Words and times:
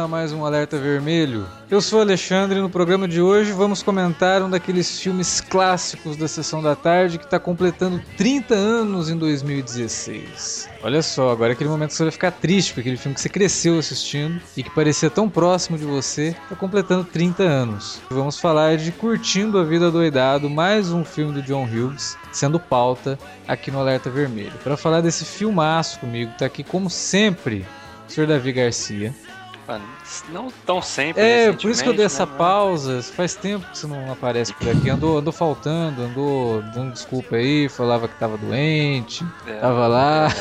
A 0.00 0.08
mais 0.08 0.32
um 0.32 0.46
Alerta 0.46 0.78
Vermelho. 0.78 1.46
Eu 1.70 1.80
sou 1.82 2.00
Alexandre 2.00 2.58
e 2.58 2.62
no 2.62 2.70
programa 2.70 3.06
de 3.06 3.20
hoje 3.20 3.52
vamos 3.52 3.82
comentar 3.82 4.42
um 4.42 4.48
daqueles 4.48 4.98
filmes 4.98 5.42
clássicos 5.42 6.16
da 6.16 6.26
Sessão 6.26 6.62
da 6.62 6.74
Tarde 6.74 7.18
que 7.18 7.24
está 7.24 7.38
completando 7.38 8.00
30 8.16 8.54
anos 8.54 9.10
em 9.10 9.16
2016. 9.16 10.70
Olha 10.82 11.02
só, 11.02 11.30
agora 11.30 11.52
é 11.52 11.54
aquele 11.54 11.68
momento 11.68 11.90
que 11.90 11.96
você 11.96 12.04
vai 12.04 12.12
ficar 12.12 12.30
triste, 12.30 12.68
porque 12.68 12.80
aquele 12.80 12.96
filme 12.96 13.14
que 13.14 13.20
você 13.20 13.28
cresceu 13.28 13.78
assistindo 13.78 14.40
e 14.56 14.62
que 14.62 14.70
parecia 14.70 15.10
tão 15.10 15.28
próximo 15.28 15.76
de 15.76 15.84
você 15.84 16.28
está 16.42 16.56
completando 16.56 17.04
30 17.04 17.42
anos. 17.42 18.00
Vamos 18.10 18.38
falar 18.38 18.78
de 18.78 18.92
Curtindo 18.92 19.58
a 19.58 19.64
Vida 19.64 19.90
Doidado, 19.90 20.48
mais 20.48 20.90
um 20.90 21.04
filme 21.04 21.34
do 21.34 21.42
John 21.42 21.64
Hughes, 21.64 22.16
sendo 22.32 22.58
pauta 22.58 23.18
aqui 23.46 23.70
no 23.70 23.80
Alerta 23.80 24.08
Vermelho. 24.08 24.54
Para 24.64 24.78
falar 24.78 25.02
desse 25.02 25.26
filmaço 25.26 26.00
comigo, 26.00 26.32
tá 26.38 26.46
aqui 26.46 26.64
como 26.64 26.88
sempre 26.88 27.66
o 28.08 28.12
Sr. 28.12 28.26
Davi 28.26 28.52
Garcia. 28.52 29.14
Mano, 29.70 29.99
não 30.28 30.50
tão 30.66 30.80
sempre. 30.82 31.22
É, 31.22 31.52
por 31.52 31.70
isso 31.70 31.82
que 31.82 31.88
eu 31.88 31.94
dei 31.94 32.06
essa 32.06 32.26
né, 32.26 32.32
pausa. 32.36 33.02
Faz 33.02 33.34
tempo 33.34 33.66
que 33.70 33.78
você 33.78 33.86
não 33.86 34.12
aparece 34.12 34.52
por 34.54 34.68
aqui. 34.68 34.90
Andou, 34.90 35.18
andou 35.18 35.32
faltando, 35.32 36.02
andou 36.02 36.62
dando 36.74 36.92
desculpa 36.92 37.36
aí, 37.36 37.68
falava 37.68 38.08
que 38.08 38.14
tava 38.18 38.36
doente? 38.36 39.24
É, 39.46 39.54
tava 39.54 39.86
lá. 39.86 40.28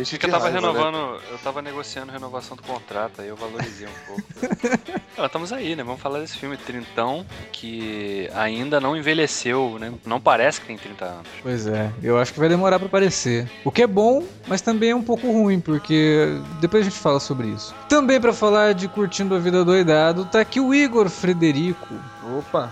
Acho 0.00 0.18
que 0.18 0.24
eu 0.24 0.30
tava 0.30 0.48
renovando, 0.48 1.20
eu 1.30 1.38
tava 1.38 1.60
negociando 1.60 2.10
renovação 2.10 2.56
do 2.56 2.62
contrato, 2.62 3.20
aí 3.20 3.28
eu 3.28 3.36
valorizei 3.36 3.86
um 3.86 4.06
pouco. 4.06 4.22
ah, 5.18 5.26
estamos 5.26 5.52
aí, 5.52 5.76
né? 5.76 5.84
Vamos 5.84 6.00
falar 6.00 6.20
desse 6.20 6.38
filme 6.38 6.56
Trintão, 6.56 7.26
que 7.52 8.28
ainda 8.34 8.80
não 8.80 8.96
envelheceu, 8.96 9.76
né? 9.78 9.92
Não 10.06 10.18
parece 10.18 10.62
que 10.62 10.66
tem 10.66 10.78
30 10.78 11.04
anos. 11.04 11.28
Pois 11.42 11.66
é, 11.66 11.92
eu 12.02 12.18
acho 12.18 12.32
que 12.32 12.40
vai 12.40 12.48
demorar 12.48 12.78
pra 12.78 12.86
aparecer. 12.86 13.50
O 13.64 13.70
que 13.70 13.82
é 13.82 13.86
bom, 13.86 14.24
mas 14.46 14.62
também 14.62 14.90
é 14.90 14.96
um 14.96 15.02
pouco 15.02 15.30
ruim, 15.30 15.60
porque 15.60 16.26
depois 16.58 16.86
a 16.86 16.88
gente 16.88 16.98
fala 16.98 17.20
sobre 17.20 17.48
isso. 17.48 17.74
Também 17.86 18.18
pra 18.18 18.32
falar 18.32 18.61
de 18.70 18.86
Curtindo 18.86 19.34
a 19.34 19.38
Vida 19.38 19.64
Doidado, 19.64 20.24
tá 20.24 20.40
aqui 20.40 20.60
o 20.60 20.72
Igor 20.72 21.08
Frederico. 21.08 21.94
Opa! 22.38 22.70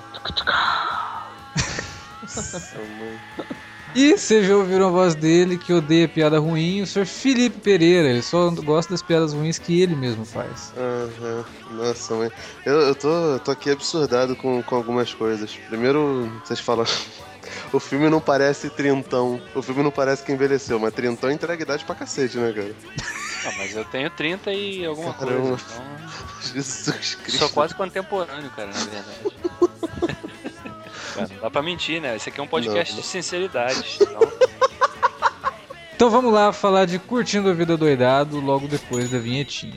E 3.92 4.16
vocês 4.16 4.46
já 4.46 4.56
ouviram 4.56 4.86
a 4.86 4.90
voz 4.90 5.16
dele 5.16 5.58
que 5.58 5.72
odeia 5.72 6.06
piada 6.06 6.38
ruim, 6.38 6.80
o 6.80 6.86
Sr. 6.86 7.04
Felipe 7.04 7.58
Pereira. 7.58 8.08
Ele 8.08 8.22
só 8.22 8.48
gosta 8.50 8.92
das 8.92 9.02
piadas 9.02 9.32
ruins 9.32 9.58
que 9.58 9.82
ele 9.82 9.96
mesmo 9.96 10.24
faz. 10.24 10.72
Aham. 10.76 11.44
Nossa, 11.72 12.14
mãe. 12.14 12.30
Eu, 12.64 12.80
eu 12.80 12.94
tô, 12.94 13.08
eu 13.08 13.40
tô 13.40 13.50
aqui 13.50 13.70
absurdado 13.70 14.36
com, 14.36 14.62
com 14.62 14.76
algumas 14.76 15.12
coisas. 15.12 15.56
Primeiro, 15.68 16.30
vocês 16.44 16.60
falam. 16.60 16.84
O 17.72 17.80
filme 17.80 18.10
não 18.10 18.20
parece 18.20 18.68
trintão. 18.68 19.40
O 19.54 19.62
filme 19.62 19.82
não 19.82 19.90
parece 19.90 20.22
que 20.24 20.32
envelheceu, 20.32 20.78
mas 20.78 20.92
trintão 20.92 21.30
entrega 21.30 21.62
idade 21.62 21.84
pra 21.84 21.94
cacete, 21.94 22.36
né, 22.36 22.52
cara? 22.52 22.74
Ah, 23.44 23.52
mas 23.56 23.74
eu 23.74 23.84
tenho 23.86 24.10
30 24.10 24.52
e 24.52 24.84
alguma 24.84 25.14
Caramba. 25.14 25.48
coisa. 25.48 25.64
Então, 25.72 25.82
Jesus 26.52 27.14
Cristo. 27.14 27.38
sou 27.38 27.48
quase 27.50 27.74
contemporâneo, 27.74 28.50
cara, 28.50 28.68
na 28.68 28.84
verdade. 28.84 29.06
Cara, 31.14 31.28
não 31.28 31.40
dá 31.40 31.50
pra 31.50 31.62
mentir, 31.62 32.00
né? 32.00 32.16
Esse 32.16 32.28
aqui 32.28 32.38
é 32.40 32.42
um 32.42 32.46
podcast 32.46 32.94
Não. 32.94 33.00
de 33.00 33.06
sinceridade. 33.06 33.98
Então, 34.00 34.32
Então 35.94 36.10
vamos 36.10 36.32
lá 36.32 36.52
falar 36.52 36.86
de 36.86 36.98
Curtindo 36.98 37.50
a 37.50 37.52
Vida 37.54 37.76
Doidado 37.76 38.40
logo 38.40 38.66
depois 38.68 39.10
da 39.10 39.18
vinhetinha. 39.18 39.76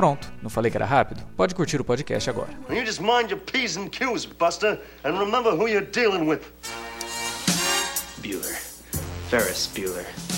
Pronto, 0.00 0.32
não 0.40 0.48
falei 0.48 0.70
que 0.70 0.78
era 0.78 0.86
rápido? 0.86 1.22
Pode 1.36 1.54
curtir 1.54 1.78
o 1.78 1.84
podcast 1.84 2.30
agora. 2.30 2.48
You 2.70 2.86
just 2.86 3.02
mind 3.02 3.30
your 3.30 3.38
P's 3.38 3.76
and 3.76 3.90
Q's, 3.90 4.24
Buster, 4.24 4.80
and 5.04 5.18
remember 5.18 5.50
who 5.50 5.68
you're 5.68 5.84
dealing 5.84 6.26
with. 6.26 6.40
Bueller. 8.22 8.56
Ferris 9.28 9.68
Bueller. 9.74 10.29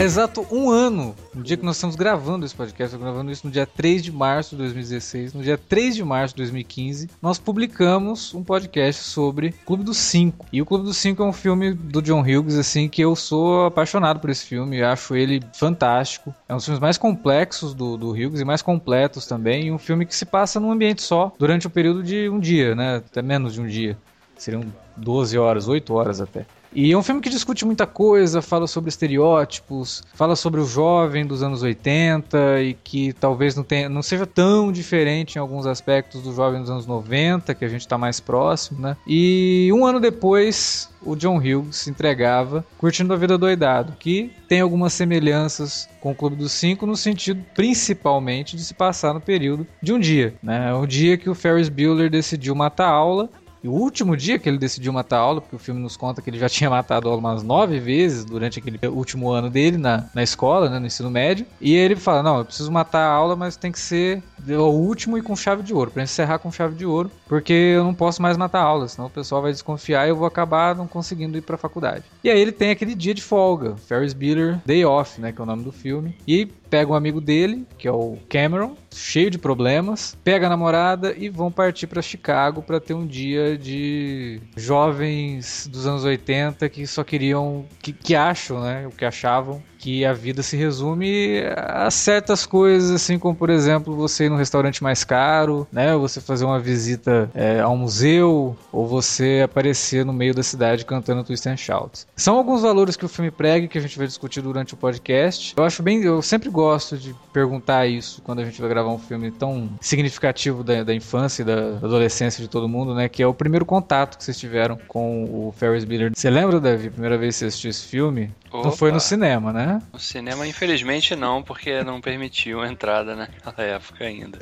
Há 0.00 0.02
exato 0.02 0.46
um 0.50 0.70
ano, 0.70 1.14
no 1.34 1.42
dia 1.42 1.58
que 1.58 1.62
nós 1.62 1.76
estamos 1.76 1.94
gravando 1.94 2.46
esse 2.46 2.54
podcast, 2.54 2.84
estamos 2.84 3.04
gravando 3.04 3.30
isso 3.30 3.46
no 3.46 3.52
dia 3.52 3.66
3 3.66 4.02
de 4.02 4.10
março 4.10 4.56
de 4.56 4.62
2016, 4.62 5.34
no 5.34 5.42
dia 5.42 5.58
3 5.58 5.94
de 5.94 6.02
março 6.02 6.34
de 6.34 6.38
2015, 6.38 7.10
nós 7.20 7.38
publicamos 7.38 8.32
um 8.32 8.42
podcast 8.42 9.02
sobre 9.02 9.52
Clube 9.66 9.84
dos 9.84 9.98
Cinco. 9.98 10.46
E 10.50 10.62
o 10.62 10.64
Clube 10.64 10.84
dos 10.84 10.96
Cinco 10.96 11.22
é 11.22 11.26
um 11.26 11.34
filme 11.34 11.74
do 11.74 12.00
John 12.00 12.22
Hughes, 12.22 12.56
assim, 12.56 12.88
que 12.88 13.02
eu 13.02 13.14
sou 13.14 13.66
apaixonado 13.66 14.20
por 14.20 14.30
esse 14.30 14.46
filme, 14.46 14.82
acho 14.82 15.14
ele 15.14 15.42
fantástico. 15.52 16.34
É 16.48 16.54
um 16.54 16.56
dos 16.56 16.64
filmes 16.64 16.80
mais 16.80 16.96
complexos 16.96 17.74
do, 17.74 17.98
do 17.98 18.12
Hughes 18.12 18.40
e 18.40 18.44
mais 18.44 18.62
completos 18.62 19.26
também, 19.26 19.66
e 19.66 19.70
um 19.70 19.76
filme 19.76 20.06
que 20.06 20.16
se 20.16 20.24
passa 20.24 20.58
num 20.58 20.72
ambiente 20.72 21.02
só, 21.02 21.30
durante 21.38 21.66
o 21.66 21.70
período 21.70 22.02
de 22.02 22.26
um 22.26 22.40
dia, 22.40 22.74
né, 22.74 22.96
até 23.06 23.20
menos 23.20 23.52
de 23.52 23.60
um 23.60 23.66
dia. 23.66 23.98
Seriam 24.34 24.64
12 24.96 25.36
horas, 25.36 25.68
8 25.68 25.92
horas 25.92 26.22
até. 26.22 26.46
E 26.74 26.92
é 26.92 26.96
um 26.96 27.02
filme 27.02 27.20
que 27.20 27.28
discute 27.28 27.64
muita 27.64 27.86
coisa, 27.86 28.40
fala 28.40 28.66
sobre 28.66 28.88
estereótipos, 28.88 30.02
fala 30.14 30.36
sobre 30.36 30.60
o 30.60 30.64
jovem 30.64 31.26
dos 31.26 31.42
anos 31.42 31.62
80 31.62 32.62
e 32.62 32.74
que 32.74 33.12
talvez 33.14 33.56
não, 33.56 33.64
tenha, 33.64 33.88
não 33.88 34.02
seja 34.02 34.26
tão 34.26 34.70
diferente 34.70 35.36
em 35.36 35.38
alguns 35.38 35.66
aspectos 35.66 36.22
do 36.22 36.32
jovem 36.32 36.60
dos 36.60 36.70
anos 36.70 36.86
90, 36.86 37.54
que 37.54 37.64
a 37.64 37.68
gente 37.68 37.80
está 37.80 37.98
mais 37.98 38.20
próximo, 38.20 38.80
né? 38.80 38.96
E 39.06 39.70
um 39.74 39.84
ano 39.84 39.98
depois, 39.98 40.88
o 41.02 41.16
John 41.16 41.38
Hughes 41.38 41.76
se 41.76 41.90
entregava 41.90 42.64
Curtindo 42.78 43.12
a 43.12 43.16
Vida 43.16 43.36
Doidado, 43.36 43.94
que 43.98 44.30
tem 44.48 44.60
algumas 44.60 44.92
semelhanças 44.92 45.88
com 46.00 46.12
o 46.12 46.14
Clube 46.14 46.36
dos 46.36 46.52
Cinco 46.52 46.86
no 46.86 46.96
sentido 46.96 47.44
principalmente 47.54 48.56
de 48.56 48.64
se 48.64 48.74
passar 48.74 49.12
no 49.12 49.20
período 49.20 49.66
de 49.82 49.92
um 49.92 49.98
dia, 49.98 50.34
né? 50.42 50.72
O 50.74 50.86
dia 50.86 51.16
que 51.16 51.28
o 51.28 51.34
Ferris 51.34 51.68
Bueller 51.68 52.10
decidiu 52.10 52.54
matar 52.54 52.86
a 52.86 52.92
aula 52.92 53.28
e 53.62 53.68
o 53.68 53.72
último 53.72 54.16
dia 54.16 54.38
que 54.38 54.48
ele 54.48 54.58
decidiu 54.58 54.92
matar 54.92 55.18
a 55.18 55.20
aula, 55.20 55.40
porque 55.40 55.56
o 55.56 55.58
filme 55.58 55.80
nos 55.80 55.96
conta 55.96 56.22
que 56.22 56.30
ele 56.30 56.38
já 56.38 56.48
tinha 56.50 56.70
matado 56.70 57.08
a 57.08 57.10
aula 57.10 57.20
umas 57.20 57.42
nove 57.42 57.78
vezes 57.78 58.24
durante 58.24 58.58
aquele 58.58 58.78
último 58.88 59.30
ano 59.30 59.50
dele 59.50 59.76
na, 59.76 60.08
na 60.14 60.22
escola, 60.22 60.68
né, 60.68 60.78
no 60.78 60.86
ensino 60.86 61.10
médio. 61.10 61.46
E 61.60 61.74
ele 61.74 61.96
fala: 61.96 62.22
Não, 62.22 62.38
eu 62.38 62.44
preciso 62.44 62.70
matar 62.70 63.00
a 63.00 63.12
aula, 63.12 63.36
mas 63.36 63.56
tem 63.56 63.72
que 63.72 63.78
ser 63.78 64.22
o 64.48 64.70
último 64.70 65.18
e 65.18 65.22
com 65.22 65.36
chave 65.36 65.62
de 65.62 65.74
ouro, 65.74 65.90
pra 65.90 66.02
encerrar 66.02 66.38
com 66.38 66.50
chave 66.50 66.74
de 66.74 66.86
ouro, 66.86 67.10
porque 67.28 67.52
eu 67.52 67.84
não 67.84 67.94
posso 67.94 68.22
mais 68.22 68.36
matar 68.36 68.60
a 68.60 68.64
aula, 68.64 68.88
senão 68.88 69.08
o 69.08 69.10
pessoal 69.10 69.42
vai 69.42 69.52
desconfiar 69.52 70.06
e 70.06 70.10
eu 70.10 70.16
vou 70.16 70.26
acabar 70.26 70.74
não 70.74 70.86
conseguindo 70.86 71.36
ir 71.36 71.42
pra 71.42 71.58
faculdade. 71.58 72.04
E 72.24 72.30
aí 72.30 72.40
ele 72.40 72.52
tem 72.52 72.70
aquele 72.70 72.94
dia 72.94 73.14
de 73.14 73.22
folga, 73.22 73.76
Ferris 73.76 74.12
Bueller 74.12 74.60
Day 74.64 74.84
Off, 74.84 75.20
né, 75.20 75.32
que 75.32 75.40
é 75.40 75.44
o 75.44 75.46
nome 75.46 75.64
do 75.64 75.72
filme. 75.72 76.16
E 76.26 76.48
pega 76.70 76.92
um 76.92 76.94
amigo 76.94 77.20
dele, 77.20 77.66
que 77.76 77.88
é 77.88 77.92
o 77.92 78.16
Cameron, 78.28 78.76
cheio 78.94 79.30
de 79.30 79.38
problemas, 79.38 80.16
pega 80.22 80.46
a 80.46 80.50
namorada 80.50 81.12
e 81.18 81.28
vão 81.28 81.50
partir 81.50 81.88
pra 81.88 82.00
Chicago 82.00 82.62
pra 82.62 82.80
ter 82.80 82.94
um 82.94 83.06
dia 83.06 83.58
de 83.58 84.40
jovens 84.56 85.68
dos 85.70 85.86
anos 85.86 86.04
80 86.04 86.68
que 86.68 86.86
só 86.86 87.02
queriam, 87.02 87.66
que, 87.82 87.92
que 87.92 88.14
acham, 88.14 88.62
né, 88.62 88.86
o 88.86 88.90
que 88.90 89.04
achavam 89.04 89.60
que 89.80 90.04
a 90.04 90.12
vida 90.12 90.42
se 90.42 90.56
resume 90.56 91.42
a 91.56 91.90
certas 91.90 92.44
coisas, 92.44 92.90
assim 92.90 93.18
como, 93.18 93.34
por 93.34 93.48
exemplo, 93.48 93.96
você 93.96 94.26
ir 94.26 94.28
num 94.28 94.36
restaurante 94.36 94.82
mais 94.82 95.04
caro, 95.04 95.66
né? 95.72 95.96
Você 95.96 96.20
fazer 96.20 96.44
uma 96.44 96.60
visita 96.60 97.30
é, 97.34 97.60
a 97.60 97.68
um 97.68 97.78
museu, 97.78 98.56
ou 98.70 98.86
você 98.86 99.40
aparecer 99.42 100.04
no 100.04 100.12
meio 100.12 100.34
da 100.34 100.42
cidade 100.42 100.84
cantando 100.84 101.24
Twist 101.24 101.48
and 101.48 101.56
Shout. 101.56 102.04
São 102.14 102.36
alguns 102.36 102.60
valores 102.62 102.94
que 102.94 103.06
o 103.06 103.08
filme 103.08 103.30
prega 103.30 103.66
que 103.66 103.78
a 103.78 103.80
gente 103.80 103.96
vai 103.96 104.06
discutir 104.06 104.42
durante 104.42 104.74
o 104.74 104.76
podcast. 104.76 105.54
Eu 105.56 105.64
acho 105.64 105.82
bem, 105.82 106.02
eu 106.02 106.20
sempre 106.20 106.50
gosto 106.50 106.98
de 106.98 107.14
perguntar 107.32 107.86
isso 107.86 108.20
quando 108.22 108.40
a 108.40 108.44
gente 108.44 108.60
vai 108.60 108.68
gravar 108.68 108.90
um 108.90 108.98
filme 108.98 109.30
tão 109.30 109.70
significativo 109.80 110.62
da, 110.62 110.84
da 110.84 110.94
infância 110.94 111.42
e 111.42 111.44
da 111.44 111.76
adolescência 111.82 112.42
de 112.42 112.48
todo 112.48 112.68
mundo, 112.68 112.94
né? 112.94 113.08
Que 113.08 113.22
é 113.22 113.26
o 113.26 113.32
primeiro 113.32 113.64
contato 113.64 114.18
que 114.18 114.24
vocês 114.24 114.38
tiveram 114.38 114.78
com 114.86 115.24
o 115.24 115.54
Ferris 115.56 115.84
Bueller. 115.84 116.12
Você 116.14 116.28
lembra, 116.28 116.60
Davi, 116.60 116.88
a 116.88 116.90
primeira 116.90 117.16
vez 117.16 117.36
que 117.36 117.38
você 117.40 117.46
assistiu 117.46 117.70
esse 117.70 117.86
filme? 117.86 118.30
Não 118.52 118.72
foi 118.72 118.88
Opa. 118.88 118.96
no 118.96 119.00
cinema, 119.00 119.52
né? 119.52 119.69
No 119.92 119.98
cinema, 119.98 120.46
infelizmente, 120.46 121.14
não, 121.14 121.42
porque 121.42 121.82
não 121.82 122.00
permitiu 122.00 122.60
a 122.60 122.68
entrada 122.68 123.14
naquela 123.16 123.62
época 123.62 124.04
ainda. 124.04 124.38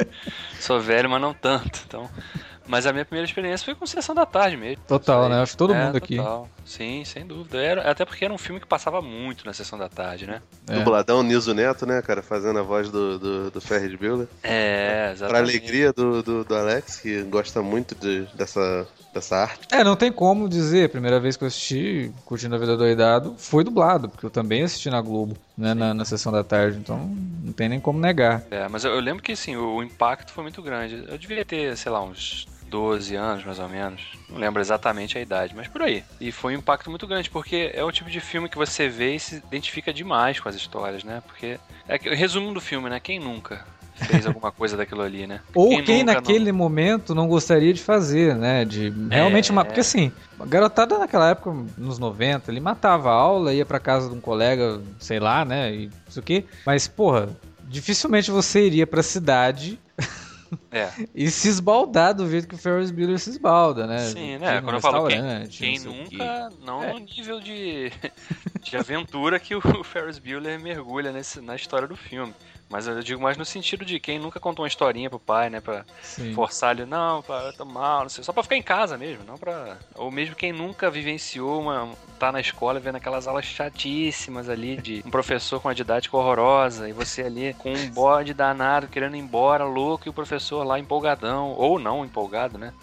Sou 0.61 0.81
velho, 0.81 1.11
mas 1.11 1.21
não 1.21 1.35
tanto. 1.35 1.83
Então... 1.87 2.09
Mas 2.69 2.87
a 2.87 2.93
minha 2.93 3.05
primeira 3.05 3.27
experiência 3.27 3.65
foi 3.65 3.75
com 3.75 3.87
Sessão 3.87 4.15
da 4.15 4.27
Tarde 4.27 4.57
mesmo. 4.57 4.83
Total, 4.87 5.29
né? 5.29 5.41
Acho 5.41 5.53
que 5.53 5.59
todo 5.59 5.75
É, 5.75 5.87
mundo 5.87 5.97
aqui. 5.97 6.17
total. 6.17 6.49
Sim, 6.65 7.03
sem 7.05 7.27
dúvida. 7.27 7.59
Era, 7.59 7.91
até 7.91 8.05
porque 8.05 8.25
era 8.25 8.33
um 8.35 8.39
filme 8.39 8.61
que 8.61 8.67
passava 8.67 9.01
muito 9.01 9.47
na 9.47 9.55
Sessão 9.55 9.79
da 9.79 9.89
Tarde, 9.89 10.27
né? 10.27 10.43
É. 10.69 10.75
Dubladão 10.75 11.23
Nilson 11.23 11.55
Neto, 11.55 11.87
né, 11.87 12.03
cara, 12.03 12.23
fazendo 12.23 12.59
a 12.59 12.63
voz 12.63 12.91
do, 12.91 13.19
do, 13.19 13.51
do 13.51 13.61
Ferris 13.61 13.99
Bueller. 13.99 14.29
É, 14.43 15.05
Pra 15.05 15.13
exatamente. 15.13 15.43
alegria 15.51 15.93
do, 15.95 16.23
do, 16.23 16.45
do 16.45 16.55
Alex, 16.55 16.99
que 17.01 17.23
gosta 17.23 17.63
muito 17.63 17.95
de, 17.95 18.27
dessa, 18.35 18.87
dessa 19.15 19.37
arte. 19.39 19.67
É, 19.73 19.83
não 19.83 19.97
tem 19.97 20.13
como 20.13 20.47
dizer. 20.47 20.85
A 20.85 20.89
primeira 20.91 21.19
vez 21.19 21.39
que 21.39 21.45
eu 21.45 21.49
assisti 21.49 22.13
Curtindo 22.27 22.55
a 22.55 22.59
Vida 22.59 22.77
Doidado 22.77 23.35
foi 23.39 23.65
dublado, 23.65 24.11
porque 24.11 24.27
eu 24.27 24.31
também 24.31 24.63
assisti 24.63 24.91
na 24.91 25.01
Globo, 25.01 25.39
né? 25.57 25.73
Na, 25.73 25.95
na 25.95 26.05
sessão 26.05 26.31
da 26.31 26.45
tarde. 26.45 26.77
Então 26.79 26.99
não 27.43 27.53
tem 27.55 27.67
nem 27.71 27.81
como 27.81 27.99
negar. 27.99 28.43
É, 28.51 28.69
mas 28.69 28.85
eu, 28.85 28.93
eu 28.93 29.01
lembro 29.01 29.23
que 29.23 29.35
sim, 29.35 29.57
o, 29.57 29.77
o 29.77 29.83
impacto 29.83 30.33
foi 30.33 30.43
muito 30.43 30.61
grande. 30.61 31.03
Eu 31.09 31.17
devia 31.17 31.45
ter, 31.47 31.75
sei 31.79 31.91
lá, 31.91 32.03
uns 32.03 32.47
12 32.69 33.15
anos 33.17 33.45
mais 33.45 33.59
ou 33.59 33.69
menos. 33.69 34.03
Não 34.29 34.39
lembro 34.39 34.61
exatamente 34.61 35.17
a 35.17 35.21
idade, 35.21 35.55
mas 35.57 35.69
por 35.69 35.83
aí. 35.83 36.05
E 36.21 36.31
foi 36.31 36.55
um 36.55 36.59
impacto 36.59 36.91
muito 36.91 37.07
grande, 37.07 37.31
porque 37.31 37.71
é 37.75 37.83
o 37.83 37.91
tipo 37.93 38.11
de 38.11 38.21
filme 38.21 38.49
que 38.49 38.57
você 38.59 38.89
vê 38.89 39.15
e 39.15 39.21
se 39.21 39.37
identifica 39.37 39.93
demais 39.93 40.39
com 40.41 40.49
as 40.49 40.55
histórias, 40.55 41.03
né? 41.05 41.23
Porque. 41.27 41.59
É, 41.89 41.99
que- 41.99 42.11
resumo 42.15 42.53
do 42.53 42.61
filme, 42.61 42.89
né? 42.91 43.01
Quem 43.01 43.19
nunca 43.19 43.65
fez 43.95 44.27
alguma 44.27 44.53
coisa 44.53 44.77
daquilo 44.77 45.03
ali, 45.03 45.27
né? 45.27 45.41
Ou 45.55 45.83
quem, 45.83 46.05
nunca 46.05 46.15
naquele 46.15 46.53
momento 46.53 47.15
não 47.15 47.27
gostaria 47.27 47.73
de 47.73 47.83
fazer, 47.83 48.37
né? 48.37 48.65
De 48.65 48.93
realmente 49.11 49.51
É. 49.51 49.53
uma. 49.53 49.65
Porque 49.65 49.81
assim, 49.81 50.13
a 50.39 50.45
garotada 50.47 50.99
naquela 50.99 51.31
época, 51.31 51.53
nos 51.77 51.99
90, 51.99 52.51
ele 52.51 52.61
matava 52.61 53.11
a 53.11 53.15
aula, 53.15 53.53
ia 53.53 53.65
pra 53.67 53.81
casa 53.81 54.09
de 54.09 54.15
um 54.15 54.21
colega, 54.21 54.81
sei 55.01 55.19
lá, 55.19 55.45
né? 55.45 55.73
E 55.75 55.91
isso 56.09 56.21
aqui. 56.21 56.45
Mas, 56.65 56.87
porra, 56.87 57.29
dificilmente 57.65 58.31
você 58.31 58.67
iria 58.67 58.87
pra 58.87 59.03
cidade 59.03 59.79
Não... 59.99 60.07
É. 60.71 60.91
e 61.15 61.31
se 61.31 61.49
esbaldar 61.49 62.15
do 62.15 62.29
jeito 62.29 62.49
que 62.49 62.55
o 62.55 62.59
Ferris 62.59 62.91
Bueller 62.91 63.19
se 63.19 63.31
esbalda, 63.31 63.87
né? 63.87 63.99
Sim, 63.99 64.39
né? 64.39 64.61
Quando 64.61 64.77
eu 64.77 64.81
falo 64.81 65.07
quem, 65.07 65.47
quem 65.49 65.79
não 65.81 65.93
nunca, 65.95 66.51
não 66.65 66.83
É. 66.83 66.93
no 66.93 66.99
nível 67.01 67.41
de, 67.41 67.91
de 68.63 68.77
aventura 68.77 69.39
que 69.39 69.55
o 69.55 69.61
Ferris 69.85 70.19
Bueller 70.19 70.61
mergulha 70.61 71.13
nesse, 71.13 71.41
na 71.41 71.57
história 71.57 71.87
do 71.89 71.97
filme. 71.97 72.35
Mas 72.71 72.87
eu 72.87 73.03
digo 73.03 73.21
mais 73.21 73.37
no 73.37 73.45
sentido 73.45 73.85
de 73.85 73.99
quem 73.99 74.19
nunca 74.19 74.39
contou 74.39 74.63
uma 74.63 74.69
historinha 74.69 75.09
pro 75.09 75.19
pai, 75.19 75.49
né? 75.49 75.61
Pra 75.61 75.85
Sim. 76.03 76.35
forçar 76.35 76.77
ele, 76.77 76.85
não, 76.85 77.23
pai, 77.23 77.49
eu 77.49 77.53
tô 77.53 77.65
mal, 77.65 78.03
não 78.03 78.09
sei, 78.09 78.23
só 78.23 78.33
pra 78.33 78.43
ficar 78.43 78.57
em 78.57 78.63
casa 78.63 78.99
mesmo, 78.99 79.25
não 79.25 79.39
pra. 79.39 79.79
Ou 79.95 80.11
mesmo 80.11 80.37
quem 80.37 80.53
nunca 80.53 80.91
vivenciou 80.91 81.61
uma. 81.63 81.95
tá 82.19 82.31
na 82.31 82.41
escola 82.41 82.79
vendo 82.79 82.97
aquelas 82.97 83.27
aulas 83.27 83.47
chatíssimas 83.47 84.49
ali 84.49 84.77
de 84.77 85.03
um 85.07 85.11
professor 85.11 85.61
com 85.61 85.69
uma 85.69 85.75
didática 85.75 86.17
horrorosa 86.17 86.89
e 86.89 86.93
você 86.93 87.23
ali 87.23 87.55
com 87.55 87.73
um 87.73 87.89
bode 87.91 88.35
danado 88.35 88.89
querendo 88.89 89.17
ir 89.17 89.21
embora, 89.21 89.65
louco, 89.65 90.07
e 90.07 90.11
o 90.11 90.13
professor 90.13 90.63
lá 90.65 90.79
empolgadão, 90.79 91.53
ou 91.53 91.79
não 91.79 92.05
empolgado, 92.05 92.59
né? 92.59 92.75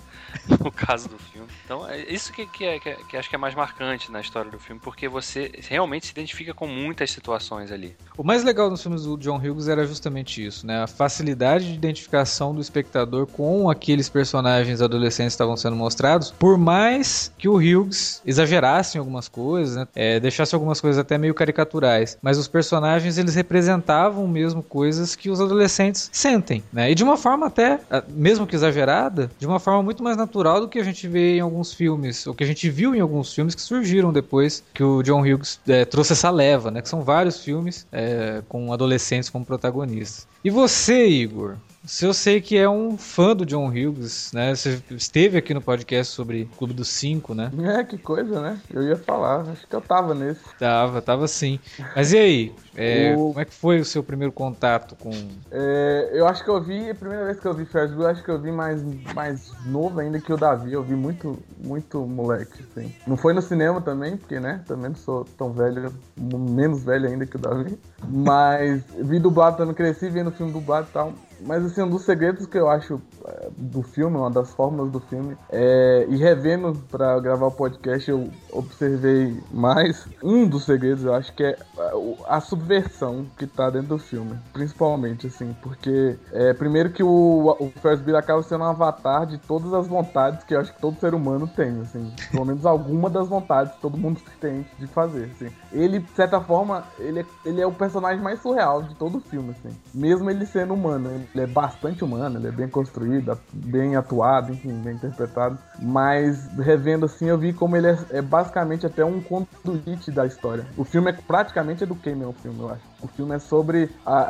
No 0.66 0.72
caso 0.72 1.08
do 1.08 1.18
filme. 1.20 1.48
Então, 1.64 1.88
é 1.88 2.00
isso 2.12 2.34
que, 2.34 2.46
que, 2.48 2.66
é, 2.66 2.80
que, 2.80 2.90
é- 2.90 2.98
que 3.08 3.16
acho 3.18 3.30
que 3.30 3.36
é 3.36 3.38
mais 3.38 3.54
marcante 3.54 4.12
na 4.12 4.20
história 4.20 4.50
do 4.50 4.58
filme, 4.60 4.82
porque 4.84 5.08
você 5.08 5.52
realmente 5.70 6.08
se 6.08 6.12
identifica 6.12 6.56
com 6.56 6.66
muitas 6.68 7.12
situações 7.12 7.72
ali. 7.72 7.96
O 8.18 8.24
mais 8.24 8.44
legal 8.44 8.70
nos 8.70 8.82
filmes 8.82 9.04
do 9.04 9.16
John 9.18 9.38
Hughes 9.38 9.68
era 9.68 9.86
justamente 9.86 10.44
isso, 10.44 10.66
né? 10.66 10.82
A 10.82 10.88
facilidade 10.88 11.68
de 11.68 11.74
identificação 11.76 12.54
do 12.54 12.60
espectador 12.62 13.28
com 13.28 13.70
aqueles 13.70 14.10
personagens 14.10 14.82
adolescentes 14.82 15.34
que 15.34 15.36
estavam 15.36 15.56
sendo 15.56 15.76
mostrados, 15.76 16.32
por 16.32 16.58
mais 16.58 17.32
que 17.38 17.48
o 17.48 17.58
Hughes 17.58 18.22
exagerasse 18.26 18.98
em 18.98 19.00
algumas 19.00 19.28
coisas, 19.28 19.76
né? 19.76 19.88
É, 19.94 20.20
deixasse 20.20 20.56
algumas 20.56 20.82
coisas 20.82 20.98
até 21.00 21.16
meio 21.18 21.36
caricaturais, 21.36 22.18
mas 22.24 22.40
os 22.40 22.48
personagens 22.48 23.20
eles 23.20 23.36
representavam 23.36 24.28
mesmo 24.28 24.64
coisas 24.64 25.16
que 25.16 25.30
os 25.30 25.40
adolescentes 25.40 26.10
sentem, 26.12 26.64
né? 26.74 26.90
E 26.90 26.96
de 26.96 27.04
uma 27.04 27.18
forma 27.18 27.46
até, 27.46 27.80
mesmo 28.10 28.48
que 28.48 28.56
exagerada, 28.56 29.30
de 29.38 29.46
uma 29.46 29.60
forma 29.60 29.84
muito 29.84 30.02
mais 30.04 30.18
natural 30.18 30.55
do 30.60 30.68
que 30.68 30.80
a 30.80 30.84
gente 30.84 31.08
vê 31.08 31.38
em 31.38 31.40
alguns 31.40 31.74
filmes, 31.74 32.26
ou 32.28 32.34
que 32.34 32.44
a 32.44 32.48
gente 32.48 32.70
viu 32.70 32.96
em 32.96 33.00
alguns 33.00 33.34
filmes 33.34 33.56
que 33.56 33.62
surgiram 33.62 34.12
depois 34.12 34.64
que 34.74 34.84
o 34.84 35.02
John 35.04 35.22
Hughes 35.22 35.60
é, 35.68 35.86
trouxe 35.86 36.14
essa 36.14 36.30
leva, 36.30 36.72
né? 36.72 36.82
Que 36.82 36.90
são 36.90 37.02
vários 37.02 37.44
filmes 37.44 37.88
é, 37.92 38.42
com 38.48 38.72
adolescentes 38.72 39.30
como 39.30 39.46
protagonistas. 39.46 40.28
E 40.44 40.50
você, 40.50 41.08
Igor? 41.08 41.56
Se 41.86 42.04
eu 42.06 42.14
sei 42.14 42.42
que 42.42 42.58
é 42.58 42.68
um 42.68 42.98
fã 42.98 43.36
do 43.36 43.46
John 43.46 43.68
Hughes, 43.70 44.32
né? 44.34 44.56
Você 44.56 44.82
esteve 44.92 45.38
aqui 45.38 45.54
no 45.54 45.62
podcast 45.62 46.14
sobre 46.14 46.46
Clube 46.58 46.74
dos 46.74 46.88
Cinco, 46.90 47.36
né? 47.36 47.52
É, 47.78 47.84
que 47.84 47.98
coisa, 47.98 48.42
né? 48.42 48.60
Eu 48.74 48.82
ia 48.84 48.96
falar, 48.98 49.42
acho 49.42 49.68
que 49.68 49.76
eu 49.76 49.82
tava 49.82 50.16
nesse. 50.16 50.42
Tava, 50.58 51.00
tava 51.02 51.28
sim. 51.28 51.60
Mas 51.96 52.12
e 52.12 52.18
aí? 52.18 52.52
É, 52.76 53.14
O- 53.18 53.28
Como 53.30 53.40
é 53.40 53.46
que 53.46 53.54
foi 53.54 53.80
o 53.80 53.86
seu 53.86 54.04
primeiro 54.04 54.34
contato 54.34 54.96
com. 54.96 55.12
É, 55.52 56.10
eu 56.14 56.28
acho 56.28 56.44
que 56.44 56.50
eu 56.50 56.62
vi, 56.62 56.90
a 56.90 56.96
primeira 56.96 57.26
vez 57.26 57.40
que 57.40 57.48
eu 57.48 57.54
vi 57.54 57.66
Ferris 57.66 57.92
Bueller, 57.92 58.12
acho 58.14 58.24
que 58.24 58.32
eu 58.32 58.42
vi 58.42 58.52
mais, 58.52 58.82
mais 59.14 59.52
novo 59.68 60.00
ainda 60.00 60.20
que 60.20 60.34
o 60.34 60.38
Davi. 60.38 60.74
Eu 60.74 60.84
vi 60.84 60.96
muito, 60.96 61.38
muito 61.64 62.00
moleque, 62.06 62.64
assim. 62.72 62.92
Não 63.06 63.16
foi 63.16 63.34
no 63.34 63.42
cinema 63.42 63.80
também, 63.80 64.18
porque, 64.18 64.40
né, 64.40 64.62
também 64.68 64.90
não 64.90 64.96
sou 64.96 65.24
tão 65.38 65.54
velho, 65.54 65.94
menos 66.18 66.84
velho 66.84 67.08
ainda 67.08 67.26
que 67.28 67.36
o 67.36 67.40
Davi. 67.40 67.78
Mas 68.10 68.84
vi 69.04 69.20
dublado 69.20 69.58
também, 69.58 69.74
cresci 69.76 70.10
vendo 70.10 70.30
o 70.30 70.32
filme 70.32 70.52
dublado 70.52 70.88
e 70.90 70.94
tal. 70.94 71.14
Mas, 71.46 71.64
assim, 71.66 71.82
um 71.84 71.90
dos 71.90 72.02
segredos 72.04 72.46
que 72.48 72.58
eu 72.58 72.68
acho 72.70 73.00
é, 73.26 73.50
do 73.56 73.82
filme, 73.82 74.18
uma 74.18 74.30
das 74.32 74.52
fórmulas 74.54 74.92
do 74.92 75.00
filme, 75.00 75.38
é, 75.52 76.06
e 76.10 76.16
revendo 76.18 76.74
pra 76.90 77.20
gravar 77.20 77.48
o 77.48 77.52
podcast, 77.52 78.10
eu 78.10 78.30
observei 78.52 79.40
mais. 79.52 80.08
Um 80.24 80.48
dos 80.48 80.66
segredos, 80.66 81.04
eu 81.04 81.14
acho 81.14 81.34
que 81.34 81.44
é 81.44 81.58
a- 81.78 81.96
o- 81.96 82.18
a 82.28 82.42
subversão 82.42 83.26
que 83.38 83.46
tá 83.48 83.70
dentro 83.70 83.90
do 83.90 83.98
filme, 84.00 84.38
principalmente, 84.54 85.28
assim, 85.28 85.56
porque 85.62 86.18
é, 86.32 86.54
primeiro 86.54 86.90
que 86.90 87.04
o, 87.04 87.56
o 87.60 87.72
Ferris 87.82 88.00
Bueller 88.02 88.22
acaba 88.22 88.42
sendo 88.44 88.64
um 88.64 88.68
avatar 88.68 89.26
de 89.26 89.38
todas 89.38 89.74
as 89.74 89.88
vontades 89.88 90.44
que 90.44 90.54
eu 90.56 90.60
acho 90.60 90.74
que 90.74 90.82
todo 90.82 91.00
ser 91.00 91.14
humano 91.14 91.48
tem, 91.48 91.80
assim, 91.82 92.12
pelo 92.32 92.46
menos 92.46 92.66
alguma 92.66 93.10
das 93.10 93.28
vontades 93.28 93.74
que 93.76 93.82
todo 93.82 93.98
mundo 93.98 94.20
tem 94.40 94.66
de 94.80 94.88
fazer, 94.88 95.30
assim. 95.36 95.52
Ele, 95.72 96.00
de 96.00 96.12
certa 96.12 96.40
forma, 96.42 96.84
ele 97.00 97.20
é, 97.22 97.26
ele 97.46 97.62
é 97.62 97.68
o 97.68 97.72
personagem 97.72 98.22
mais 98.24 98.42
surreal 98.42 98.82
de 98.84 98.96
todo 98.96 99.18
o 99.18 99.22
filme, 99.22 99.52
assim, 99.52 99.76
mesmo 99.94 100.30
ele 100.30 100.46
sendo 100.46 100.74
humano, 100.74 101.10
ele 101.12 101.28
é 101.42 101.48
bastante 101.48 102.04
humano, 102.04 102.40
ele 102.40 102.48
é 102.48 102.52
bem 102.52 102.68
construído, 102.68 103.38
bem 103.52 103.96
atuado, 103.96 104.52
enfim, 104.54 104.74
bem 104.82 104.96
interpretado, 104.96 105.58
mas 105.80 106.48
revendo 106.58 107.06
assim 107.06 107.28
eu 107.28 107.38
vi 107.38 107.54
como 107.54 107.76
ele 107.76 107.88
é, 107.88 107.98
é 108.12 108.22
basicamente 108.22 108.86
até 108.86 109.04
um 109.04 109.22
conduite 109.22 110.12
da 110.12 110.26
história. 110.26 110.66
O 110.78 110.84
filme 110.84 111.12
é 111.12 111.14
praticamente 111.14 111.84
é 111.84 111.88
do 111.88 111.96
Cameron, 111.96 112.30
o 112.30 112.34
filme, 112.34 112.60
eu 112.60 112.70
acho. 112.70 112.95
O 113.06 113.08
filme 113.08 113.36
é 113.36 113.40
sobre 113.40 113.90
a, 114.06 114.28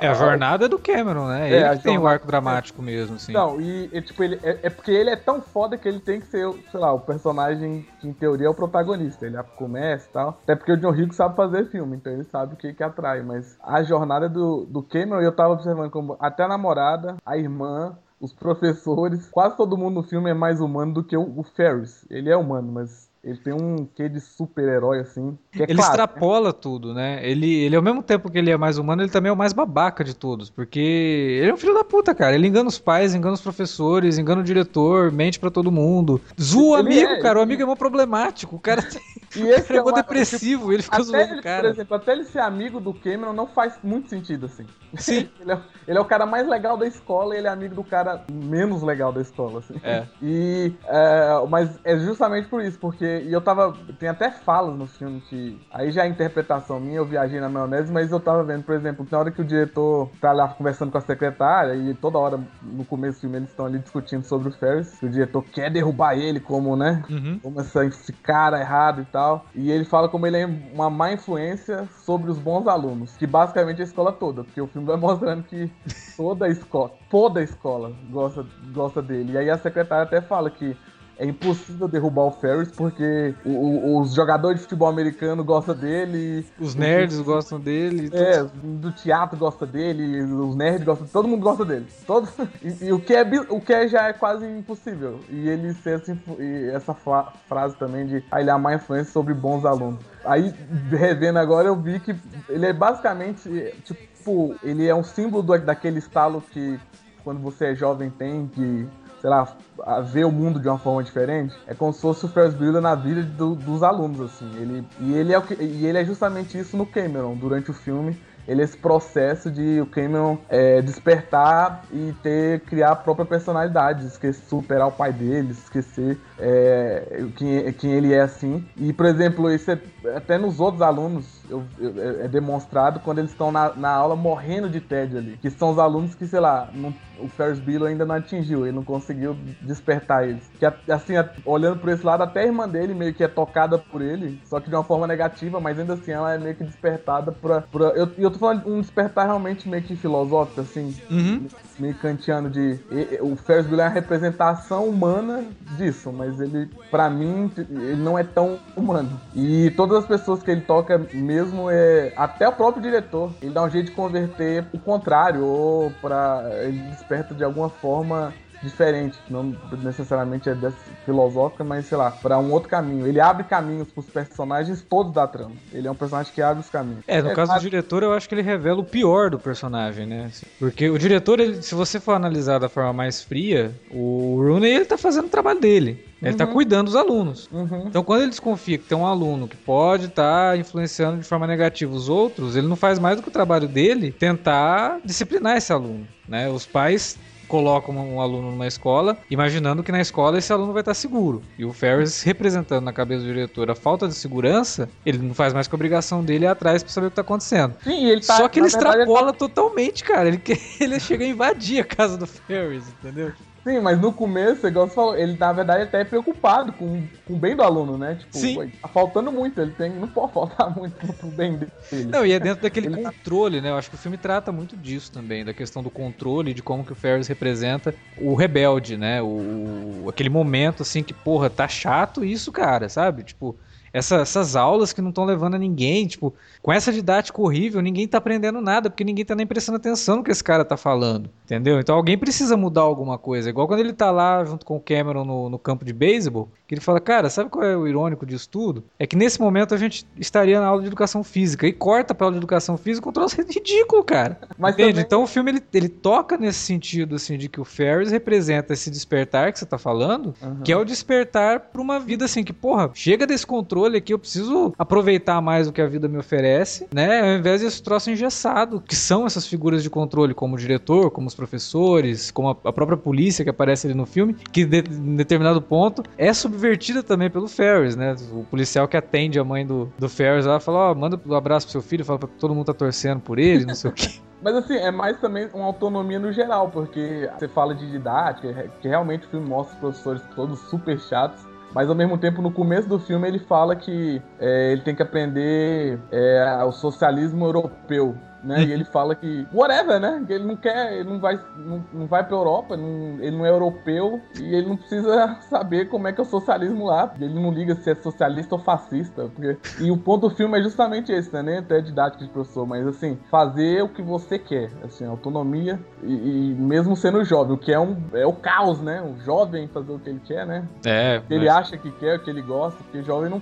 é, 0.00 0.06
É 0.06 0.08
a 0.08 0.14
jornada 0.14 0.68
do 0.68 0.78
Cameron, 0.78 1.26
né? 1.28 1.50
É, 1.50 1.52
Ele 1.54 1.64
a 1.64 1.76
que 1.76 1.82
tem 1.82 1.92
o 1.92 1.94
jornada- 1.94 2.14
arco 2.14 2.26
dramático 2.26 2.82
mesmo, 2.82 3.16
assim. 3.16 3.32
Não, 3.32 3.60
e, 3.60 3.88
e, 3.92 4.02
tipo, 4.02 4.22
ele 4.22 4.38
é, 4.42 4.58
é 4.64 4.70
porque 4.70 4.90
ele 4.90 5.10
é 5.10 5.16
tão 5.16 5.40
foda 5.40 5.76
que 5.78 5.88
ele 5.88 6.00
tem 6.00 6.20
que 6.20 6.26
ser, 6.26 6.46
sei 6.70 6.78
lá, 6.80 6.92
o 6.92 7.00
personagem 7.00 7.86
que 8.00 8.08
em 8.08 8.12
teoria 8.12 8.46
é 8.46 8.50
o 8.50 8.54
protagonista. 8.54 9.26
Ele 9.26 9.36
começa 9.56 10.08
e 10.08 10.12
tal. 10.12 10.28
Até 10.42 10.54
porque 10.54 10.72
o 10.72 10.76
John 10.76 10.90
Hughes 10.90 11.16
sabe 11.16 11.34
fazer 11.36 11.66
filme, 11.70 11.96
então 11.96 12.12
ele 12.12 12.24
sabe 12.24 12.54
o 12.54 12.56
que, 12.56 12.72
que 12.72 12.82
atrai. 12.82 13.22
Mas 13.22 13.56
a 13.62 13.82
jornada 13.82 14.28
do, 14.28 14.64
do 14.66 14.82
Cameron, 14.82 15.20
eu 15.20 15.32
tava 15.32 15.54
observando 15.54 15.90
como 15.90 16.16
até 16.20 16.42
a 16.44 16.48
namorada, 16.48 17.16
a 17.24 17.36
irmã, 17.38 17.96
os 18.20 18.32
professores, 18.32 19.28
quase 19.30 19.56
todo 19.56 19.76
mundo 19.76 19.94
no 19.94 20.02
filme 20.02 20.30
é 20.30 20.34
mais 20.34 20.60
humano 20.60 20.94
do 20.94 21.02
que 21.04 21.16
o, 21.16 21.22
o 21.38 21.42
Ferris. 21.42 22.04
Ele 22.10 22.30
é 22.30 22.36
humano, 22.36 22.70
mas 22.72 23.10
ele 23.24 23.38
tem 23.38 23.52
um 23.52 23.86
quê 23.94 24.08
de 24.08 24.18
super-herói, 24.18 24.98
assim. 24.98 25.38
Que 25.52 25.62
é 25.62 25.66
ele 25.68 25.76
claro, 25.76 25.96
né? 25.96 26.04
extrapola 26.04 26.52
tudo, 26.52 26.92
né? 26.92 27.20
Ele, 27.22 27.54
ele, 27.54 27.76
ao 27.76 27.82
mesmo 27.82 28.02
tempo 28.02 28.28
que 28.28 28.36
ele 28.36 28.50
é 28.50 28.56
mais 28.56 28.78
humano, 28.78 29.00
ele 29.00 29.12
também 29.12 29.30
é 29.30 29.32
o 29.32 29.36
mais 29.36 29.52
babaca 29.52 30.02
de 30.02 30.12
todos. 30.12 30.50
Porque 30.50 30.80
ele 30.80 31.48
é 31.48 31.54
um 31.54 31.56
filho 31.56 31.72
da 31.72 31.84
puta, 31.84 32.16
cara. 32.16 32.34
Ele 32.34 32.48
engana 32.48 32.68
os 32.68 32.80
pais, 32.80 33.14
engana 33.14 33.34
os 33.34 33.40
professores, 33.40 34.18
engana 34.18 34.40
o 34.40 34.44
diretor, 34.44 35.12
mente 35.12 35.38
pra 35.38 35.52
todo 35.52 35.70
mundo. 35.70 36.20
Zoa 36.40 36.78
o 36.78 36.80
amigo, 36.80 37.12
é, 37.12 37.20
cara. 37.20 37.38
O 37.38 37.42
amigo 37.42 37.62
é 37.62 37.64
mó 37.64 37.76
problemático. 37.76 38.56
O 38.56 38.60
cara 38.60 38.82
tem, 38.90 39.00
E 39.42 39.48
esse 39.48 39.72
é 39.72 39.76
ficou 39.76 39.90
uma- 39.90 39.92
depressivo, 40.02 40.72
ele 40.72 40.82
ficou 40.82 41.02
zoando 41.02 41.22
ele, 41.24 41.32
o 41.32 41.36
por 41.36 41.42
cara. 41.42 41.68
exemplo, 41.68 41.96
até 41.96 42.12
ele 42.12 42.24
ser 42.24 42.40
amigo 42.40 42.80
do 42.80 42.92
Cameron 42.92 43.32
não 43.32 43.46
faz 43.46 43.78
muito 43.82 44.08
sentido, 44.08 44.46
assim. 44.46 44.66
Sim. 44.96 45.28
ele, 45.40 45.52
é, 45.52 45.58
ele 45.88 45.98
é 45.98 46.00
o 46.00 46.04
cara 46.04 46.26
mais 46.26 46.46
legal 46.46 46.76
da 46.76 46.86
escola 46.86 47.34
e 47.34 47.38
ele 47.38 47.46
é 47.46 47.50
amigo 47.50 47.74
do 47.74 47.84
cara 47.84 48.22
menos 48.30 48.82
legal 48.82 49.12
da 49.12 49.20
escola, 49.20 49.60
assim. 49.60 49.74
É. 49.82 50.04
E. 50.22 50.72
é, 50.86 51.46
mas 51.48 51.78
é 51.84 51.98
justamente 51.98 52.48
por 52.48 52.62
isso, 52.62 52.78
porque. 52.78 53.22
E 53.26 53.32
eu 53.32 53.40
tava. 53.40 53.74
Tem 53.98 54.08
até 54.08 54.30
falas 54.30 54.76
no 54.76 54.86
filme 54.86 55.20
que. 55.22 55.60
Aí 55.70 55.90
já 55.90 56.04
é 56.04 56.08
interpretação 56.08 56.78
minha, 56.78 56.96
eu 56.98 57.04
viajei 57.06 57.40
na 57.40 57.48
maionese, 57.48 57.92
mas 57.92 58.10
eu 58.12 58.20
tava 58.20 58.44
vendo, 58.44 58.62
por 58.64 58.74
exemplo, 58.74 59.06
na 59.10 59.18
hora 59.18 59.30
que 59.30 59.40
o 59.40 59.44
diretor 59.44 60.10
tá 60.20 60.32
lá 60.32 60.48
conversando 60.48 60.92
com 60.92 60.98
a 60.98 61.00
secretária, 61.00 61.74
e 61.74 61.94
toda 61.94 62.18
hora 62.18 62.38
no 62.62 62.84
começo 62.84 63.18
do 63.18 63.20
filme 63.22 63.36
eles 63.38 63.48
estão 63.48 63.66
ali 63.66 63.78
discutindo 63.78 64.24
sobre 64.24 64.48
o 64.48 64.52
Ferris, 64.52 64.98
que 64.98 65.06
o 65.06 65.10
diretor 65.10 65.42
quer 65.44 65.70
derrubar 65.70 66.16
ele 66.16 66.40
como, 66.40 66.76
né? 66.76 67.02
Uhum. 67.10 67.38
como 67.42 67.60
esse 67.60 68.12
cara 68.12 68.60
errado 68.60 69.00
e 69.02 69.04
tal. 69.06 69.21
E 69.54 69.70
ele 69.70 69.84
fala 69.84 70.08
como 70.08 70.26
ele 70.26 70.38
é 70.38 70.46
uma 70.46 70.90
má 70.90 71.12
influência 71.12 71.88
sobre 72.04 72.30
os 72.30 72.38
bons 72.38 72.66
alunos, 72.66 73.16
que 73.16 73.26
basicamente 73.26 73.78
é 73.78 73.82
a 73.82 73.86
escola 73.86 74.12
toda, 74.12 74.44
porque 74.44 74.60
o 74.60 74.66
filme 74.66 74.86
vai 74.86 74.96
mostrando 74.98 75.42
que 75.44 75.70
toda 76.16 76.46
a 76.46 76.48
escola, 76.48 76.92
toda 77.10 77.40
a 77.40 77.42
escola 77.42 77.92
gosta, 78.10 78.46
gosta 78.72 79.02
dele. 79.02 79.32
E 79.32 79.38
aí 79.38 79.50
a 79.50 79.58
secretária 79.58 80.04
até 80.04 80.20
fala 80.20 80.50
que 80.50 80.76
é 81.18 81.26
impossível 81.26 81.86
derrubar 81.86 82.22
o 82.24 82.30
Ferris 82.32 82.70
porque 82.70 83.34
o- 83.44 83.50
o- 83.50 84.00
os 84.00 84.14
jogadores 84.14 84.58
de 84.58 84.62
futebol 84.64 84.88
americano 84.88 85.44
gostam 85.44 85.74
dele. 85.74 86.44
Os 86.58 86.74
nerds 86.74 87.20
gostam 87.20 87.60
dele. 87.60 88.10
É, 88.12 88.42
do 88.62 88.90
teatro 88.92 89.36
gosta 89.38 89.66
dele, 89.66 90.22
os 90.22 90.56
nerds 90.56 90.84
gostam, 90.84 91.06
todo 91.06 91.28
mundo 91.28 91.42
gosta 91.42 91.64
dele. 91.64 91.86
Todo, 92.06 92.28
e, 92.62 92.86
e 92.86 92.92
o, 92.92 92.98
que 92.98 93.14
é, 93.14 93.22
o 93.50 93.60
que 93.60 93.72
é 93.72 93.86
já 93.86 94.08
é 94.08 94.12
quase 94.12 94.46
impossível. 94.46 95.20
E 95.28 95.48
ele 95.48 95.74
ser 95.74 96.02
e 96.38 96.70
essa 96.72 96.94
frase 96.94 97.76
também 97.76 98.06
de 98.06 98.24
ah, 98.30 98.40
ele 98.40 98.50
é 98.50 98.52
a 98.52 98.58
má 98.58 98.74
influência 98.74 99.12
sobre 99.12 99.34
bons 99.34 99.64
alunos. 99.64 100.00
Aí, 100.24 100.52
revendo 100.90 101.38
agora, 101.38 101.68
eu 101.68 101.76
vi 101.76 102.00
que 102.00 102.14
ele 102.48 102.66
é 102.66 102.72
basicamente, 102.72 103.48
tipo, 103.84 104.54
ele 104.62 104.86
é 104.86 104.94
um 104.94 105.04
símbolo 105.04 105.42
do- 105.42 105.58
daquele 105.58 105.98
estalo 105.98 106.40
que 106.52 106.78
quando 107.24 107.40
você 107.40 107.66
é 107.66 107.74
jovem 107.74 108.10
tem, 108.10 108.46
que 108.48 108.86
sei 109.22 109.30
lá, 109.30 109.46
a 109.86 110.00
ver 110.00 110.24
o 110.24 110.32
mundo 110.32 110.58
de 110.58 110.68
uma 110.68 110.78
forma 110.78 111.00
diferente, 111.02 111.54
é 111.68 111.74
como 111.74 111.92
se 111.92 112.00
fosse 112.00 112.24
o 112.26 112.28
Ferris 112.28 112.54
Bueller 112.54 112.82
na 112.82 112.96
vida 112.96 113.22
do- 113.22 113.54
dos 113.54 113.84
alunos, 113.84 114.20
assim. 114.20 114.50
Ele, 114.56 114.84
e, 114.98 115.14
ele 115.14 115.32
é 115.32 115.38
o 115.38 115.42
que, 115.42 115.54
e 115.54 115.86
ele 115.86 115.96
é 115.96 116.04
justamente 116.04 116.58
isso 116.58 116.76
no 116.76 116.84
Cameron, 116.84 117.36
durante 117.36 117.70
o 117.70 117.74
filme. 117.74 118.18
Ele 118.48 118.60
é 118.60 118.64
esse 118.64 118.76
processo 118.76 119.48
de 119.48 119.80
o 119.80 119.86
Cameron 119.86 120.36
é, 120.48 120.82
despertar 120.82 121.84
e 121.92 122.12
ter, 122.20 122.58
criar 122.62 122.90
a 122.90 122.96
própria 122.96 123.24
personalidade, 123.24 124.04
esquecer, 124.04 124.42
superar 124.48 124.88
o 124.88 124.90
pai 124.90 125.12
dele, 125.12 125.52
esquecer 125.52 126.18
é, 126.40 127.24
quem, 127.36 127.72
quem 127.74 127.92
ele 127.92 128.12
é 128.12 128.20
assim. 128.22 128.64
E, 128.76 128.92
por 128.92 129.06
exemplo, 129.06 129.48
isso 129.48 129.70
é, 129.70 129.78
até 130.16 130.36
nos 130.36 130.58
outros 130.58 130.82
alunos 130.82 131.41
eu- 131.52 131.64
eu- 131.78 132.22
é 132.22 132.28
demonstrado 132.28 133.00
quando 133.00 133.18
eles 133.18 133.30
estão 133.30 133.52
na, 133.52 133.74
na 133.74 133.90
aula 133.90 134.16
morrendo 134.16 134.68
de 134.68 134.80
tédio 134.80 135.18
ali. 135.18 135.36
Que 135.38 135.50
são 135.50 135.70
os 135.70 135.78
alunos 135.78 136.14
que, 136.14 136.26
sei 136.26 136.40
lá, 136.40 136.68
não- 136.74 136.92
o 137.20 137.28
Ferris 137.28 137.60
Bueller 137.60 137.90
ainda 137.90 138.04
não 138.04 138.14
atingiu, 138.16 138.66
ele 138.66 138.74
não 138.74 138.82
conseguiu 138.82 139.36
despertar 139.60 140.28
eles. 140.28 140.50
Que 140.58 140.66
assim, 140.92 141.14
olhando 141.44 141.78
por 141.78 141.90
esse 141.90 142.04
lado, 142.04 142.22
até 142.22 142.40
a 142.40 142.46
irmã 142.46 142.68
dele 142.68 142.94
meio 142.94 143.14
que 143.14 143.22
é 143.22 143.28
tocada 143.28 143.78
por 143.78 144.02
ele, 144.02 144.38
só 144.44 144.58
que 144.60 144.68
de 144.68 144.74
uma 144.74 144.82
forma 144.84 145.06
negativa, 145.06 145.60
mas 145.60 145.78
ainda 145.78 145.94
assim 145.94 146.10
ela 146.10 146.34
é 146.34 146.38
meio 146.38 146.56
que 146.56 146.64
despertada 146.64 147.30
pra. 147.30 147.60
pra 147.62 147.88
eu, 147.90 148.08
eu 148.16 148.30
tô 148.30 148.38
falando 148.38 148.66
um 148.68 148.80
despertar 148.80 149.24
realmente 149.26 149.68
meio 149.68 149.82
que 149.82 149.94
filosófico, 149.94 150.60
assim, 150.60 150.96
Uhum. 151.10 151.46
Meio 151.82 151.94
kantiano 151.96 152.48
de. 152.48 152.78
O 153.20 153.34
Ferris 153.34 153.66
Bueller 153.66 153.86
é 153.86 153.88
a 153.88 153.92
representação 153.92 154.86
humana 154.86 155.44
disso, 155.76 156.12
mas 156.12 156.40
ele, 156.40 156.70
pra 156.90 157.10
mim, 157.10 157.50
ele 157.58 157.96
não 157.96 158.16
é 158.16 158.22
tão 158.22 158.58
humano. 158.76 159.20
E 159.34 159.70
todas 159.72 159.98
as 159.98 160.06
pessoas 160.06 160.42
que 160.42 160.50
ele 160.50 160.60
toca, 160.60 161.04
mesmo 161.12 161.68
é. 161.68 162.12
Até 162.16 162.48
o 162.48 162.52
próprio 162.52 162.80
diretor, 162.80 163.32
ele 163.42 163.52
dá 163.52 163.64
um 163.64 163.70
jeito 163.70 163.86
de 163.86 163.96
converter 163.96 164.64
o 164.72 164.78
contrário, 164.78 165.44
ou 165.44 165.90
pra. 166.00 166.48
Ele 166.62 166.78
desperta 166.90 167.34
de 167.34 167.42
alguma 167.42 167.68
forma 167.68 168.32
diferente, 168.62 169.18
que 169.26 169.32
não 169.32 169.54
necessariamente 169.82 170.48
é 170.48 170.54
dessa 170.54 170.76
filosófica, 171.04 171.64
mas 171.64 171.86
sei 171.86 171.98
lá, 171.98 172.10
pra 172.10 172.38
um 172.38 172.50
outro 172.52 172.68
caminho. 172.68 173.06
Ele 173.06 173.20
abre 173.20 173.44
caminhos 173.44 173.88
pros 173.88 174.06
personagens 174.06 174.82
todos 174.88 175.12
da 175.12 175.26
trama. 175.26 175.52
Ele 175.72 175.88
é 175.88 175.90
um 175.90 175.94
personagem 175.94 176.32
que 176.32 176.40
abre 176.40 176.60
os 176.62 176.70
caminhos. 176.70 177.00
É, 177.06 177.20
no 177.20 177.34
caso 177.34 177.54
do 177.54 177.60
diretor, 177.60 178.02
eu 178.02 178.12
acho 178.12 178.28
que 178.28 178.34
ele 178.34 178.42
revela 178.42 178.80
o 178.80 178.84
pior 178.84 179.30
do 179.30 179.38
personagem, 179.38 180.06
né? 180.06 180.30
Porque 180.58 180.88
o 180.88 180.98
diretor, 180.98 181.40
ele- 181.40 181.62
se 181.62 181.74
você 181.74 181.98
for 181.98 182.12
analisar 182.12 182.58
da 182.58 182.68
forma 182.68 182.92
mais 182.92 183.22
fria, 183.22 183.74
o 183.90 184.36
Rooney, 184.40 184.72
ele 184.74 184.84
tá 184.84 184.96
fazendo 184.96 185.26
o 185.26 185.30
trabalho 185.30 185.60
dele. 185.60 186.06
Ele 186.22 186.36
tá 186.36 186.46
cuidando 186.46 186.84
dos 186.86 186.94
alunos. 186.94 187.48
Uhum. 187.50 187.86
Então, 187.88 188.04
quando 188.04 188.20
ele 188.20 188.30
desconfia 188.30 188.78
que 188.78 188.84
tem 188.84 188.96
um 188.96 189.04
aluno 189.04 189.48
que 189.48 189.56
pode 189.56 190.04
estar 190.06 190.56
influenciando 190.56 191.16
de 191.18 191.24
forma 191.24 191.48
negativa 191.48 191.92
os 191.92 192.08
outros, 192.08 192.54
ele 192.54 192.68
não 192.68 192.76
faz 192.76 193.00
mais 193.00 193.16
do 193.16 193.22
que 193.24 193.28
o 193.28 193.32
trabalho 193.32 193.66
dele 193.66 194.12
tentar 194.12 195.00
disciplinar 195.04 195.56
esse 195.56 195.72
aluno, 195.72 196.06
né? 196.28 196.48
Os 196.48 196.64
pais 196.64 197.18
colocam 197.52 197.94
um 197.94 198.18
aluno 198.18 198.50
numa 198.50 198.66
escola, 198.66 199.18
imaginando 199.30 199.82
que 199.82 199.92
na 199.92 200.00
escola 200.00 200.38
esse 200.38 200.50
aluno 200.50 200.72
vai 200.72 200.80
estar 200.80 200.94
seguro. 200.94 201.42
E 201.58 201.66
o 201.66 201.72
Ferris, 201.74 202.22
representando 202.22 202.82
na 202.82 202.94
cabeça 202.94 203.20
do 203.20 203.26
diretor 203.26 203.70
a 203.70 203.74
falta 203.74 204.08
de 204.08 204.14
segurança, 204.14 204.88
ele 205.04 205.18
não 205.18 205.34
faz 205.34 205.52
mais 205.52 205.68
que 205.68 205.74
a 205.74 205.76
obrigação 205.76 206.24
dele 206.24 206.46
ir 206.46 206.48
atrás 206.48 206.82
pra 206.82 206.90
saber 206.90 207.08
o 207.08 207.10
que 207.10 207.16
tá 207.16 207.20
acontecendo. 207.20 207.74
Sim, 207.84 208.06
ele 208.06 208.22
tá, 208.22 208.38
Só 208.38 208.48
que 208.48 208.58
ele 208.58 208.68
extrapola 208.68 209.34
totalmente, 209.34 210.02
cara. 210.02 210.28
Ele, 210.28 210.40
ele 210.80 210.98
chega 210.98 211.26
a 211.26 211.28
invadir 211.28 211.82
a 211.82 211.84
casa 211.84 212.16
do 212.16 212.26
Ferris, 212.26 212.84
entendeu? 212.88 213.32
Sim, 213.66 213.78
mas 213.80 214.00
no 214.00 214.12
começo, 214.12 214.66
igual 214.66 214.88
você 214.88 214.94
falou, 214.94 215.16
ele 215.16 215.36
na 215.36 215.52
verdade 215.52 215.84
até 215.84 216.00
é 216.00 216.04
preocupado 216.04 216.72
com, 216.72 217.08
com 217.24 217.34
o 217.34 217.38
bem 217.38 217.54
do 217.56 217.62
aluno, 217.62 217.96
né? 217.96 218.16
Tipo, 218.16 218.40
Sim. 218.40 218.58
"Ué, 218.58 218.68
tá 218.80 218.88
faltando 218.88 219.30
muito, 219.30 219.60
ele 219.60 219.72
tem, 219.72 219.94
não 219.94 220.08
pode 220.12 220.32
faltar 220.32 220.74
muito 220.76 221.14
pro 221.14 221.30
bem 221.30 221.56
dele. 221.58 221.72
Não, 222.10 222.24
e 222.24 222.32
é 222.32 222.40
dentro 222.40 222.62
daquele 222.62 222.86
Ele 222.86 222.88
controle, 222.88 223.60
né? 223.60 223.70
Eu 223.70 223.76
acho 223.76 223.88
que 223.90 223.94
o 223.96 223.98
filme 223.98 224.16
trata 224.18 224.52
muito 224.52 224.76
disso 224.76 225.10
também, 225.12 225.44
da 225.44 225.52
questão 225.54 225.82
do 225.82 225.90
controle, 225.90 226.54
de 226.54 226.62
como 226.62 226.84
que 226.84 226.92
o 226.92 226.94
Ferris 226.96 227.26
representa 227.26 227.98
o 228.16 228.34
rebelde, 228.34 228.96
né? 228.96 229.20
O- 229.22 230.06
aquele 230.08 230.28
momento 230.28 230.82
assim 230.82 231.02
que, 231.02 231.12
porra, 231.14 231.50
tá 231.50 231.66
chato 231.68 232.24
isso, 232.24 232.50
cara, 232.52 232.88
sabe? 232.88 233.24
Tipo, 233.24 233.58
essa- 233.92 234.16
essas 234.16 234.56
aulas 234.56 234.92
que 234.92 235.02
não 235.02 235.10
estão 235.10 235.24
levando 235.24 235.54
a 235.54 235.58
ninguém, 235.58 236.06
tipo, 236.06 236.34
com 236.62 236.72
essa 236.72 236.92
didática 236.92 237.40
horrível, 237.40 237.80
ninguém 237.82 238.08
tá 238.08 238.18
aprendendo 238.18 238.60
nada, 238.60 238.88
porque 238.88 239.04
ninguém 239.04 239.24
tá 239.24 239.34
nem 239.34 239.46
prestando 239.46 239.76
atenção 239.76 240.16
no 240.16 240.22
que 240.24 240.30
esse 240.30 240.42
cara 240.42 240.64
tá 240.64 240.76
falando, 240.76 241.28
entendeu? 241.44 241.78
Então 241.80 241.94
alguém 241.96 242.16
precisa 242.16 242.56
mudar 242.56 242.82
alguma 242.82 243.18
coisa. 243.18 243.50
Igual 243.50 243.66
quando 243.68 243.80
ele 243.80 243.92
tá 243.92 244.10
lá 244.10 244.44
junto 244.44 244.64
com 244.64 244.76
o 244.76 244.80
Cameron 244.80 245.24
no, 245.24 245.48
no 245.50 245.58
campo 245.58 245.84
de 245.84 245.92
beisebol, 245.92 246.48
ele 246.74 246.80
fala, 246.80 247.00
cara, 247.00 247.28
sabe 247.30 247.50
qual 247.50 247.64
é 247.64 247.76
o 247.76 247.86
irônico 247.86 248.24
disso 248.26 248.48
tudo? 248.48 248.84
É 248.98 249.06
que 249.06 249.16
nesse 249.16 249.40
momento 249.40 249.74
a 249.74 249.78
gente 249.78 250.06
estaria 250.18 250.60
na 250.60 250.66
aula 250.66 250.80
de 250.80 250.86
educação 250.86 251.22
física 251.24 251.66
e 251.66 251.72
corta 251.72 252.14
pra 252.14 252.26
aula 252.26 252.34
de 252.34 252.38
educação 252.38 252.76
física 252.76 253.08
um 253.08 253.12
troço 253.12 253.36
ridículo, 253.42 254.02
cara. 254.04 254.38
Mas 254.58 254.74
Entende? 254.74 254.90
também- 254.92 255.04
Então 255.04 255.22
o 255.22 255.26
filme 255.26 255.50
ele, 255.52 255.62
ele 255.74 255.88
toca 255.88 256.36
nesse 256.36 256.60
sentido 256.60 257.16
assim 257.16 257.36
de 257.36 257.48
que 257.48 257.60
o 257.60 257.64
Ferris 257.64 258.10
representa 258.10 258.72
esse 258.72 258.90
despertar 258.90 259.52
que 259.52 259.58
você 259.58 259.66
tá 259.66 259.78
falando, 259.78 260.34
Uhum. 260.42 260.62
que 260.64 260.72
é 260.72 260.76
o 260.76 260.84
despertar 260.84 261.60
pra 261.60 261.80
uma 261.82 261.98
vida 262.00 262.24
assim 262.24 262.42
que, 262.44 262.52
porra, 262.52 262.90
chega 262.94 263.26
desse 263.26 263.46
controle 263.46 263.96
aqui, 263.98 264.12
eu 264.14 264.18
preciso 264.18 264.72
aproveitar 264.78 265.40
mais 265.40 265.68
o 265.68 265.72
que 265.72 265.80
a 265.80 265.86
vida 265.86 266.08
me 266.08 266.18
oferece, 266.18 266.86
né? 266.92 267.20
Ao 267.20 267.38
invés 267.38 267.60
desse 267.60 267.82
troço 267.82 268.10
engessado, 268.10 268.80
que 268.80 268.94
são 268.96 269.26
essas 269.26 269.46
figuras 269.46 269.82
de 269.82 269.90
controle, 269.90 270.34
como 270.34 270.54
o 270.54 270.58
diretor, 270.58 271.10
como 271.10 271.26
os 271.28 271.34
professores, 271.34 272.30
como 272.30 272.48
a, 272.50 272.56
a 272.64 272.72
própria 272.72 272.96
polícia 272.96 273.44
que 273.44 273.50
aparece 273.50 273.86
ali 273.86 273.94
no 273.94 274.06
filme, 274.06 274.34
que 274.52 274.64
de, 274.64 274.78
em 274.78 275.16
determinado 275.16 275.60
ponto 275.60 276.02
é 276.16 276.32
subvertida 276.32 276.61
também 277.02 277.30
pelo 277.30 277.48
Ferris, 277.48 277.96
né? 277.96 278.14
O 278.32 278.44
policial 278.44 278.86
que 278.86 278.96
atende 278.96 279.38
a 279.38 279.44
mãe 279.44 279.66
do, 279.66 279.92
do 279.98 280.08
Ferris 280.08 280.46
lá 280.46 280.60
fala, 280.60 280.90
ó, 280.90 280.94
manda 280.94 281.20
um 281.26 281.34
abraço 281.34 281.66
pro 281.66 281.72
seu 281.72 281.82
filho, 281.82 282.04
fala 282.04 282.18
pra 282.18 282.28
todo 282.38 282.54
mundo 282.54 282.66
tá 282.66 282.74
torcendo 282.74 283.20
por 283.20 283.38
ele, 283.38 283.66
não 283.66 283.74
sei 283.74 283.90
o 283.90 283.94
quê. 283.94 284.08
Mas 284.42 284.56
assim, 284.56 284.74
é 284.74 284.90
mais 284.90 285.20
também 285.20 285.48
uma 285.54 285.66
autonomia 285.66 286.18
no 286.18 286.32
geral, 286.32 286.68
porque 286.68 287.30
você 287.38 287.46
fala 287.46 287.74
de 287.74 287.88
didática, 287.88 288.68
que 288.80 288.88
realmente 288.88 289.24
o 289.26 289.30
filme 289.30 289.48
mostra 289.48 289.74
os 289.74 289.80
professores 289.80 290.22
todos 290.34 290.58
super 290.68 290.98
chatos. 290.98 291.46
Mas 291.72 291.88
ao 291.88 291.94
mesmo 291.94 292.18
tempo, 292.18 292.42
no 292.42 292.50
começo 292.50 292.88
do 292.88 292.98
filme, 292.98 293.26
ele 293.26 293.38
fala 293.38 293.74
que 293.76 294.20
é, 294.38 294.72
ele 294.72 294.82
tem 294.82 294.94
que 294.94 295.02
aprender 295.02 295.98
é, 296.10 296.62
o 296.64 296.72
socialismo 296.72 297.46
europeu. 297.46 298.16
Né? 298.44 298.64
E 298.64 298.72
ele 298.72 298.84
fala 298.84 299.14
que, 299.14 299.46
whatever, 299.54 300.00
né? 300.00 300.24
Que 300.26 300.32
ele 300.32 300.44
não 300.44 300.56
quer, 300.56 300.94
ele 300.94 301.08
não 301.08 301.20
vai, 301.20 301.38
não, 301.56 301.84
não 301.92 302.06
vai 302.06 302.24
pra 302.26 302.36
Europa, 302.36 302.76
não- 302.76 303.18
ele 303.20 303.36
não 303.36 303.46
é 303.46 303.50
europeu 303.50 304.20
e 304.40 304.54
ele 304.54 304.68
não 304.68 304.76
precisa 304.76 305.36
saber 305.48 305.88
como 305.88 306.08
é 306.08 306.12
que 306.12 306.20
é 306.20 306.24
o 306.24 306.26
socialismo 306.26 306.86
lá. 306.86 307.12
Ele 307.20 307.34
não 307.34 307.52
liga 307.52 307.74
se 307.76 307.90
é 307.90 307.94
socialista 307.94 308.54
ou 308.54 308.60
fascista. 308.60 309.30
Porque... 309.34 309.56
E 309.80 309.90
o 309.90 309.96
ponto 309.96 310.28
do 310.28 310.34
filme 310.34 310.58
é 310.58 310.62
justamente 310.62 311.12
esse, 311.12 311.32
né? 311.32 311.42
Nem 311.42 311.58
até 311.58 311.80
didática 311.80 312.24
de 312.24 312.30
professor, 312.30 312.66
mas 312.66 312.86
assim, 312.86 313.18
fazer 313.30 313.82
o 313.82 313.88
que 313.88 314.02
você 314.02 314.38
quer, 314.38 314.70
assim, 314.84 315.04
autonomia 315.06 315.78
e, 316.02 316.12
e 316.50 316.54
mesmo 316.54 316.96
sendo 316.96 317.24
jovem, 317.24 317.54
o 317.54 317.58
que 317.58 317.72
é 317.72 317.78
um 317.78 317.96
é 318.12 318.26
o 318.26 318.32
caos, 318.32 318.80
né? 318.80 319.00
O 319.02 319.16
jovem 319.24 319.68
fazer 319.68 319.92
o 319.92 319.98
que 319.98 320.10
ele 320.10 320.20
quer, 320.24 320.46
né? 320.46 320.64
É, 320.84 321.18
O 321.18 321.26
que 321.28 321.34
ele 321.34 321.48
acha 321.48 321.76
que 321.76 321.90
quer, 321.92 322.16
o 322.18 322.22
que 322.22 322.30
ele 322.30 322.42
gosta, 322.42 322.82
porque 322.82 323.02
jovem 323.02 323.30
não. 323.30 323.40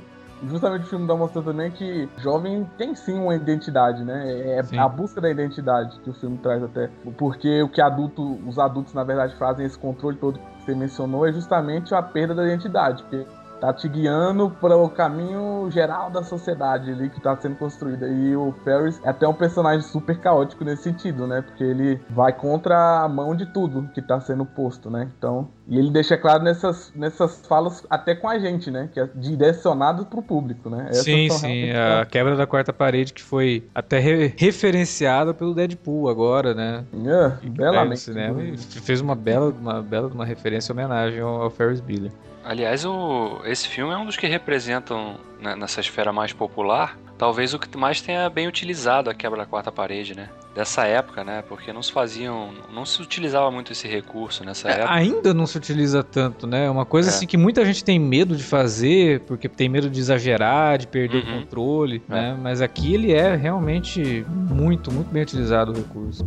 Justamente 0.49 0.85
o 0.85 0.87
filme 0.87 1.07
dá 1.07 1.15
mostrando 1.15 1.47
também 1.47 1.71
que 1.71 2.09
jovem 2.19 2.69
tem 2.79 2.95
sim 2.95 3.19
uma 3.19 3.35
identidade, 3.35 4.03
né? 4.05 4.59
É 4.59 4.63
Sim. 4.63 4.79
a 4.79 4.89
busca 4.89 5.21
da 5.21 5.31
identidade 5.31 5.99
que 6.01 6.11
o 6.11 6.15
filme 6.15 6.39
traz 6.39 6.63
até. 6.63 6.89
Porque 7.19 7.63
o 7.63 7.69
que 7.69 7.81
adulto, 7.81 8.39
os 8.47 8.59
adultos, 8.59 8.95
na 8.95 9.05
verdade, 9.05 9.35
fazem 9.37 9.67
esse 9.67 9.79
controle 9.79 10.17
todo 10.17 10.39
que 10.39 10.65
você 10.65 10.75
mencionou 10.75 11.27
é 11.27 11.33
justamente 11.33 11.95
a 11.95 12.03
perda 12.03 12.35
da 12.35 12.47
identidade. 12.47 13.03
Porque 13.03 13.27
tá 13.61 13.73
te 13.73 13.89
guiando 13.89 14.51
para 14.61 14.77
o 14.77 14.89
caminho 14.89 15.69
geral 15.71 16.11
da 16.11 16.23
sociedade 16.23 16.91
ali 16.91 17.11
que 17.11 17.21
tá 17.21 17.37
sendo 17.37 17.57
construída. 17.57 18.09
E 18.09 18.35
o 18.35 18.53
Ferris 18.65 19.01
é 19.05 19.11
até 19.11 19.29
um 19.29 19.35
personagem 19.35 19.83
super 19.83 20.19
caótico 20.19 20.65
nesse 20.65 20.85
sentido, 20.85 21.27
né? 21.27 21.43
Porque 21.43 21.63
ele 21.63 22.01
vai 22.11 22.33
contra 22.33 23.03
a 23.03 23.09
mão 23.09 23.35
de 23.37 23.47
tudo 23.47 23.89
que 23.95 24.01
tá 24.01 24.21
sendo 24.21 24.45
posto, 24.45 24.91
né? 24.91 25.09
Então, 25.19 25.49
e 25.69 25.79
ele 25.79 25.91
deixa 25.91 26.17
claro 26.17 26.43
nessas, 26.43 26.93
nessas 26.95 27.47
falas 27.47 27.85
até 27.91 28.15
com 28.15 28.29
a 28.29 28.39
gente, 28.39 28.71
né? 28.71 28.89
Que 28.93 29.01
é 29.01 29.09
direcionado 29.15 30.07
pro 30.07 30.23
público, 30.23 30.69
né? 30.71 30.87
Essas 30.89 31.05
sim, 31.05 31.29
sim. 31.31 31.71
A 31.71 32.05
quebra 32.07 32.37
da 32.37 32.47
quarta 32.47 32.73
parede 32.73 33.13
que 33.13 33.23
foi 33.23 33.69
até 33.75 33.99
re- 33.99 34.35
referenciada 34.37 35.35
pelo 35.35 35.55
Deadpool 35.55 36.09
agora, 36.09 36.55
né? 36.55 36.85
É, 36.93 37.49
belamente. 37.49 38.01
cinema 38.01 38.43
e 38.43 38.57
fez 38.57 39.01
uma 39.01 39.15
bela, 39.15 39.51
uma 39.61 39.83
bela 39.83 40.09
uma 40.09 40.25
referência, 40.25 40.73
homenagem 40.73 41.21
ao, 41.21 41.43
ao 41.43 41.51
Ferris 41.51 41.81
Bueller. 41.81 42.11
Aliás, 42.45 42.85
o, 42.85 43.41
esse 43.45 43.69
filme 43.69 43.93
é 43.93 43.97
um 43.97 44.07
dos 44.07 44.17
que 44.17 44.27
representam, 44.27 45.17
né, 45.41 45.55
nessa 45.55 45.81
esfera 45.81 46.11
mais 46.13 46.33
popular, 46.33 46.97
talvez 47.19 47.53
o 47.53 47.59
que 47.59 47.77
mais 47.77 48.01
tenha 48.01 48.29
bem 48.31 48.49
utilizado 48.49 49.11
a 49.11 49.15
quebra 49.15 49.41
da 49.41 49.47
quarta 49.47 49.71
parede, 49.71 50.17
né? 50.17 50.29
Dessa 50.55 50.85
época, 50.85 51.23
né? 51.23 51.45
Porque 51.49 51.73
não 51.73 51.81
se 51.83 51.93
faziam. 51.93 52.51
Não 52.73 52.85
se 52.85 53.01
utilizava 53.01 53.51
muito 53.53 53.71
esse 53.73 53.87
recurso 53.87 54.43
nessa 54.45 54.69
É, 54.69 54.73
época. 54.81 54.93
ainda 54.95 55.33
não 55.35 55.47
se 55.47 55.57
utiliza 55.59 56.03
tanto, 56.03 56.45
né? 56.47 56.69
Uma 56.69 56.85
coisa 56.85 57.09
É. 57.09 57.13
assim 57.15 57.25
que 57.27 57.37
muita 57.37 57.65
gente 57.65 57.85
tem 57.85 58.01
medo 58.01 58.35
de 58.35 58.43
fazer, 58.43 59.21
porque 59.21 59.49
tem 59.49 59.69
medo 59.69 59.89
de 59.89 60.01
exagerar, 60.01 60.77
de 60.79 60.89
perder 60.89 61.19
Uhum. 61.25 61.37
o 61.37 61.41
controle, 61.43 62.03
É. 62.09 62.13
né? 62.13 62.39
Mas 62.43 62.61
aqui 62.61 62.95
ele 62.95 63.13
é 63.13 63.37
realmente 63.37 64.25
muito, 64.29 64.91
muito 64.91 65.09
bem 65.13 65.23
utilizado 65.23 65.71
o 65.73 65.75
recurso. 65.77 66.27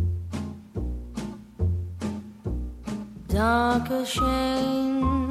Dark 3.28 3.88
shame, 4.06 5.23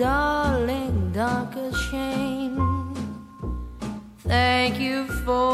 darling, 0.00 1.12
dark 1.12 1.54
a 1.56 1.70
shame. 1.90 2.56
Thank 4.20 4.80
you 4.80 5.04
for 5.26 5.52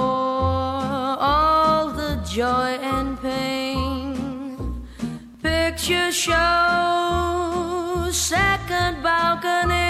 all 1.30 1.90
the 1.90 2.22
joy 2.30 2.78
and 2.94 3.20
pain. 3.20 4.86
Picture 5.42 6.12
show, 6.12 8.08
second 8.12 9.02
balcony 9.02 9.85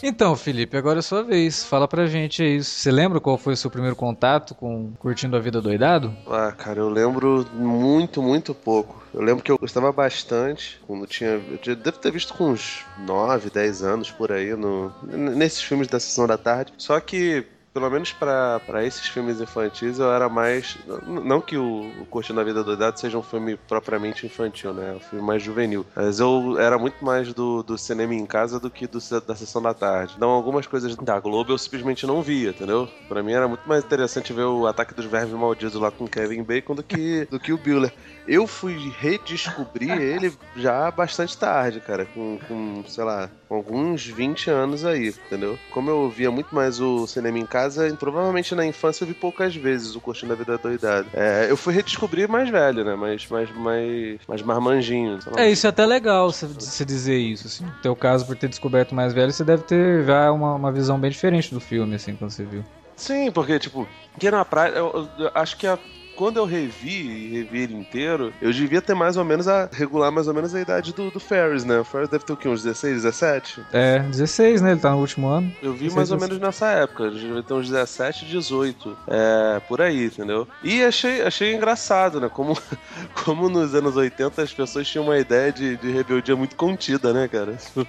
Então, 0.00 0.36
Felipe, 0.36 0.76
agora 0.76 1.00
é 1.00 1.02
sua 1.02 1.24
vez. 1.24 1.64
Fala 1.64 1.88
pra 1.88 2.06
gente 2.06 2.40
aí. 2.40 2.62
Você 2.62 2.92
lembra 2.92 3.18
qual 3.20 3.36
foi 3.36 3.54
o 3.54 3.56
seu 3.56 3.68
primeiro 3.68 3.96
contato 3.96 4.54
com 4.54 4.92
Curtindo 4.92 5.36
a 5.36 5.40
Vida 5.40 5.60
Doidado? 5.60 6.16
Ah, 6.28 6.52
cara, 6.52 6.78
eu 6.78 6.88
lembro 6.88 7.44
muito, 7.52 8.22
muito 8.22 8.54
pouco. 8.54 9.02
Eu 9.12 9.20
lembro 9.22 9.42
que 9.42 9.50
eu 9.50 9.58
gostava 9.58 9.90
bastante 9.90 10.80
quando 10.86 11.04
tinha. 11.04 11.40
Eu 11.66 11.76
devo 11.76 11.98
ter 11.98 12.12
visto 12.12 12.32
com 12.32 12.50
uns 12.50 12.84
9, 13.00 13.50
10 13.50 13.82
anos 13.82 14.10
por 14.10 14.30
aí, 14.30 14.54
no, 14.54 14.92
nesses 15.02 15.62
filmes 15.62 15.88
da 15.88 15.98
sessão 15.98 16.28
da 16.28 16.38
tarde. 16.38 16.72
Só 16.78 17.00
que. 17.00 17.44
Pelo 17.72 17.90
menos 17.90 18.12
pra 18.12 18.60
esses 18.84 19.06
filmes 19.06 19.40
infantis, 19.40 19.98
eu 19.98 20.12
era 20.12 20.28
mais. 20.28 20.76
Não 21.06 21.40
que 21.40 21.56
o, 21.56 21.90
o 22.00 22.06
Curtindo 22.06 22.38
a 22.38 22.44
Vida 22.44 22.62
Doidado 22.62 23.00
seja 23.00 23.16
um 23.16 23.22
filme 23.22 23.56
propriamente 23.56 24.26
infantil, 24.26 24.74
né? 24.74 24.90
É 24.92 24.96
um 24.96 25.00
filme 25.00 25.24
mais 25.24 25.42
juvenil. 25.42 25.86
Mas 25.96 26.20
eu 26.20 26.58
era 26.58 26.78
muito 26.78 27.02
mais 27.02 27.32
do, 27.32 27.62
do 27.62 27.78
cinema 27.78 28.14
em 28.14 28.26
casa 28.26 28.60
do 28.60 28.70
que 28.70 28.86
do, 28.86 28.98
da 29.26 29.34
sessão 29.34 29.62
da 29.62 29.72
tarde. 29.72 30.14
Então, 30.16 30.28
algumas 30.28 30.66
coisas 30.66 30.94
da 30.96 31.18
Globo 31.18 31.52
eu 31.52 31.58
simplesmente 31.58 32.06
não 32.06 32.20
via, 32.20 32.50
entendeu? 32.50 32.86
Pra 33.08 33.22
mim 33.22 33.32
era 33.32 33.48
muito 33.48 33.66
mais 33.66 33.82
interessante 33.82 34.34
ver 34.34 34.44
o 34.44 34.66
Ataque 34.66 34.94
dos 34.94 35.06
Vermes 35.06 35.32
Malditos 35.32 35.80
lá 35.80 35.90
com 35.90 36.06
Kevin 36.06 36.42
Bacon 36.42 36.74
do 36.74 36.82
que, 36.82 37.26
do 37.30 37.40
que 37.40 37.54
o 37.54 37.58
Bueller. 37.58 37.92
Eu 38.26 38.46
fui 38.46 38.92
redescobrir 38.98 39.90
ele 40.00 40.32
já 40.56 40.90
bastante 40.90 41.36
tarde, 41.36 41.80
cara, 41.80 42.06
com, 42.06 42.38
com, 42.46 42.82
sei 42.86 43.04
lá, 43.04 43.28
com 43.48 43.56
alguns 43.56 44.04
20 44.06 44.48
anos 44.50 44.84
aí, 44.84 45.08
entendeu? 45.26 45.58
Como 45.70 45.90
eu 45.90 46.08
via 46.08 46.30
muito 46.30 46.54
mais 46.54 46.80
o 46.80 47.06
cinema 47.06 47.38
em 47.38 47.46
casa, 47.46 47.94
provavelmente 47.98 48.54
na 48.54 48.64
infância 48.64 49.02
eu 49.04 49.08
vi 49.08 49.14
poucas 49.14 49.54
vezes 49.56 49.94
o 49.96 50.00
Curtindo 50.00 50.32
a 50.32 50.36
Vida 50.36 50.56
Doidado. 50.58 51.08
É, 51.14 51.50
eu 51.50 51.56
fui 51.56 51.74
redescobrir 51.74 52.28
mais 52.28 52.48
velho, 52.48 52.84
né? 52.84 52.94
Mais, 52.94 53.26
mais, 53.28 53.50
mais, 53.52 54.20
mais 54.28 54.42
marmanjinho. 54.42 55.18
É, 55.36 55.50
isso 55.50 55.66
é 55.66 55.70
até 55.70 55.84
legal 55.84 56.30
você, 56.32 56.46
você 56.46 56.84
dizer 56.84 57.16
isso, 57.18 57.46
assim. 57.46 57.64
No 57.64 57.72
teu 57.82 57.96
caso, 57.96 58.24
por 58.26 58.36
ter 58.36 58.48
descoberto 58.48 58.94
mais 58.94 59.12
velho, 59.12 59.32
você 59.32 59.44
deve 59.44 59.62
ter 59.64 60.04
já 60.04 60.30
uma, 60.32 60.54
uma 60.54 60.72
visão 60.72 60.98
bem 60.98 61.10
diferente 61.10 61.52
do 61.52 61.60
filme, 61.60 61.96
assim, 61.96 62.14
quando 62.14 62.30
você 62.30 62.44
viu. 62.44 62.64
Sim, 62.96 63.30
porque, 63.32 63.58
tipo, 63.58 63.86
que 64.18 64.30
na 64.30 64.44
praia, 64.44 64.72
eu, 64.72 65.08
eu- 65.18 65.24
eu 65.24 65.30
acho 65.34 65.56
que 65.56 65.66
a- 65.66 65.78
quando 66.22 66.36
eu 66.36 66.44
revi 66.44 67.00
e 67.00 67.28
revi 67.32 67.62
ele 67.62 67.74
inteiro, 67.74 68.32
eu 68.40 68.52
devia 68.52 68.80
ter 68.80 68.94
mais 68.94 69.16
ou 69.16 69.24
menos 69.24 69.48
a. 69.48 69.68
regular 69.72 70.12
mais 70.12 70.28
ou 70.28 70.34
menos 70.34 70.54
a 70.54 70.60
idade 70.60 70.94
do, 70.94 71.10
do 71.10 71.18
Ferris, 71.18 71.64
né? 71.64 71.80
O 71.80 71.84
Ferris 71.84 72.08
deve 72.08 72.24
ter 72.24 72.32
o 72.32 72.36
quê? 72.36 72.48
Uns 72.48 72.62
16, 72.62 73.02
17? 73.02 73.64
É, 73.72 73.98
16, 73.98 74.62
né? 74.62 74.70
Ele 74.70 74.78
tá 74.78 74.92
no 74.92 74.98
último 74.98 75.26
ano. 75.26 75.52
Eu 75.60 75.72
vi 75.72 75.88
16, 75.88 75.94
mais 75.96 76.10
ou 76.12 76.18
17. 76.18 76.20
menos 76.20 76.46
nessa 76.46 76.70
época, 76.70 77.02
ele 77.06 77.18
devia 77.18 77.42
ter 77.42 77.54
uns 77.54 77.68
17, 77.68 78.24
18. 78.26 78.96
É, 79.08 79.60
por 79.66 79.82
aí, 79.82 80.04
entendeu? 80.04 80.46
E 80.62 80.84
achei, 80.84 81.22
achei 81.22 81.56
engraçado, 81.56 82.20
né? 82.20 82.28
Como, 82.28 82.56
como 83.24 83.48
nos 83.48 83.74
anos 83.74 83.96
80 83.96 84.42
as 84.42 84.52
pessoas 84.52 84.86
tinham 84.86 85.06
uma 85.06 85.18
ideia 85.18 85.50
de, 85.50 85.76
de 85.76 85.90
rebeldia 85.90 86.36
muito 86.36 86.54
contida, 86.54 87.12
né, 87.12 87.26
cara? 87.26 87.58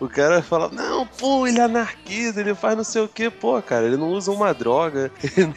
O 0.00 0.08
cara 0.08 0.42
fala, 0.42 0.68
não, 0.72 1.06
pô, 1.06 1.46
ele 1.46 1.60
é 1.60 1.62
anarquista, 1.62 2.40
ele 2.40 2.54
faz 2.54 2.76
não 2.76 2.84
sei 2.84 3.02
o 3.02 3.08
quê. 3.08 3.30
Pô, 3.30 3.60
cara, 3.62 3.86
ele 3.86 3.96
não 3.96 4.08
usa 4.08 4.32
uma 4.32 4.52
droga, 4.52 5.10
ele 5.22 5.46
não, 5.46 5.54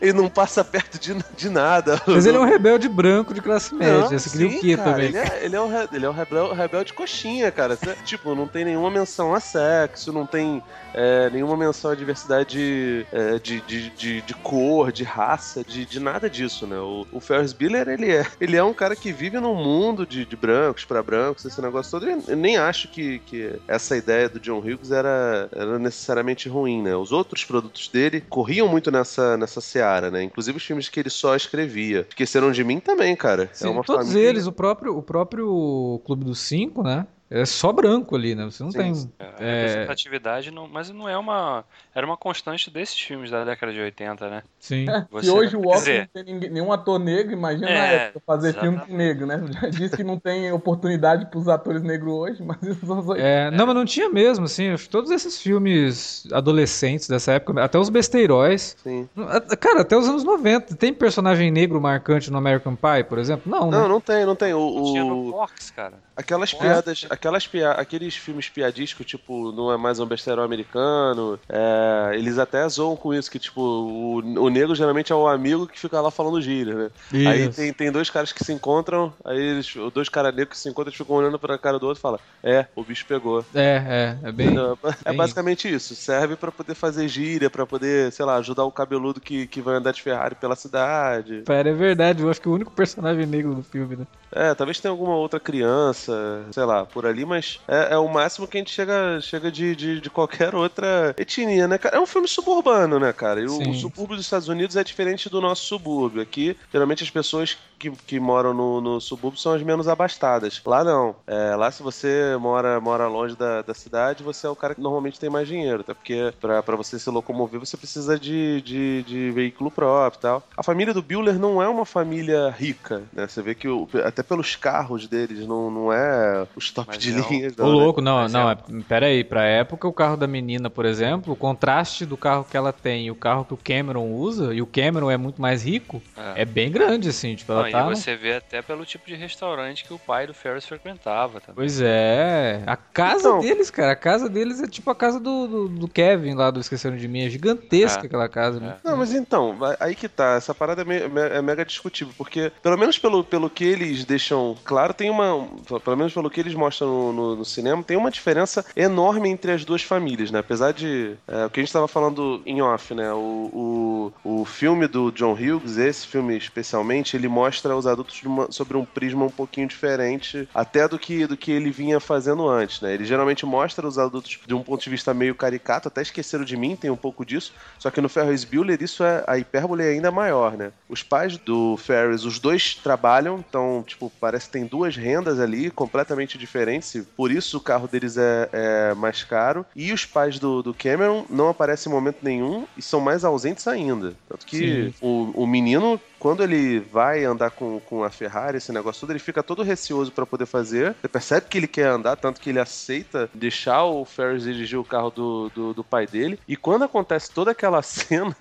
ele 0.00 0.12
não 0.12 0.28
passa 0.28 0.64
perto 0.64 0.98
de, 0.98 1.14
de 1.40 1.48
nada. 1.48 2.00
Mas 2.06 2.26
ele 2.26 2.36
é 2.36 2.40
um 2.40 2.44
rebelde 2.44 2.88
branco 2.88 3.32
de 3.32 3.40
classe 3.40 3.74
média. 3.74 4.00
Não, 4.00 4.08
Você 4.08 4.30
queria 4.30 4.58
o 4.58 4.60
quê 4.60 4.76
cara, 4.76 4.90
também? 4.90 5.06
Ele 5.08 5.18
é, 5.18 5.44
ele 5.44 5.56
é 5.56 5.60
um, 5.60 5.70
ele 5.92 6.06
é 6.06 6.10
um 6.10 6.12
rebel, 6.12 6.52
rebelde 6.52 6.92
coxinha, 6.92 7.50
cara. 7.50 7.78
Tipo, 8.04 8.34
não 8.34 8.46
tem 8.46 8.64
nenhuma 8.64 8.90
menção 8.90 9.34
a 9.34 9.40
sexo, 9.40 10.12
não 10.12 10.26
tem 10.26 10.62
é, 10.92 11.30
nenhuma 11.30 11.56
menção 11.56 11.90
à 11.90 11.94
diversidade 11.94 13.06
é, 13.12 13.38
de, 13.38 13.60
de, 13.62 13.90
de, 13.90 14.20
de 14.22 14.34
cor, 14.34 14.92
de 14.92 15.04
raça, 15.04 15.64
de, 15.64 15.84
de 15.86 15.98
nada 15.98 16.28
disso, 16.28 16.66
né? 16.66 16.78
O, 16.78 17.06
o 17.12 17.20
Ferris 17.20 17.52
Bueller, 17.52 17.88
ele 17.88 18.12
é, 18.12 18.26
ele 18.40 18.56
é 18.56 18.62
um 18.62 18.74
cara 18.74 18.94
que 18.94 19.12
vive 19.12 19.38
num 19.40 19.54
mundo 19.54 20.06
de, 20.06 20.24
de 20.24 20.36
brancos 20.36 20.84
pra 20.84 21.02
brancos, 21.02 21.44
esse 21.44 21.60
negócio 21.62 21.90
todo. 21.90 22.08
Eu 22.28 22.36
nem 22.36 22.56
acho 22.56 22.88
que, 22.88 23.18
que 23.20 23.58
essa 23.66 23.96
ideia 23.96 24.28
do 24.28 24.40
John 24.40 24.58
Hughes 24.58 24.90
era, 24.90 25.48
era 25.52 25.78
necessariamente 25.78 26.48
ruim, 26.48 26.82
né? 26.82 26.94
Os 26.94 27.12
outros 27.12 27.44
produtos 27.44 27.88
dele 27.88 28.22
corriam 28.28 28.68
muito 28.68 28.90
nessa, 28.90 29.36
nessa 29.36 29.60
seara, 29.60 30.10
né? 30.10 30.22
Inclusive 30.22 30.58
os 30.58 30.64
filmes 30.64 30.88
que 30.88 31.00
ele 31.00 31.10
só 31.20 31.36
escrevia. 31.36 32.06
Esqueceram 32.08 32.50
de 32.50 32.64
mim 32.64 32.80
também, 32.80 33.14
cara. 33.14 33.48
Sim, 33.52 33.66
é 33.66 33.70
uma 33.70 33.84
todos 33.84 34.08
família- 34.08 34.28
eles, 34.28 34.46
o 34.46 34.52
próprio, 34.52 34.96
o 34.96 35.02
próprio 35.02 36.00
Clube 36.04 36.24
dos 36.24 36.40
Cinco, 36.40 36.82
né? 36.82 37.06
É 37.30 37.44
só 37.44 37.72
branco 37.72 38.16
ali, 38.16 38.34
né? 38.34 38.44
Você 38.46 38.60
não 38.62 38.72
Sim. 38.72 38.78
tem. 38.78 38.92
A 39.20 39.42
É. 39.42 39.60
representatividade, 39.62 40.50
não, 40.50 40.66
mas 40.66 40.90
não 40.90 41.08
é 41.08 41.16
uma. 41.16 41.64
Era 41.94 42.04
uma 42.04 42.16
constante 42.16 42.68
desses 42.70 42.98
filmes 42.98 43.30
da 43.30 43.44
década 43.44 43.72
de 43.72 43.78
80, 43.80 44.28
né? 44.28 44.42
Sim. 44.58 44.86
Você- 45.12 45.26
Se 45.26 45.30
hoje 45.32 45.56
o 45.56 45.60
Oscar 45.60 45.78
dizer- 45.78 46.10
não 46.14 46.24
tem 46.24 46.34
ninguém- 46.34 46.50
nenhum 46.50 46.72
ator 46.72 46.98
negro, 46.98 47.32
imagina 47.32 47.66
na 47.68 47.86
É, 47.86 47.94
época 48.06 48.22
fazer 48.26 48.52
filme 48.54 48.78
com 48.78 48.82
exatamente. 48.84 48.96
negro, 48.98 49.26
né? 49.26 49.40
Já 49.62 49.68
disse 49.68 49.96
que 49.96 50.02
não 50.02 50.18
tem 50.18 50.50
oportunidade 50.52 51.26
pros 51.26 51.46
atores 51.48 51.82
negros 51.82 52.12
hoje, 52.12 52.42
mas 52.42 52.60
isso 52.62 52.84
são 52.84 52.98
os 52.98 53.16
É, 53.16 53.50
não, 53.52 53.64
mas 53.66 53.76
não 53.76 53.84
tinha 53.84 54.08
mesmo, 54.10 54.46
assim. 54.46 54.74
Todos 54.90 55.10
esses 55.12 55.40
filmes 55.40 56.26
adolescentes 56.32 57.06
dessa 57.08 57.32
época, 57.32 57.62
até 57.62 57.78
os 57.78 57.88
besteiróis. 57.88 58.76
Sim. 58.82 59.08
a- 59.16 59.56
Cara, 59.56 59.82
até 59.82 59.96
os 59.96 60.08
anos 60.08 60.24
90. 60.24 60.74
Tem 60.74 60.92
personagem 60.92 61.50
negro 61.50 61.80
marcante 61.80 62.30
no 62.30 62.38
American 62.38 62.74
Pie, 62.74 63.04
por 63.08 63.18
exemplo? 63.18 63.50
Não, 63.50 63.70
Não, 63.70 63.82
né? 63.82 63.88
não 63.88 64.00
tem, 64.00 64.24
não 64.26 64.34
tem. 64.34 64.52
O, 64.52 64.82
Tinha 64.92 65.04
no 65.04 65.28
o- 65.28 65.30
Fox, 65.30 65.70
cara. 65.70 65.94
aquelas 66.16 66.52
piadas, 66.52 67.06
aquelas 67.20 67.48
aqueles 67.76 68.16
filmes 68.16 68.48
piadísticos, 68.48 69.06
tipo, 69.06 69.52
não 69.52 69.70
é 69.70 69.76
mais 69.76 70.00
um 70.00 70.06
besteirão 70.06 70.42
americano, 70.42 71.38
é, 71.48 72.12
eles 72.14 72.38
até 72.38 72.66
zoam 72.68 72.96
com 72.96 73.12
isso, 73.12 73.30
que, 73.30 73.38
tipo, 73.38 73.60
o, 73.60 74.16
o 74.16 74.48
negro 74.48 74.74
geralmente 74.74 75.12
é 75.12 75.14
o 75.14 75.28
amigo 75.28 75.66
que 75.66 75.78
fica 75.78 76.00
lá 76.00 76.10
falando 76.10 76.40
gíria, 76.40 76.74
né? 76.74 76.90
Aí 77.12 77.46
Isso. 77.46 77.56
tem, 77.56 77.72
tem 77.72 77.92
dois 77.92 78.08
caras 78.08 78.32
que 78.32 78.42
se 78.42 78.52
encontram, 78.52 79.12
aí 79.24 79.38
eles, 79.38 79.72
dois 79.92 80.08
caras 80.08 80.34
negros 80.34 80.56
que 80.56 80.62
se 80.62 80.68
encontram, 80.68 80.90
eles 80.90 80.96
ficam 80.96 81.16
olhando 81.16 81.38
pra 81.38 81.58
cara 81.58 81.78
do 81.78 81.86
outro 81.86 82.00
e 82.00 82.02
falam, 82.02 82.18
é, 82.42 82.66
o 82.74 82.82
bicho 82.82 83.04
pegou. 83.06 83.44
É, 83.54 84.16
é, 84.22 84.28
é 84.28 84.32
bem. 84.32 84.46
Entendeu? 84.46 84.78
É 85.04 85.10
bem 85.10 85.16
basicamente 85.16 85.72
isso. 85.72 85.94
Serve 85.94 86.36
pra 86.36 86.50
poder 86.50 86.74
fazer 86.74 87.06
gíria, 87.08 87.50
pra 87.50 87.66
poder, 87.66 88.10
sei 88.12 88.24
lá, 88.24 88.36
ajudar 88.36 88.64
o 88.64 88.72
cabeludo 88.72 89.20
que, 89.20 89.46
que 89.46 89.60
vai 89.60 89.74
andar 89.76 89.92
de 89.92 90.02
Ferrari 90.02 90.34
pela 90.34 90.56
cidade. 90.56 91.42
Pera, 91.44 91.68
é 91.68 91.74
verdade, 91.74 92.22
eu 92.22 92.30
acho 92.30 92.40
que 92.40 92.48
o 92.48 92.54
único 92.54 92.72
personagem 92.72 93.26
negro 93.26 93.54
do 93.54 93.62
filme, 93.62 93.96
né? 93.96 94.06
É, 94.32 94.54
talvez 94.54 94.78
tenha 94.78 94.92
alguma 94.92 95.16
outra 95.16 95.40
criança, 95.40 96.44
sei 96.52 96.64
lá, 96.64 96.86
por 96.86 97.04
ali, 97.10 97.24
mas 97.24 97.60
é, 97.68 97.94
é 97.94 97.98
o 97.98 98.08
máximo 98.08 98.46
que 98.46 98.56
a 98.56 98.60
gente 98.60 98.70
chega, 98.70 99.20
chega 99.20 99.50
de, 99.50 99.74
de, 99.76 100.00
de 100.00 100.10
qualquer 100.10 100.54
outra 100.54 101.14
etnia, 101.18 101.66
né, 101.68 101.76
cara? 101.78 101.96
É 101.96 102.00
um 102.00 102.06
filme 102.06 102.26
suburbano, 102.28 102.98
né, 102.98 103.12
cara? 103.12 103.40
E 103.40 103.46
o, 103.46 103.70
o 103.70 103.74
subúrbio 103.74 104.16
dos 104.16 104.24
Estados 104.24 104.48
Unidos 104.48 104.76
é 104.76 104.84
diferente 104.84 105.28
do 105.28 105.40
nosso 105.40 105.64
subúrbio. 105.64 106.22
Aqui, 106.22 106.56
geralmente 106.72 107.02
as 107.04 107.10
pessoas 107.10 107.58
que, 107.78 107.90
que 107.90 108.20
moram 108.20 108.52
no, 108.54 108.80
no 108.80 109.00
subúrbio 109.00 109.40
são 109.40 109.52
as 109.54 109.62
menos 109.62 109.88
abastadas. 109.88 110.60
Lá 110.64 110.84
não. 110.84 111.16
É, 111.26 111.54
lá 111.56 111.70
se 111.70 111.82
você 111.82 112.36
mora, 112.38 112.80
mora 112.80 113.06
longe 113.08 113.36
da, 113.36 113.62
da 113.62 113.74
cidade, 113.74 114.22
você 114.22 114.46
é 114.46 114.50
o 114.50 114.56
cara 114.56 114.74
que 114.74 114.80
normalmente 114.80 115.18
tem 115.18 115.30
mais 115.30 115.48
dinheiro, 115.48 115.80
até 115.80 115.94
porque 115.94 116.32
pra, 116.40 116.62
pra 116.62 116.76
você 116.76 116.98
se 116.98 117.08
locomover 117.10 117.58
você 117.60 117.76
precisa 117.76 118.18
de, 118.18 118.60
de, 118.62 119.02
de 119.04 119.30
veículo 119.30 119.70
próprio 119.70 120.18
e 120.18 120.22
tal. 120.22 120.42
A 120.56 120.62
família 120.62 120.92
do 120.94 121.02
Bueller 121.02 121.38
não 121.38 121.62
é 121.62 121.68
uma 121.68 121.84
família 121.86 122.50
rica, 122.50 123.02
né? 123.12 123.26
Você 123.26 123.40
vê 123.42 123.54
que 123.54 123.68
o- 123.68 123.88
até 124.04 124.22
pelos 124.22 124.56
carros 124.56 125.06
deles 125.06 125.46
não, 125.46 125.70
não 125.70 125.92
é 125.92 126.46
os 126.54 126.70
top 126.70 126.90
de 127.00 127.10
é 127.10 127.28
linha. 127.28 127.48
Ô, 127.58 127.62
não, 127.62 127.66
né? 127.66 127.72
louco, 127.72 128.00
não, 128.00 128.16
Mas 128.18 128.32
não, 128.32 128.50
é- 128.50 128.52
é, 128.52 128.56
pera 128.88 129.06
aí, 129.06 129.24
pra 129.24 129.44
época 129.44 129.88
o 129.88 129.92
carro 129.92 130.16
da 130.16 130.26
menina, 130.26 130.68
por 130.70 130.84
exemplo, 130.84 131.32
o 131.32 131.36
contraste 131.36 132.04
do 132.06 132.16
carro 132.16 132.46
que 132.48 132.56
ela 132.56 132.72
tem 132.72 133.06
e 133.06 133.10
o 133.10 133.14
carro 133.14 133.44
que 133.44 133.54
o 133.54 133.56
Cameron 133.56 134.06
usa, 134.12 134.54
e 134.54 134.60
o 134.62 134.66
Cameron 134.66 135.10
é 135.10 135.16
muito 135.16 135.40
mais 135.40 135.64
rico, 135.64 136.02
É. 136.16 136.42
é 136.42 136.44
bem 136.44 136.70
grande, 136.70 137.08
assim, 137.08 137.34
tipo, 137.34 137.50
ela 137.52 137.64
Não, 137.64 137.70
tá... 137.70 137.90
e 137.92 137.96
você 137.96 138.14
vê 138.16 138.34
até 138.34 138.62
pelo 138.62 138.84
tipo 138.84 139.06
de 139.06 139.14
restaurante 139.14 139.84
que 139.84 139.92
o 139.94 139.98
pai 139.98 140.26
do 140.26 140.34
Ferris 140.34 140.64
frequentava 140.66 141.40
também. 141.40 141.54
Pois 141.56 141.80
é, 141.80 142.62
a 142.66 142.76
casa 142.76 143.28
Então- 143.28 143.40
deles, 143.40 143.70
cara, 143.70 143.92
a 143.92 143.96
casa 143.96 144.28
deles 144.28 144.62
é 144.62 144.66
tipo 144.68 144.90
a 144.90 144.94
casa 144.94 145.18
do, 145.18 145.46
do, 145.46 145.68
do 145.68 145.88
Kevin 145.88 146.34
lá 146.34 146.50
do 146.50 146.60
Esqueceram 146.60 146.96
de 146.96 147.08
Mim, 147.08 147.24
é 147.24 147.30
gigantesca 147.30 148.04
É. 148.04 148.06
aquela 148.06 148.28
casa, 148.28 148.60
né? 148.60 148.76
Não, 148.84 148.96
mas 148.96 149.12
então, 149.14 149.56
aí 149.78 149.94
que 149.94 150.08
tá, 150.08 150.34
essa 150.34 150.54
parada 150.54 150.82
é, 150.82 150.84
me- 150.84 151.08
me- 151.08 151.20
é 151.28 151.40
mega 151.42 151.64
discutível, 151.64 152.12
porque, 152.16 152.52
pelo 152.62 152.76
menos 152.76 152.98
pelo, 152.98 153.22
pelo 153.24 153.48
que 153.50 153.64
eles 153.64 154.04
deixam 154.04 154.56
claro, 154.64 154.92
tem 154.94 155.10
uma. 155.10 155.46
Pelo 155.84 155.96
menos 155.96 156.12
pelo 156.12 156.30
que 156.30 156.40
eles 156.40 156.54
mostram 156.54 156.79
no, 156.84 157.12
no- 157.12 157.36
no 157.36 157.44
cinema, 157.44 157.82
tem 157.82 157.96
uma 157.96 158.10
diferença 158.10 158.64
enorme 158.76 159.28
entre 159.28 159.52
as 159.52 159.64
duas 159.64 159.82
famílias, 159.82 160.30
né? 160.30 160.38
Apesar 160.40 160.72
de. 160.72 161.14
é, 161.28 161.46
o 161.46 161.50
que 161.50 161.60
a 161.60 161.62
gente 161.62 161.72
tava 161.72 161.88
falando 161.88 162.42
em 162.46 162.60
off, 162.62 162.94
né? 162.94 163.12
O, 163.12 164.12
o, 164.24 164.40
o 164.40 164.44
filme 164.44 164.86
do 164.86 165.10
John 165.10 165.32
Hughes, 165.34 165.76
esse 165.76 166.06
filme 166.06 166.36
especialmente, 166.36 167.16
ele 167.16 167.28
mostra 167.28 167.76
os 167.76 167.86
adultos 167.86 168.22
uma- 168.24 168.50
sobre 168.50 168.76
um 168.76 168.84
prisma 168.84 169.24
um 169.24 169.30
pouquinho 169.30 169.66
diferente, 169.68 170.48
até 170.54 170.86
do 170.88 170.98
que, 170.98 171.26
do 171.26 171.36
que 171.36 171.50
ele 171.50 171.70
vinha 171.70 172.00
fazendo 172.00 172.48
antes, 172.48 172.80
né? 172.80 172.94
Ele 172.94 173.04
geralmente 173.04 173.44
mostra 173.46 173.86
os 173.86 173.98
adultos 173.98 174.38
de 174.46 174.54
um 174.54 174.62
ponto 174.62 174.82
de 174.82 174.90
vista 174.90 175.12
meio 175.14 175.34
caricato, 175.34 175.88
até 175.88 176.02
esqueceram 176.02 176.44
de 176.44 176.56
mim, 176.56 176.76
tem 176.76 176.90
um 176.90 176.96
pouco 176.96 177.24
disso. 177.24 177.52
Só 177.78 177.90
que 177.90 178.00
no 178.00 178.08
Ferris 178.08 178.44
Bueller 178.44 178.82
isso 178.82 179.02
é 179.04 179.24
a 179.26 179.38
hipérbole 179.38 179.82
é 179.82 179.88
ainda 179.90 180.10
maior, 180.10 180.56
né? 180.56 180.72
Os 180.88 181.02
pais 181.02 181.36
do 181.38 181.76
Ferris, 181.76 182.24
os 182.24 182.38
dois 182.38 182.74
trabalham, 182.74 183.38
então, 183.46 183.84
tipo, 183.86 184.10
parece 184.20 184.46
que 184.46 184.52
tem 184.52 184.66
duas 184.66 184.96
rendas 184.96 185.38
ali 185.40 185.70
completamente 185.70 186.36
diferentes, 186.38 186.69
por 187.16 187.30
isso 187.30 187.58
o 187.58 187.60
carro 187.60 187.88
deles 187.88 188.16
é, 188.16 188.48
é 188.52 188.94
mais 188.94 189.24
caro. 189.24 189.64
E 189.74 189.92
os 189.92 190.04
pais 190.04 190.38
do, 190.38 190.62
do 190.62 190.74
Cameron 190.74 191.24
não 191.28 191.48
aparecem 191.48 191.90
em 191.90 191.94
momento 191.94 192.18
nenhum 192.22 192.66
e 192.76 192.82
são 192.82 193.00
mais 193.00 193.24
ausentes 193.24 193.66
ainda. 193.66 194.14
Tanto 194.28 194.46
que 194.46 194.94
o, 195.00 195.30
o 195.34 195.46
menino 195.46 196.00
quando 196.20 196.44
ele 196.44 196.78
vai 196.78 197.24
andar 197.24 197.50
com, 197.50 197.80
com 197.80 198.04
a 198.04 198.10
Ferrari, 198.10 198.58
esse 198.58 198.70
negócio 198.70 199.00
todo, 199.00 199.10
ele 199.10 199.18
fica 199.18 199.42
todo 199.42 199.62
receoso 199.62 200.12
pra 200.12 200.26
poder 200.26 200.44
fazer. 200.44 200.94
Você 201.00 201.08
percebe 201.08 201.46
que 201.48 201.58
ele 201.58 201.66
quer 201.66 201.86
andar, 201.86 202.14
tanto 202.16 202.40
que 202.40 202.50
ele 202.50 202.60
aceita 202.60 203.30
deixar 203.32 203.84
o 203.84 204.04
Ferris 204.04 204.44
dirigir 204.44 204.78
o 204.78 204.84
carro 204.84 205.10
do, 205.10 205.48
do, 205.48 205.74
do 205.74 205.82
pai 205.82 206.06
dele. 206.06 206.38
E 206.46 206.56
quando 206.56 206.84
acontece 206.84 207.30
toda 207.30 207.50
aquela 207.52 207.80
cena 207.82 208.36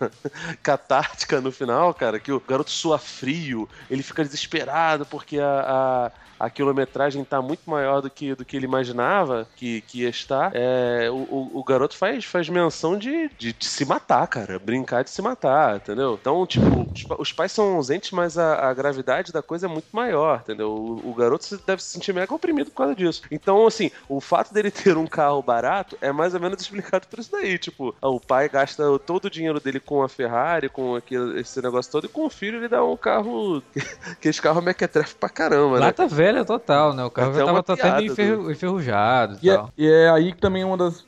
catártica 0.62 1.40
no 1.40 1.54
final, 1.54 1.94
cara, 1.94 2.20
que 2.20 2.34
o 2.34 2.42
garoto 2.46 2.70
sua 2.70 3.00
frio, 3.00 3.68
ele 3.90 4.04
fica 4.04 4.26
desesperado 4.26 5.06
porque 5.06 5.40
a, 5.40 6.12
a, 6.38 6.46
a 6.46 6.50
quilometragem 6.50 7.24
tá 7.24 7.42
muito 7.42 7.70
maior 7.70 8.02
do 8.02 8.10
que, 8.10 8.36
do 8.36 8.44
que 8.44 8.58
ele 8.58 8.66
imaginava 8.66 9.48
que, 9.56 9.82
que 9.82 10.02
ia 10.02 10.10
estar, 10.10 10.52
é, 10.54 11.10
o, 11.10 11.16
o, 11.16 11.52
o 11.60 11.64
garoto 11.64 11.96
faz, 11.96 12.26
faz 12.26 12.50
menção 12.50 12.98
de, 12.98 13.30
de, 13.38 13.54
de 13.54 13.66
se 13.66 13.86
matar, 13.86 14.28
cara. 14.28 14.60
Brincar 14.60 15.04
de 15.04 15.10
se 15.10 15.22
matar, 15.22 15.78
entendeu? 15.78 16.18
Então, 16.20 16.46
tipo, 16.46 16.88
os, 16.94 17.06
os 17.20 17.32
pais 17.32 17.52
são 17.52 17.69
ausentes, 17.76 18.12
mas 18.12 18.38
a, 18.38 18.70
a 18.70 18.74
gravidade 18.74 19.32
da 19.32 19.42
coisa 19.42 19.66
é 19.68 19.70
muito 19.70 19.88
maior, 19.92 20.42
entendeu? 20.44 20.72
O, 20.72 21.12
o 21.12 21.14
garoto 21.14 21.60
deve 21.66 21.82
se 21.84 21.90
sentir 21.90 22.14
mega 22.14 22.34
oprimido 22.34 22.70
por 22.72 22.78
causa 22.78 22.96
disso. 22.96 23.22
Então, 23.32 23.66
assim, 23.68 23.92
o 24.08 24.20
fato 24.22 24.54
dele 24.54 24.72
ter 24.72 24.98
um 24.98 25.08
carro 25.08 25.42
barato 25.42 25.98
é 26.02 26.12
mais 26.12 26.34
ou 26.34 26.40
menos 26.40 26.62
explicado 26.62 27.08
por 27.08 27.20
isso 27.20 27.32
daí. 27.32 27.58
Tipo, 27.58 27.96
o 28.02 28.20
pai 28.20 28.50
gasta 28.50 28.84
todo 29.00 29.26
o 29.26 29.30
dinheiro 29.30 29.60
dele 29.60 29.80
com 29.80 30.02
a 30.04 30.10
Ferrari, 30.10 30.70
com 30.70 30.96
aquele, 30.96 31.40
esse 31.40 31.62
negócio 31.62 31.92
todo, 31.92 32.06
e 32.06 32.10
com 32.10 32.26
o 32.26 32.30
filho 32.30 32.58
ele 32.58 32.68
dá 32.68 32.84
um 32.84 32.98
carro. 32.98 33.62
que 34.22 34.28
esse 34.30 34.42
carro 34.42 34.62
mequetrefe 34.62 35.16
pra 35.16 35.30
caramba, 35.30 35.80
né? 35.80 35.86
Lata 35.88 36.08
velha 36.08 36.44
total, 36.46 36.94
né? 36.94 37.04
O 37.04 37.12
carro 37.12 37.30
Até 37.30 37.40
já 37.40 37.46
tava 37.46 37.60
até 37.60 38.04
enferru- 38.04 38.52
enferrujado 38.52 39.38
e, 39.42 39.48
E 39.48 39.50
é, 39.50 39.56
tal. 39.56 39.70
e 39.78 39.88
é 39.88 40.10
aí 40.10 40.32
que 40.34 40.40
também 40.40 40.64
uma 40.64 40.78
das, 40.78 41.06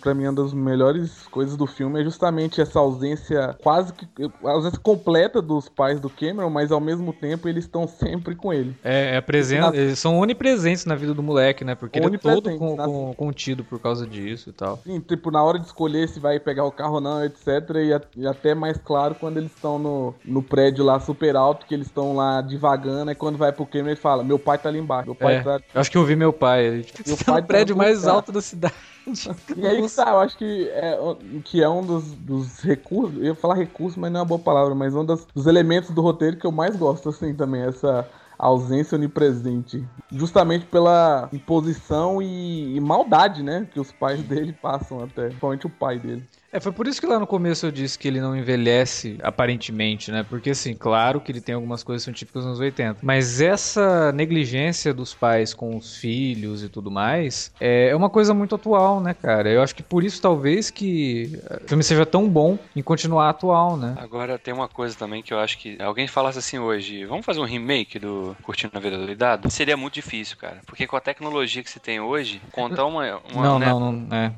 pra 0.00 0.14
mim, 0.14 0.26
uma 0.26 0.32
das 0.32 0.52
melhores 0.52 1.26
coisas 1.30 1.56
do 1.56 1.66
filme 1.66 2.00
é 2.00 2.04
justamente 2.04 2.60
essa 2.60 2.78
ausência 2.78 3.56
quase 3.62 3.92
que, 3.92 4.06
a 4.44 4.50
ausência 4.50 4.78
completa 4.80 5.40
dos 5.42 5.68
pais 5.72 5.98
do 6.00 6.08
Cameron, 6.08 6.50
mas 6.50 6.70
ao 6.70 6.80
mesmo 6.80 7.12
tempo 7.12 7.48
eles 7.48 7.64
estão 7.64 7.86
sempre 7.88 8.34
com 8.34 8.52
ele. 8.52 8.76
É, 8.84 9.14
é 9.14 9.16
a 9.16 9.22
presença, 9.22 9.70
Na- 9.70 9.76
eles 9.76 9.98
são 9.98 10.18
onipresentes 10.18 10.84
na 10.84 10.94
vida 10.94 11.12
do 11.14 11.22
moleque, 11.22 11.64
né? 11.64 11.74
Porque 11.74 11.98
ele 11.98 12.14
é 12.14 12.18
todo 12.18 12.56
com- 12.58 12.76
na- 12.76 12.84
com- 12.84 13.14
contido 13.14 13.64
por 13.64 13.78
causa 13.80 14.06
disso 14.06 14.50
e 14.50 14.52
tal. 14.52 14.80
Sim, 14.84 15.00
tipo, 15.00 15.30
na 15.30 15.42
hora 15.42 15.58
de 15.58 15.66
escolher 15.66 16.08
se 16.08 16.20
vai 16.20 16.38
pegar 16.38 16.64
o 16.64 16.72
carro 16.72 16.94
ou 16.94 17.00
não, 17.00 17.24
etc. 17.24 17.46
E, 17.84 17.92
a- 17.92 18.00
e 18.16 18.26
até 18.26 18.54
mais 18.54 18.76
claro 18.78 19.14
quando 19.14 19.36
eles 19.38 19.50
estão 19.52 19.78
no, 19.78 20.14
no 20.24 20.42
prédio 20.42 20.84
lá 20.84 20.98
super 21.00 21.36
alto, 21.36 21.66
que 21.66 21.74
eles 21.74 21.86
estão 21.86 22.14
lá 22.14 22.40
devagando, 22.40 23.10
e 23.10 23.14
quando 23.14 23.36
vai 23.38 23.52
pro 23.52 23.66
Cameron 23.66 23.88
ele 23.90 23.96
fala, 23.96 24.22
meu 24.24 24.38
pai 24.38 24.58
tá 24.58 24.68
ali 24.68 24.78
embaixo, 24.78 25.06
meu 25.06 25.14
pai 25.14 25.36
É, 25.36 25.40
tá... 25.42 25.60
eu 25.74 25.80
acho 25.80 25.90
que 25.90 25.96
eu 25.96 26.04
vi 26.04 26.16
meu 26.16 26.32
pai. 26.32 26.64
Ele 26.66 26.86
Meu 27.06 27.16
"Você 27.16 27.24
tá 27.24 27.32
pai 27.32 27.40
no 27.40 27.46
prédio 27.46 27.74
tá 27.74 27.78
mais 27.82 28.06
alto 28.06 28.30
da 28.32 28.40
cidade. 28.40 28.74
E 29.56 29.66
aí 29.66 29.88
tá, 29.90 30.10
eu 30.10 30.20
acho 30.20 30.36
que 30.36 30.68
é, 30.70 30.98
que 31.44 31.62
é 31.62 31.68
um 31.68 31.84
dos, 31.84 32.14
dos 32.14 32.60
recursos, 32.60 33.16
eu 33.18 33.24
ia 33.24 33.34
falar 33.34 33.54
recurso, 33.54 33.98
mas 33.98 34.10
não 34.10 34.20
é 34.20 34.22
uma 34.22 34.28
boa 34.28 34.40
palavra, 34.40 34.74
mas 34.74 34.94
um 34.94 35.04
dos, 35.04 35.26
dos 35.34 35.46
elementos 35.46 35.90
do 35.90 36.00
roteiro 36.00 36.36
que 36.36 36.46
eu 36.46 36.52
mais 36.52 36.76
gosto, 36.76 37.08
assim, 37.08 37.34
também, 37.34 37.62
essa 37.62 38.08
ausência 38.38 38.96
onipresente. 38.96 39.88
Justamente 40.10 40.66
pela 40.66 41.28
imposição 41.32 42.20
e, 42.20 42.76
e 42.76 42.80
maldade, 42.80 43.42
né, 43.42 43.68
que 43.70 43.78
os 43.80 43.92
pais 43.92 44.22
dele 44.24 44.52
passam 44.52 45.00
até, 45.02 45.26
principalmente 45.26 45.66
o 45.66 45.70
pai 45.70 45.98
dele. 45.98 46.28
É, 46.52 46.60
foi 46.60 46.72
por 46.72 46.86
isso 46.86 47.00
que 47.00 47.06
lá 47.06 47.18
no 47.18 47.26
começo 47.26 47.66
eu 47.66 47.70
disse 47.70 47.98
que 47.98 48.06
ele 48.06 48.20
não 48.20 48.36
envelhece 48.36 49.18
aparentemente, 49.22 50.10
né? 50.10 50.24
Porque, 50.28 50.50
assim, 50.50 50.74
claro 50.74 51.20
que 51.20 51.32
ele 51.32 51.40
tem 51.40 51.54
algumas 51.54 51.82
coisas 51.82 52.02
que 52.02 52.04
são 52.06 52.14
típicas 52.14 52.44
anos 52.44 52.60
80. 52.60 52.98
Mas 53.02 53.40
essa 53.40 54.12
negligência 54.12 54.94
dos 54.94 55.14
pais 55.14 55.54
com 55.54 55.76
os 55.76 55.96
filhos 55.96 56.62
e 56.62 56.68
tudo 56.68 56.90
mais 56.90 57.52
é 57.60 57.92
é 57.92 57.96
uma 57.96 58.10
coisa 58.10 58.34
muito 58.34 58.54
atual, 58.54 59.00
né, 59.00 59.14
cara? 59.14 59.50
Eu 59.50 59.62
acho 59.62 59.74
que 59.74 59.82
por 59.82 60.04
isso, 60.04 60.20
talvez, 60.20 60.70
que 60.70 61.38
o 61.64 61.68
filme 61.68 61.82
seja 61.82 62.06
tão 62.06 62.28
bom 62.28 62.58
em 62.74 62.82
continuar 62.82 63.28
atual, 63.30 63.76
né? 63.76 63.94
Agora 63.98 64.38
tem 64.38 64.52
uma 64.52 64.68
coisa 64.68 64.96
também 64.96 65.22
que 65.22 65.32
eu 65.32 65.38
acho 65.38 65.58
que 65.58 65.80
alguém 65.80 66.06
falasse 66.06 66.38
assim 66.38 66.58
hoje, 66.58 67.04
vamos 67.04 67.24
fazer 67.24 67.40
um 67.40 67.44
remake 67.44 67.98
do 67.98 68.36
Curtindo 68.42 68.72
a 68.76 68.80
Vida 68.80 68.96
Doidado? 68.96 69.50
Seria 69.50 69.76
muito 69.76 69.94
difícil, 69.94 70.36
cara. 70.36 70.60
Porque 70.66 70.86
com 70.86 70.96
a 70.96 71.00
tecnologia 71.00 71.62
que 71.62 71.70
se 71.70 71.80
tem 71.80 72.00
hoje, 72.00 72.40
contar 72.52 72.84
uma. 72.86 73.20
uma 73.32 73.42
não, 73.42 73.58
né, 73.58 73.66
não, 73.66 73.92
não, 73.92 74.16
é. 74.16 74.32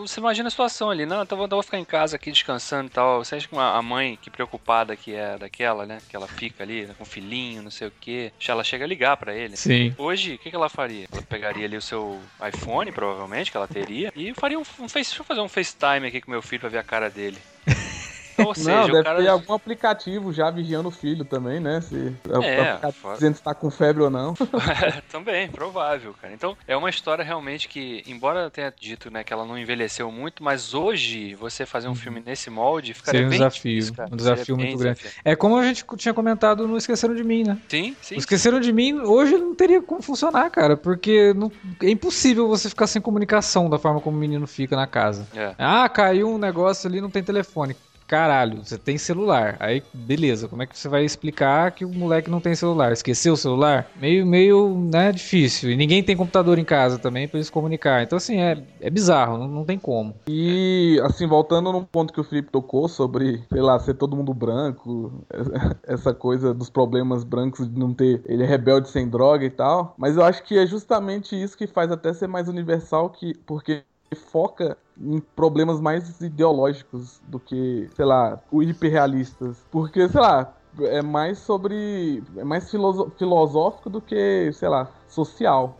Você 0.00 0.20
imagina 0.20 0.48
a 0.48 0.50
situação 0.50 0.90
ali, 0.90 1.06
não, 1.06 1.22
então 1.22 1.36
vou, 1.36 1.46
então 1.46 1.55
vou 1.56 1.62
ficar 1.62 1.78
em 1.78 1.84
casa 1.84 2.16
aqui 2.16 2.30
descansando 2.30 2.88
e 2.88 2.90
tal. 2.90 3.24
Você 3.24 3.36
acha 3.36 3.48
que 3.48 3.56
a 3.56 3.82
mãe, 3.82 4.18
que 4.20 4.30
preocupada 4.30 4.96
que 4.96 5.14
é 5.14 5.36
daquela, 5.38 5.86
né? 5.86 5.98
Que 6.08 6.16
ela 6.16 6.26
fica 6.26 6.62
ali 6.62 6.86
né, 6.86 6.94
com 6.96 7.04
o 7.04 7.06
filhinho, 7.06 7.62
não 7.62 7.70
sei 7.70 7.88
o 7.88 7.92
quê, 8.00 8.32
ela 8.46 8.64
chega 8.64 8.84
a 8.84 8.88
ligar 8.88 9.16
pra 9.16 9.34
ele. 9.34 9.56
Sim. 9.56 9.94
Hoje, 9.98 10.34
o 10.34 10.38
que, 10.38 10.50
que 10.50 10.56
ela 10.56 10.68
faria? 10.68 11.06
Ela 11.12 11.22
pegaria 11.22 11.66
ali 11.66 11.76
o 11.76 11.82
seu 11.82 12.22
iPhone, 12.46 12.92
provavelmente, 12.92 13.50
que 13.50 13.56
ela 13.56 13.66
teria, 13.66 14.12
e 14.14 14.32
faria 14.34 14.58
um, 14.58 14.62
um 14.62 14.88
face, 14.88 15.10
deixa 15.10 15.22
eu 15.22 15.24
fazer 15.24 15.40
um 15.40 15.48
FaceTime 15.48 16.06
aqui 16.06 16.20
com 16.20 16.30
meu 16.30 16.42
filho 16.42 16.60
pra 16.60 16.68
ver 16.68 16.78
a 16.78 16.82
cara 16.82 17.10
dele. 17.10 17.38
Ou 18.48 18.54
seja, 18.54 18.70
não, 18.70 18.84
o 18.84 18.92
deve 18.92 19.02
cara. 19.04 19.22
ter 19.22 19.28
algum 19.28 19.52
aplicativo 19.54 20.32
já 20.32 20.50
vigiando 20.50 20.88
o 20.88 20.92
filho 20.92 21.24
também, 21.24 21.60
né, 21.60 21.80
se 21.80 22.14
É, 22.42 22.92
fora- 22.92 23.14
dizendo 23.14 23.36
se 23.36 23.42
tá 23.42 23.54
com 23.54 23.70
febre 23.70 24.02
ou 24.02 24.10
não. 24.10 24.34
Também, 25.10 25.48
provável, 25.48 26.14
cara. 26.20 26.32
Então, 26.32 26.56
é 26.66 26.76
uma 26.76 26.90
história 26.90 27.24
realmente 27.24 27.68
que, 27.68 28.02
embora 28.06 28.40
eu 28.40 28.50
tenha 28.50 28.72
dito, 28.78 29.10
né, 29.10 29.24
que 29.24 29.32
ela 29.32 29.44
não 29.44 29.58
envelheceu 29.58 30.10
muito, 30.10 30.42
mas 30.42 30.74
hoje 30.74 31.34
você 31.34 31.64
fazer 31.66 31.88
um 31.88 31.94
filme 31.94 32.22
nesse 32.24 32.50
molde 32.50 32.94
ficaria 32.94 33.20
Seria 33.20 33.26
um 33.26 33.30
bem 33.30 33.38
desafio, 33.38 33.72
difícil, 33.72 33.94
cara. 33.94 34.08
um 34.12 34.16
desafio 34.16 34.44
Seria 34.44 34.56
muito 34.56 34.78
grande. 34.78 35.00
É 35.24 35.36
como 35.36 35.56
a 35.56 35.64
gente 35.64 35.84
tinha 35.96 36.14
comentado 36.14 36.66
no 36.68 36.76
Esqueceram 36.76 37.14
de 37.14 37.24
Mim, 37.24 37.44
né? 37.44 37.58
Sim, 37.68 37.96
sim. 38.00 38.14
O 38.16 38.18
Esqueceram 38.18 38.60
de 38.60 38.72
Mim 38.72 38.98
hoje 39.00 39.36
não 39.36 39.54
teria 39.54 39.80
como 39.82 40.02
funcionar, 40.02 40.48
cara, 40.50 40.76
porque 40.76 41.32
não- 41.34 41.50
é 41.82 41.90
impossível 41.90 42.48
você 42.48 42.68
ficar 42.68 42.86
sem 42.86 43.00
comunicação 43.02 43.68
da 43.70 43.78
forma 43.78 44.00
como 44.00 44.16
o 44.16 44.20
menino 44.20 44.46
fica 44.46 44.76
na 44.76 44.86
casa. 44.86 45.26
É. 45.34 45.54
Ah, 45.58 45.88
caiu 45.88 46.28
um 46.30 46.38
negócio 46.38 46.88
ali, 46.88 47.00
não 47.00 47.10
tem 47.10 47.22
telefone. 47.22 47.76
Caralho, 48.06 48.64
você 48.64 48.78
tem 48.78 48.96
celular. 48.96 49.56
Aí, 49.58 49.82
beleza, 49.92 50.48
como 50.48 50.62
é 50.62 50.66
que 50.66 50.78
você 50.78 50.88
vai 50.88 51.04
explicar 51.04 51.72
que 51.72 51.84
o 51.84 51.92
moleque 51.92 52.30
não 52.30 52.40
tem 52.40 52.54
celular? 52.54 52.92
Esqueceu 52.92 53.34
o 53.34 53.36
celular? 53.36 53.90
Meio, 53.96 54.24
meio, 54.24 54.78
né, 54.92 55.10
difícil. 55.10 55.70
E 55.70 55.76
ninguém 55.76 56.02
tem 56.02 56.16
computador 56.16 56.58
em 56.58 56.64
casa 56.64 56.98
também 56.98 57.26
pra 57.26 57.38
eles 57.38 57.50
comunicar. 57.50 58.02
Então, 58.02 58.16
assim, 58.16 58.40
é, 58.40 58.62
é 58.80 58.90
bizarro, 58.90 59.36
não, 59.38 59.48
não 59.48 59.64
tem 59.64 59.78
como. 59.78 60.14
E, 60.28 61.00
assim, 61.04 61.26
voltando 61.26 61.72
num 61.72 61.84
ponto 61.84 62.12
que 62.12 62.20
o 62.20 62.24
Felipe 62.24 62.50
tocou 62.50 62.88
sobre, 62.88 63.42
sei 63.52 63.60
lá, 63.60 63.78
ser 63.80 63.94
todo 63.94 64.16
mundo 64.16 64.32
branco, 64.32 65.24
essa 65.86 66.14
coisa 66.14 66.54
dos 66.54 66.70
problemas 66.70 67.24
brancos 67.24 67.68
de 67.68 67.78
não 67.78 67.92
ter. 67.92 68.22
Ele 68.26 68.44
é 68.44 68.46
rebelde 68.46 68.88
sem 68.88 69.08
droga 69.08 69.44
e 69.44 69.50
tal. 69.50 69.94
Mas 69.98 70.16
eu 70.16 70.24
acho 70.24 70.44
que 70.44 70.56
é 70.56 70.66
justamente 70.66 71.40
isso 71.40 71.56
que 71.56 71.66
faz 71.66 71.90
até 71.90 72.12
ser 72.12 72.28
mais 72.28 72.48
universal, 72.48 73.10
que 73.10 73.34
porque 73.46 73.82
foca 74.14 74.76
em 74.98 75.20
problemas 75.20 75.80
mais 75.80 76.20
ideológicos 76.20 77.20
do 77.26 77.38
que, 77.38 77.88
sei 77.94 78.04
lá, 78.04 78.40
o 78.50 78.62
hiperrealistas. 78.62 79.56
Porque, 79.70 80.08
sei 80.08 80.20
lá, 80.20 80.54
é 80.80 81.02
mais 81.02 81.38
sobre. 81.38 82.22
É 82.36 82.44
mais 82.44 82.70
filosófico 82.70 83.90
do 83.90 84.00
que, 84.00 84.50
sei 84.52 84.68
lá, 84.68 84.88
social. 85.08 85.76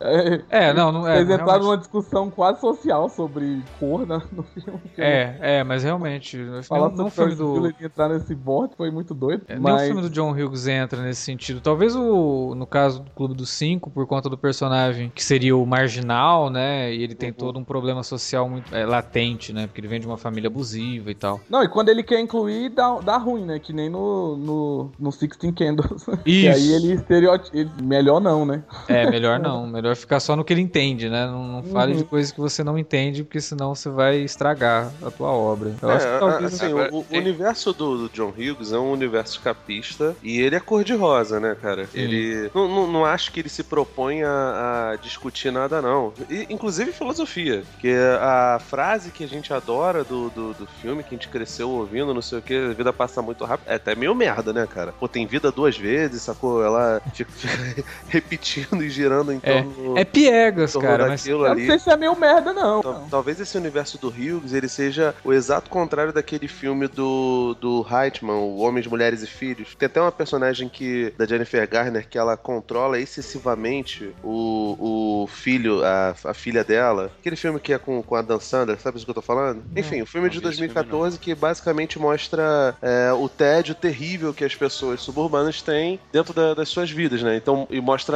É, 0.51 0.73
não, 0.73 0.93
não 0.93 1.09
é. 1.09 1.17
Eles 1.17 1.25
entraram 1.25 1.47
realmente- 1.47 1.65
numa 1.65 1.77
discussão 1.79 2.31
quase 2.31 2.61
social 2.61 3.09
sobre 3.09 3.63
cor 3.79 4.07
né, 4.07 4.21
no 4.33 4.43
filme. 4.43 4.81
É, 4.97 5.37
é, 5.41 5.65
mas 5.65 5.83
realmente. 5.83 6.39
Falar 6.63 6.91
não 6.91 7.07
o 7.07 7.11
sobre 7.11 7.37
filme 7.37 7.61
do. 7.61 7.75
E 7.81 7.85
entrar 7.85 8.09
nesse 8.09 8.35
board 8.35 8.75
foi 8.77 8.91
muito 8.91 9.15
doido. 9.15 9.43
É, 9.49 9.55
Nem 9.55 9.63
mas... 9.63 9.83
o 9.83 9.87
filme 9.87 10.03
do 10.03 10.11
John 10.11 10.33
Hughes 10.33 10.67
entra 10.67 11.03
nesse 11.03 11.23
sentido. 11.23 11.61
Talvez 11.61 11.95
o, 11.95 12.55
no 12.55 12.67
caso 12.67 13.01
do 13.03 13.11
Clube 13.11 13.35
dos 13.35 13.51
Cinco, 13.51 13.91
por 13.91 14.07
conta 14.07 14.29
do 14.29 14.39
personagem 14.39 15.11
que 15.15 15.23
seria 15.23 15.57
o 15.57 15.67
marginal, 15.67 16.51
né? 16.51 16.93
E 16.93 17.03
ele 17.03 17.15
tem 17.15 17.33
todo 17.33 17.59
um 17.59 17.65
problema 17.65 18.03
social 18.03 18.49
muito 18.49 18.75
é, 18.75 18.85
latente, 18.85 19.53
né? 19.53 19.67
Porque 19.67 19.81
ele 19.81 19.89
vem 19.89 20.01
de 20.01 20.07
uma 20.07 20.17
família 20.17 20.49
abusiva 20.49 21.11
e 21.11 21.15
tal. 21.15 21.41
Não, 21.49 21.63
e 21.63 21.69
quando 21.69 21.89
ele 21.89 22.03
quer 22.03 22.21
incluir, 22.21 22.71
dá, 22.71 22.99
dá 23.01 23.17
ruim, 23.17 23.45
né? 23.45 23.59
Que 23.59 23.73
nem 23.73 23.89
no, 23.89 24.37
no, 24.37 24.93
no 24.99 25.13
Sixteen 25.13 25.53
Candles. 25.53 26.07
E 26.25 26.47
Isso. 26.47 26.57
aí 26.57 26.73
ele 26.73 26.93
estereotipa. 26.95 27.71
Melhor 27.83 28.21
não, 28.21 28.45
né? 28.45 28.65
É, 28.89 29.07
melhor 29.17 29.39
não. 29.39 29.67
Melhor 29.67 29.97
ficar 29.97 30.21
só 30.21 30.37
no 30.37 30.45
que 30.45 30.53
ele 30.53 30.61
entende, 30.61 31.09
né? 31.09 31.27
Não, 31.27 31.47
não 31.47 31.63
fale 31.63 31.93
Uhum. 31.93 31.99
de 31.99 32.05
coisas 32.05 32.31
que 32.33 32.41
você 32.41 32.63
não 32.63 32.79
entende, 32.79 33.23
porque 33.25 33.41
senão 33.41 33.75
você 33.75 33.89
vai 33.89 34.17
estragar 34.19 34.93
a 35.03 35.11
tua 35.11 35.31
obra. 35.31 35.75
Eu 35.81 35.91
acho 35.91 36.07
que 36.07 36.13
É, 36.13 36.19
talvez. 36.19 36.55
assim, 36.55 36.67
Agora, 36.67 36.91
o, 36.95 36.99
o 37.11 37.17
universo 37.17 37.73
do, 37.73 38.09
do 38.09 38.15
John 38.15 38.29
Hughes 38.37 38.73
é 38.73 38.79
um 38.79 38.91
universo 38.93 39.35
escapista 39.39 40.15
e 40.23 40.41
ele 40.41 40.55
é 40.57 40.61
cor-de-rosa, 40.61 41.41
né, 41.41 41.57
cara? 41.61 41.87
Sim. 41.87 41.99
Ele. 42.01 42.51
Não, 42.55 42.69
não, 42.69 42.87
não 42.87 43.05
acho 43.05 43.33
que 43.33 43.41
ele 43.41 43.49
se 43.49 43.63
propõe 43.63 44.23
a, 44.23 44.91
a 44.93 44.97
discutir 44.97 45.51
nada, 45.51 45.81
não. 45.81 46.13
E, 46.29 46.47
inclusive 46.51 46.93
filosofia. 46.93 47.63
Que 47.81 47.95
a 48.21 48.59
frase 48.61 49.11
que 49.11 49.25
a 49.25 49.29
gente 49.29 49.53
adora 49.53 50.05
do, 50.05 50.31
do, 50.31 50.55
do 50.55 50.67
filme, 50.81 51.03
que 51.03 51.15
a 51.15 51.19
gente 51.19 51.29
cresceu 51.29 51.71
ouvindo, 51.71 52.13
não 52.13 52.23
sei 52.23 52.39
o 52.39 52.43
que, 52.43 52.55
a 52.55 52.73
vida 52.75 52.93
passa 52.93 53.23
muito 53.23 53.45
rápido. 53.45 53.69
É 53.71 53.75
até 53.77 53.95
meio 53.95 54.15
merda, 54.15 54.53
né, 54.53 54.67
cara? 54.67 54.93
Pô, 54.93 55.09
tem 55.09 55.27
vida 55.27 55.51
duas 55.51 55.77
vezes, 55.77 56.23
sacou? 56.23 56.63
Ela 56.63 57.01
fica, 57.15 57.31
fica 57.33 57.85
repetindo 58.09 58.83
e 58.83 58.91
girando 58.91 59.06
em 59.33 59.41
É, 59.43 59.63
torno. 59.63 59.99
é 59.99 60.05
piegas, 60.05 60.71
em 60.71 60.73
torno 60.75 60.89
cara, 60.89 61.07
mas. 61.09 61.23
daquilo 61.23 61.47
Eu 61.47 61.53
ali. 61.53 61.61
não 61.63 61.67
sei 61.69 61.79
se 61.79 61.91
é 61.91 61.97
meio 61.97 62.17
merda, 62.19 62.53
não. 62.53 62.83
Tal- 62.83 63.07
Talvez 63.11 63.41
esse 63.41 63.57
universo 63.57 63.99
do 63.99 64.09
Hughes 64.09 64.53
ele 64.53 64.69
seja 64.69 65.15
o 65.25 65.33
exato 65.33 65.71
contrário 65.71 66.13
daquele 66.13 66.49
filme 66.49 66.87
do, 66.89 67.57
do 67.61 67.87
Heitman, 67.91 68.35
o 68.35 68.59
Homens, 68.59 68.87
Mulheres 68.87 69.23
e 69.23 69.27
Filhos. 69.27 69.75
Tem 69.79 69.87
até 69.87 70.01
uma 70.01 70.13
personagem 70.13 70.69
que 70.69 71.13
da 71.19 71.27
Jennifer 71.27 71.69
Garner 71.69 72.07
que 72.09 72.19
ela 72.19 72.37
controla 72.37 72.99
excessivamente 72.99 74.15
o, 74.23 75.23
o 75.23 75.27
filho, 75.27 75.85
a, 75.85 76.15
a 76.25 76.35
filha 76.35 76.65
dela. 76.65 77.11
Aquele 77.21 77.37
filme 77.37 77.61
que 77.61 77.73
é 77.73 77.79
com, 77.79 78.03
com 78.03 78.15
a 78.15 78.23
Dan 78.23 78.41
Sandler, 78.41 78.79
sabe 78.81 78.97
isso 78.97 79.05
que 79.07 79.11
eu 79.11 79.15
tô 79.15 79.23
falando? 79.23 79.63
Enfim, 79.75 80.03
o 80.03 80.07
filme 80.07 80.27
não 80.29 80.33
de 80.33 80.41
vi 80.41 80.47
esse 80.49 80.57
filme, 80.59 80.73
2014 80.75 81.19
que 81.19 81.35
basicamente 81.35 81.99
mostra 81.99 82.77
é, 82.83 83.13
o 83.13 83.29
tédio 83.29 83.75
terrível 83.75 84.33
que 84.35 84.45
as 84.45 84.55
pessoas 84.55 85.01
suburbanas 85.01 85.63
têm 85.63 85.99
dentro 86.13 86.33
da- 86.33 86.55
das 86.55 86.69
suas 86.69 86.91
vidas, 86.91 87.23
né? 87.23 87.37
Então, 87.37 87.67
e 87.71 87.81
mostra 87.81 88.15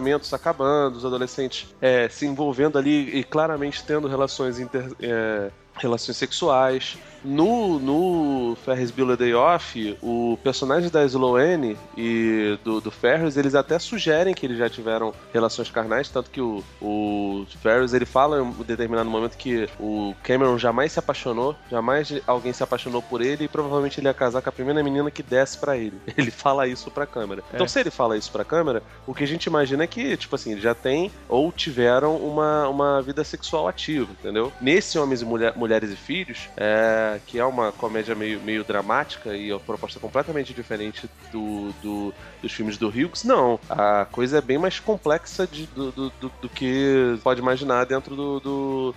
casamentos 0.00 0.32
acabando, 0.32 0.96
os 0.96 1.04
adolescentes 1.04 1.68
é, 1.80 2.08
se 2.08 2.26
envolvendo 2.26 2.78
ali 2.78 3.18
e 3.18 3.22
claramente 3.22 3.84
tendo 3.84 4.08
relações 4.08 4.58
inter, 4.58 4.90
é, 5.00 5.50
relações 5.80 6.16
sexuais. 6.16 6.96
No, 7.22 7.78
no 7.78 8.56
Ferris 8.64 8.90
Bueller 8.90 9.14
Day 9.14 9.34
Off, 9.34 9.94
o 10.00 10.38
personagem 10.42 10.88
da 10.88 11.04
Sloane 11.04 11.76
e 11.94 12.58
do, 12.64 12.80
do 12.80 12.90
Ferris, 12.90 13.36
eles 13.36 13.54
até 13.54 13.78
sugerem 13.78 14.32
que 14.32 14.46
eles 14.46 14.56
já 14.56 14.70
tiveram 14.70 15.12
relações 15.30 15.70
carnais, 15.70 16.08
tanto 16.08 16.30
que 16.30 16.40
o, 16.40 16.64
o 16.80 17.44
Ferris, 17.62 17.92
ele 17.92 18.06
fala 18.06 18.38
em 18.38 18.40
um 18.40 18.50
determinado 18.62 19.10
momento 19.10 19.36
que 19.36 19.68
o 19.78 20.14
Cameron 20.22 20.56
jamais 20.56 20.92
se 20.92 20.98
apaixonou, 20.98 21.54
jamais 21.70 22.10
alguém 22.26 22.54
se 22.54 22.62
apaixonou 22.62 23.02
por 23.02 23.20
ele 23.20 23.44
e 23.44 23.48
provavelmente 23.48 24.00
ele 24.00 24.08
ia 24.08 24.14
casar 24.14 24.40
com 24.40 24.48
a 24.48 24.52
primeira 24.52 24.82
menina 24.82 25.10
que 25.10 25.22
desce 25.22 25.58
pra 25.58 25.76
ele. 25.76 26.00
Ele 26.16 26.30
fala 26.30 26.66
isso 26.66 26.90
pra 26.90 27.04
câmera. 27.06 27.42
Então, 27.52 27.66
É. 27.66 27.68
se 27.68 27.78
ele 27.80 27.90
fala 27.90 28.16
isso 28.16 28.32
pra 28.32 28.44
câmera, 28.44 28.82
o 29.06 29.12
que 29.14 29.24
a 29.24 29.26
gente 29.26 29.44
imagina 29.44 29.84
é 29.84 29.86
que, 29.86 30.16
tipo 30.16 30.34
assim, 30.36 30.58
já 30.58 30.74
têm 30.74 31.10
ou 31.28 31.52
tiveram 31.52 32.16
uma, 32.16 32.66
uma 32.68 33.02
vida 33.02 33.22
sexual 33.24 33.68
ativa, 33.68 34.10
entendeu? 34.12 34.50
Nesse 34.60 34.98
Homens 34.98 35.20
e 35.20 35.24
Mulher- 35.26 35.52
Mulheres 35.70 35.92
e 35.92 35.96
Filhos, 35.96 36.48
é, 36.56 37.20
que 37.24 37.38
é 37.38 37.44
uma 37.44 37.70
comédia 37.70 38.12
meio, 38.16 38.40
meio 38.40 38.64
dramática 38.64 39.36
e 39.36 39.52
uma 39.52 39.60
proposta 39.60 40.00
completamente 40.00 40.52
diferente 40.52 41.08
do, 41.30 41.70
do- 41.80 42.12
dos 42.42 42.50
filmes 42.52 42.76
do 42.76 42.88
Hughes, 42.88 43.22
não. 43.22 43.60
A 43.68 44.04
coisa 44.10 44.38
é 44.38 44.40
bem 44.40 44.58
mais 44.58 44.80
complexa 44.80 45.46
de- 45.46 45.66
do, 45.68 45.92
do, 45.92 46.10
do- 46.20 46.32
do 46.42 46.48
que 46.48 47.16
pode 47.22 47.40
imaginar 47.40 47.84
dentro 47.86 48.16
do- 48.16 48.40
do 48.40 48.96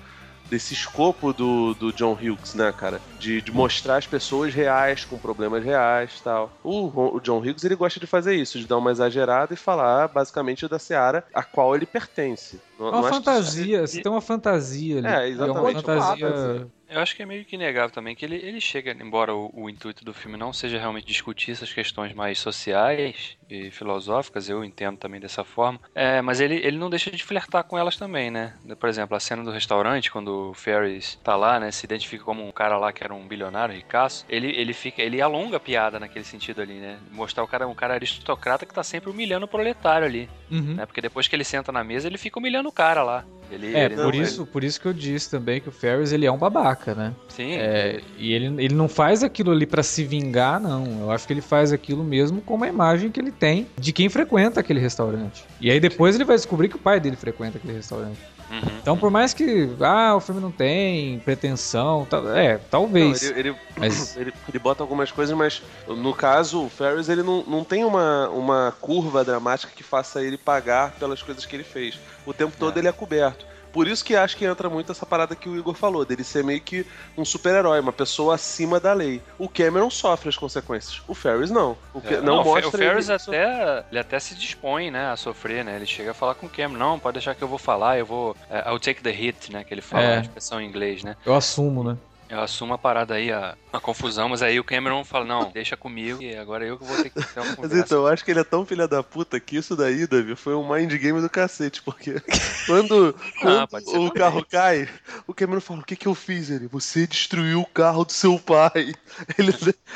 desse 0.49 0.73
escopo 0.73 1.33
do, 1.33 1.73
do 1.73 1.91
John 1.93 2.13
Hughes, 2.13 2.53
né, 2.53 2.71
cara? 2.71 3.01
De, 3.19 3.41
de 3.41 3.51
mostrar 3.51 3.97
as 3.97 4.05
pessoas 4.07 4.53
reais, 4.53 5.03
com 5.05 5.17
problemas 5.17 5.63
reais 5.63 6.17
e 6.19 6.23
tal. 6.23 6.51
O, 6.63 7.15
o 7.15 7.19
John 7.19 7.39
Hughes, 7.39 7.63
ele 7.63 7.75
gosta 7.75 7.99
de 7.99 8.05
fazer 8.07 8.35
isso, 8.35 8.59
de 8.59 8.67
dar 8.67 8.77
uma 8.77 8.91
exagerada 8.91 9.53
e 9.53 9.57
falar, 9.57 10.07
basicamente, 10.09 10.67
da 10.67 10.77
Seara 10.79 11.25
a 11.33 11.43
qual 11.43 11.75
ele 11.75 11.85
pertence. 11.85 12.59
Não- 12.79 12.87
É 12.87 12.91
não 12.91 12.99
uma 12.99 13.09
acho 13.09 13.19
que- 13.19 13.25
fantasia, 13.25 13.87
você 13.87 14.01
tem 14.01 14.11
uma 14.11 14.21
fantasia 14.21 14.97
ali. 14.99 15.07
É, 15.07 15.11
É 15.11 15.15
uma 15.15 15.27
exatamente. 15.27 15.75
fantasia. 15.81 16.67
Eu 16.89 16.99
acho 16.99 17.15
que 17.15 17.23
é 17.23 17.25
meio 17.25 17.43
que 17.43 17.55
inegável 17.55 17.89
também 17.89 18.15
que 18.15 18.23
ele, 18.23 18.35
ele 18.35 18.61
chega, 18.61 18.91
embora 18.91 19.33
o, 19.33 19.49
o 19.55 19.67
intuito 19.69 20.05
do 20.05 20.13
filme 20.13 20.37
não 20.37 20.53
seja 20.53 20.77
realmente 20.77 21.07
discutir 21.07 21.51
essas 21.51 21.73
questões 21.73 22.13
mais 22.13 22.37
sociais 22.37 23.35
e 23.53 23.71
filosóficas, 23.71 24.49
eu 24.49 24.63
entendo 24.63 24.97
também 24.97 25.19
dessa 25.19 25.43
forma, 25.43 25.79
é, 25.93 26.21
mas 26.21 26.39
ele, 26.39 26.55
ele 26.55 26.77
não 26.77 26.89
deixa 26.89 27.11
de 27.11 27.23
flertar 27.23 27.63
com 27.63 27.77
elas 27.77 27.95
também, 27.95 28.31
né? 28.31 28.53
Por 28.79 28.89
exemplo, 28.89 29.15
a 29.15 29.19
cena 29.19 29.43
do 29.43 29.51
restaurante, 29.51 30.11
quando 30.11 30.49
o 30.49 30.53
Ferris 30.53 31.19
tá 31.23 31.35
lá, 31.35 31.59
né, 31.59 31.71
se 31.71 31.85
identifica 31.85 32.23
como 32.23 32.45
um 32.47 32.51
cara 32.51 32.77
lá 32.77 32.91
que 32.91 33.03
era 33.03 33.13
um 33.13 33.27
bilionário, 33.27 33.75
ricaço, 33.75 34.25
ele, 34.27 34.47
ele 34.49 34.73
fica, 34.73 35.01
ele 35.01 35.21
alonga 35.21 35.57
a 35.57 35.59
piada 35.59 35.99
naquele 35.99 36.25
sentido 36.25 36.61
ali, 36.61 36.73
né? 36.79 36.97
Mostrar 37.11 37.43
o 37.43 37.47
cara 37.47 37.67
um 37.67 37.75
cara 37.75 37.93
aristocrata 37.93 38.65
que 38.65 38.73
tá 38.73 38.83
sempre 38.83 39.09
humilhando 39.09 39.45
o 39.45 39.49
proletário 39.49 40.05
ali, 40.07 40.29
Uhum. 40.51 40.75
né? 40.75 40.85
Porque 40.85 41.01
depois 41.01 41.27
que 41.27 41.35
ele 41.35 41.43
senta 41.43 41.71
na 41.71 41.83
mesa, 41.83 42.07
ele 42.07 42.17
fica 42.17 42.39
humilhando 42.39 42.69
o 42.69 42.71
cara 42.71 43.03
lá. 43.03 43.25
Ele, 43.51 43.75
É, 43.75 43.85
ele 43.85 43.95
por 43.95 44.13
não- 44.15 44.21
isso, 44.21 44.45
por 44.47 44.63
isso 44.63 44.79
que 44.81 44.87
eu 44.87 44.93
disse 44.93 45.29
também 45.29 45.59
que 45.61 45.69
o 45.69 45.71
Ferris 45.71 46.11
ele 46.11 46.25
é 46.25 46.31
um 46.31 46.37
babaca, 46.37 46.95
né? 46.95 47.13
Sim, 47.35 47.53
É, 47.53 47.99
e 48.17 48.31
ele, 48.31 48.45
ele 48.63 48.75
não 48.75 48.87
faz 48.87 49.23
aquilo 49.23 49.51
ali 49.51 49.65
pra 49.65 49.81
se 49.81 50.03
vingar, 50.03 50.59
não. 50.59 51.01
Eu 51.01 51.11
acho 51.11 51.25
que 51.25 51.33
ele 51.33 51.41
faz 51.41 51.71
aquilo 51.73 52.03
mesmo 52.03 52.41
com 52.41 52.53
uma 52.55 52.67
imagem 52.67 53.09
que 53.09 53.19
ele 53.19 53.31
tem 53.31 53.67
de 53.77 53.91
quem 53.91 54.07
frequenta 54.07 54.59
aquele 54.59 54.79
restaurante. 54.79 55.43
E 55.59 55.71
aí 55.71 55.79
depois 55.79 56.15
ele 56.15 56.25
vai 56.25 56.35
descobrir 56.35 56.69
que 56.69 56.75
o 56.75 56.79
pai 56.79 56.99
dele 56.99 57.15
frequenta 57.15 57.57
aquele 57.57 57.73
restaurante. 57.73 58.19
Uhum. 58.51 58.77
Então, 58.79 58.97
por 58.97 59.09
mais 59.09 59.33
que 59.33 59.69
ah, 59.79 60.15
o 60.15 60.19
filme 60.19 60.39
não 60.39 60.51
tem 60.51 61.17
pretensão, 61.19 62.05
tal- 62.05 62.29
é, 62.35 62.53
Não, 62.53 62.61
talvez. 62.69 63.23
ele, 63.23 63.39
ele, 63.49 63.55
Mas- 63.77 64.15
ele, 64.17 64.31
ele 64.47 64.59
bota 64.59 64.83
algumas 64.83 65.11
coisas, 65.11 65.35
mas 65.35 65.63
no 65.87 66.13
caso, 66.13 66.63
o 66.65 66.69
Ferris 66.69 67.09
ele 67.09 67.23
não, 67.23 67.43
não 67.45 67.63
tem 67.63 67.83
uma, 67.83 68.29
uma 68.29 68.71
curva 68.79 69.23
dramática 69.25 69.71
que 69.75 69.81
faça 69.81 70.21
ele 70.21 70.37
pagar 70.37 70.91
pelas 70.99 71.23
coisas 71.23 71.45
que 71.45 71.55
ele 71.55 71.63
fez. 71.63 71.97
O 72.25 72.33
tempo 72.33 72.53
todo 72.57 72.77
ele 72.77 72.87
é 72.87 72.91
coberto. 72.91 73.52
Por 73.73 73.87
isso 73.87 74.05
que 74.05 74.15
acho 74.15 74.37
que 74.37 74.45
entra 74.45 74.69
muito 74.69 74.91
essa 74.91 75.05
parada 75.05 75.35
que 75.35 75.49
o 75.49 75.57
Igor 75.57 75.73
falou, 75.73 76.05
dele 76.05 76.23
ser 76.23 76.43
meio 76.43 76.61
que 76.61 76.85
um 77.17 77.25
super-herói, 77.25 77.79
uma 77.79 77.91
pessoa 77.91 78.35
acima 78.35 78.79
da 78.79 78.93
lei. 78.93 79.19
O 79.39 79.49
Cameron 79.49 79.89
sofre 79.89 80.29
as 80.29 80.37
consequências, 80.37 81.01
o 81.07 81.15
Ferris 81.15 81.49
não. 81.49 81.75
O 81.93 81.99
que, 81.99 82.13
É, 82.13 82.21
não, 82.21 82.39
o 82.39 82.43
Fe- 82.43 82.49
mostra 82.49 82.67
o 82.67 82.71
Ferris 82.71 83.09
ele- 83.09 83.15
até, 83.15 83.85
ele 83.89 83.99
até 83.99 84.19
se 84.19 84.35
dispõe, 84.35 84.91
né, 84.91 85.07
a 85.11 85.17
sofrer, 85.17 85.65
né? 85.65 85.75
Ele 85.75 85.87
chega 85.87 86.11
a 86.11 86.13
falar 86.13 86.35
com 86.35 86.45
o 86.45 86.49
Cameron, 86.49 86.77
não, 86.77 86.99
pode 86.99 87.15
deixar 87.15 87.33
que 87.33 87.43
eu 87.43 87.47
vou 87.47 87.57
falar, 87.57 87.97
eu 87.97 88.05
vou, 88.05 88.37
é, 88.49 88.69
I'll 88.69 88.79
take 88.79 89.01
the 89.01 89.09
hit, 89.11 89.51
né, 89.51 89.63
que 89.63 89.73
ele 89.73 89.81
fala, 89.81 90.03
É. 90.03 90.17
a 90.17 90.21
expressão 90.21 90.61
em 90.61 90.67
inglês, 90.67 91.03
né? 91.03 91.15
Eu 91.25 91.33
assumo, 91.33 91.83
né? 91.83 91.97
Eu 92.33 92.41
assumo 92.41 92.73
a 92.73 92.77
parada 92.77 93.13
aí, 93.15 93.31
a, 93.31 93.57
a 93.71 93.79
confusão, 93.79 94.29
mas 94.29 94.41
aí 94.41 94.59
o 94.59 94.63
Cameron 94.63 95.03
fala, 95.05 95.23
não, 95.25 95.51
deixa 95.51 95.77
comigo, 95.77 96.21
e 96.21 96.35
agora 96.35 96.65
eu 96.65 96.77
que 96.79 96.83
vou 96.85 96.97
ter 96.97 97.09
que 97.11 97.17
ter 97.33 97.39
uma 97.41 97.51
Mas 97.61 97.71
conversa. 97.71 97.75
então, 97.75 97.99
eu 97.99 98.07
acho 98.07 98.23
que 98.25 98.31
ele 98.31 98.39
é 98.39 98.43
tão 98.43 98.65
filha 98.65 98.87
da 98.87 99.03
puta 99.03 99.39
que 99.39 99.55
isso 99.57 99.75
daí, 99.75 100.07
Davi, 100.07 100.35
foi 100.35 100.55
um 100.55 100.67
mind 100.73 100.91
game 100.95 101.21
do 101.21 101.29
cacete, 101.29 101.81
porque 101.83 102.15
quando, 102.65 103.15
quando 103.39 103.67
ser 103.81 103.99
o 103.99 104.09
também. 104.09 104.11
carro 104.11 104.43
cai, 104.45 104.89
o 105.27 105.33
Cameron 105.33 105.61
fala, 105.61 105.81
o 105.81 105.85
que 105.85 105.95
que 105.95 106.07
eu 106.07 106.15
fiz? 106.15 106.49
Ele, 106.49 106.67
você 106.67 107.05
destruiu 107.07 107.61
o 107.61 107.65
carro 107.65 108.05
do 108.05 108.11
seu 108.11 108.39
pai. 108.39 108.93
Ele, 109.37 109.53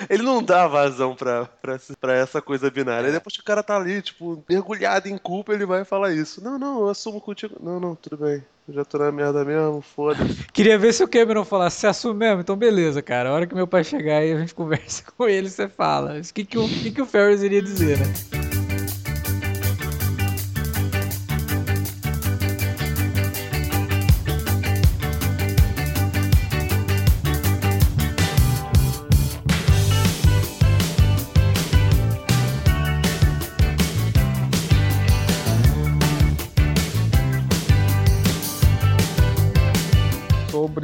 ele 0.09 0.23
não 0.23 0.43
dá 0.43 0.67
vazão 0.67 1.15
pra, 1.15 1.45
pra, 1.45 1.79
pra 1.99 2.13
essa 2.13 2.39
coisa 2.41 2.69
binária. 2.69 3.07
Aí 3.07 3.11
depois 3.13 3.35
que 3.35 3.41
o 3.41 3.45
cara 3.45 3.63
tá 3.63 3.75
ali, 3.75 4.01
tipo, 4.01 4.43
mergulhado 4.47 5.07
em 5.09 5.17
culpa, 5.17 5.53
ele 5.53 5.65
vai 5.65 5.83
falar 5.83 6.13
isso. 6.13 6.43
Não, 6.43 6.57
não, 6.59 6.81
eu 6.81 6.89
assumo 6.89 7.19
contigo. 7.19 7.55
Não, 7.59 7.79
não, 7.79 7.95
tudo 7.95 8.17
bem. 8.17 8.45
Já 8.69 8.83
tô 8.83 8.97
na 8.97 9.11
merda 9.11 9.45
mesmo, 9.45 9.81
foda-se. 9.81 10.45
Queria 10.51 10.77
ver 10.77 10.93
se 10.93 11.03
o 11.03 11.07
Cameron 11.07 11.45
falasse, 11.45 11.79
você 11.79 11.87
assume 11.87 12.19
mesmo? 12.19 12.41
Então 12.41 12.55
beleza, 12.55 13.01
cara. 13.01 13.29
A 13.29 13.33
hora 13.33 13.47
que 13.47 13.55
meu 13.55 13.67
pai 13.67 13.83
chegar 13.83 14.17
aí, 14.17 14.33
a 14.33 14.39
gente 14.39 14.53
conversa 14.55 15.03
com 15.15 15.27
ele, 15.27 15.49
você 15.49 15.67
fala. 15.69 16.19
O 16.19 16.33
que, 16.33 16.43
que, 16.43 16.57
o 16.57 16.67
que, 16.67 16.91
que 16.91 17.01
o 17.01 17.05
Ferris 17.05 17.41
iria 17.41 17.61
dizer, 17.61 17.97
né? 17.99 18.36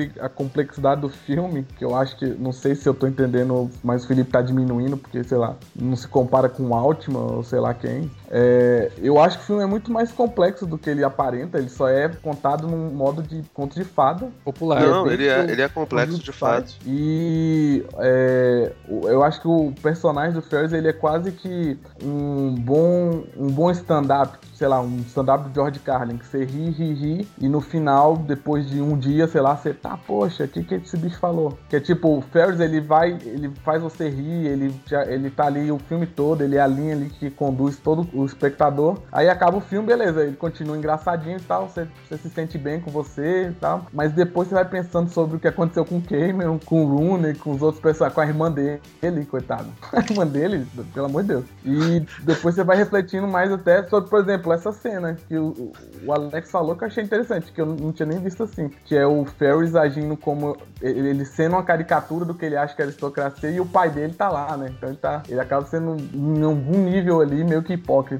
Sobre 0.03 0.19
a 0.19 0.29
complexidade 0.29 1.01
do 1.01 1.09
filme, 1.09 1.65
que 1.77 1.85
eu 1.85 1.95
acho 1.95 2.17
que, 2.17 2.25
não 2.25 2.51
sei 2.51 2.75
se 2.75 2.87
eu 2.87 2.93
tô 2.93 3.07
entendendo, 3.07 3.69
mas 3.83 4.03
o 4.03 4.07
Felipe 4.07 4.31
tá 4.31 4.41
diminuindo, 4.41 4.97
porque, 4.97 5.23
sei 5.23 5.37
lá, 5.37 5.55
não 5.75 5.95
se 5.95 6.07
compara 6.07 6.49
com 6.49 6.63
o 6.63 6.75
Altman 6.75 7.19
ou 7.19 7.43
sei 7.43 7.59
lá 7.59 7.73
quem. 7.73 8.09
É, 8.35 8.91
eu 8.97 9.19
acho 9.19 9.37
que 9.37 9.43
o 9.43 9.47
filme 9.47 9.61
é 9.61 9.67
muito 9.67 9.91
mais 9.91 10.11
complexo 10.11 10.65
do 10.65 10.75
que 10.75 10.89
ele 10.89 11.03
aparenta, 11.03 11.59
ele 11.59 11.69
só 11.69 11.87
é 11.87 12.09
contado 12.09 12.67
num 12.67 12.89
modo 12.89 13.21
de 13.21 13.43
conto 13.53 13.75
de 13.75 13.83
fada. 13.83 14.27
Popular. 14.43 14.81
Não, 14.81 15.07
ele 15.11 15.27
é, 15.27 15.43
ele 15.43 15.61
é 15.61 15.69
complexo 15.69 16.17
de 16.17 16.31
fato. 16.31 16.73
E 16.83 17.85
é, 17.99 18.73
eu 18.87 19.23
acho 19.23 19.39
que 19.39 19.47
o 19.47 19.71
personagem 19.83 20.33
do 20.33 20.41
Ferris 20.41 20.73
ele 20.73 20.87
é 20.87 20.93
quase 20.93 21.31
que 21.31 21.77
um 22.03 22.55
bom 22.55 23.23
um 23.37 23.47
bom 23.47 23.69
stand-up, 23.69 24.39
sei 24.55 24.67
lá, 24.67 24.81
um 24.81 24.97
stand-up 25.07 25.47
do 25.49 25.53
George 25.53 25.79
Carlin, 25.79 26.17
que 26.17 26.25
você 26.25 26.43
ri, 26.43 26.71
ri, 26.71 26.93
ri, 26.93 27.27
e 27.39 27.47
no 27.47 27.61
final, 27.61 28.17
depois 28.17 28.67
de 28.67 28.81
um 28.81 28.97
dia, 28.97 29.27
sei 29.27 29.41
lá, 29.41 29.55
você 29.55 29.73
tá, 29.73 29.95
poxa, 30.07 30.45
o 30.45 30.47
que, 30.47 30.63
que 30.63 30.75
esse 30.75 30.97
bicho 30.97 31.19
falou? 31.19 31.57
Que 31.69 31.75
é 31.75 31.79
tipo, 31.79 32.17
o 32.17 32.21
Ferris 32.21 32.59
ele 32.59 32.81
vai, 32.81 33.11
ele 33.25 33.51
faz 33.63 33.81
você 33.81 34.09
rir, 34.09 34.47
ele, 34.47 34.73
já, 34.87 35.05
ele 35.05 35.29
tá 35.29 35.45
ali 35.45 35.71
o 35.71 35.77
filme 35.77 36.07
todo, 36.07 36.43
ele 36.43 36.55
é 36.55 36.61
a 36.61 36.67
linha 36.67 36.95
ali 36.95 37.09
que 37.09 37.29
conduz 37.29 37.77
todo 37.77 38.07
o 38.13 38.22
espectador. 38.25 38.99
Aí 39.11 39.29
acaba 39.29 39.57
o 39.57 39.61
filme, 39.61 39.87
beleza, 39.87 40.23
ele 40.23 40.35
continua 40.35 40.77
engraçadinho 40.77 41.37
e 41.37 41.41
tal, 41.41 41.67
você, 41.67 41.87
você 42.07 42.17
se 42.17 42.29
sente 42.29 42.57
bem 42.57 42.79
com 42.79 42.91
você 42.91 43.49
e 43.49 43.53
tal, 43.53 43.85
mas 43.91 44.11
depois 44.11 44.47
você 44.47 44.55
vai 44.55 44.65
pensando 44.65 45.09
sobre 45.09 45.37
o 45.37 45.39
que 45.39 45.47
aconteceu 45.47 45.85
com 45.85 45.97
o 45.97 46.01
Cameron, 46.01 46.59
com 46.65 46.85
o 46.85 46.95
Rooney, 46.95 47.35
com 47.35 47.51
os 47.51 47.61
outros 47.61 47.81
personagens, 47.81 48.15
com 48.15 48.21
a 48.21 48.25
irmã 48.25 48.51
dele, 48.51 49.25
coitado. 49.25 49.67
A 49.93 49.99
irmã 49.99 50.25
dele, 50.25 50.67
pelo 50.93 51.05
amor 51.05 51.21
de 51.21 51.29
Deus. 51.29 51.45
E 51.63 52.05
depois 52.23 52.55
você 52.55 52.63
vai 52.63 52.75
refletindo 52.75 53.27
mais 53.27 53.51
até 53.51 53.83
sobre, 53.83 54.09
por 54.09 54.19
exemplo, 54.19 54.51
essa 54.51 54.71
cena 54.71 55.15
que 55.27 55.37
o, 55.37 55.71
o 56.05 56.11
Alex 56.11 56.51
falou 56.51 56.75
que 56.75 56.83
eu 56.83 56.87
achei 56.87 57.03
interessante, 57.03 57.51
que 57.51 57.61
eu 57.61 57.65
não 57.65 57.91
tinha 57.91 58.05
nem 58.05 58.19
visto 58.19 58.43
assim, 58.43 58.69
que 58.85 58.95
é 58.95 59.05
o 59.05 59.23
Ferris 59.25 59.75
agindo 59.75 60.17
como 60.17 60.57
ele, 60.81 61.09
ele 61.09 61.25
sendo 61.25 61.53
uma 61.53 61.63
caricatura 61.63 62.25
do 62.25 62.33
que 62.33 62.45
ele 62.45 62.57
acha 62.57 62.75
que 62.75 62.81
é 62.81 62.85
aristocracia 62.85 63.49
e 63.49 63.59
o 63.59 63.65
pai 63.65 63.89
dele 63.89 64.13
tá 64.13 64.29
lá, 64.29 64.57
né? 64.57 64.73
Então 64.75 64.89
ele 64.89 64.97
tá, 64.97 65.23
ele 65.27 65.39
acaba 65.39 65.65
sendo 65.65 65.95
em 66.13 66.43
algum 66.43 66.83
nível 66.83 67.21
ali 67.21 67.43
meio 67.43 67.63
que 67.63 67.73
hipócrita, 67.73 68.12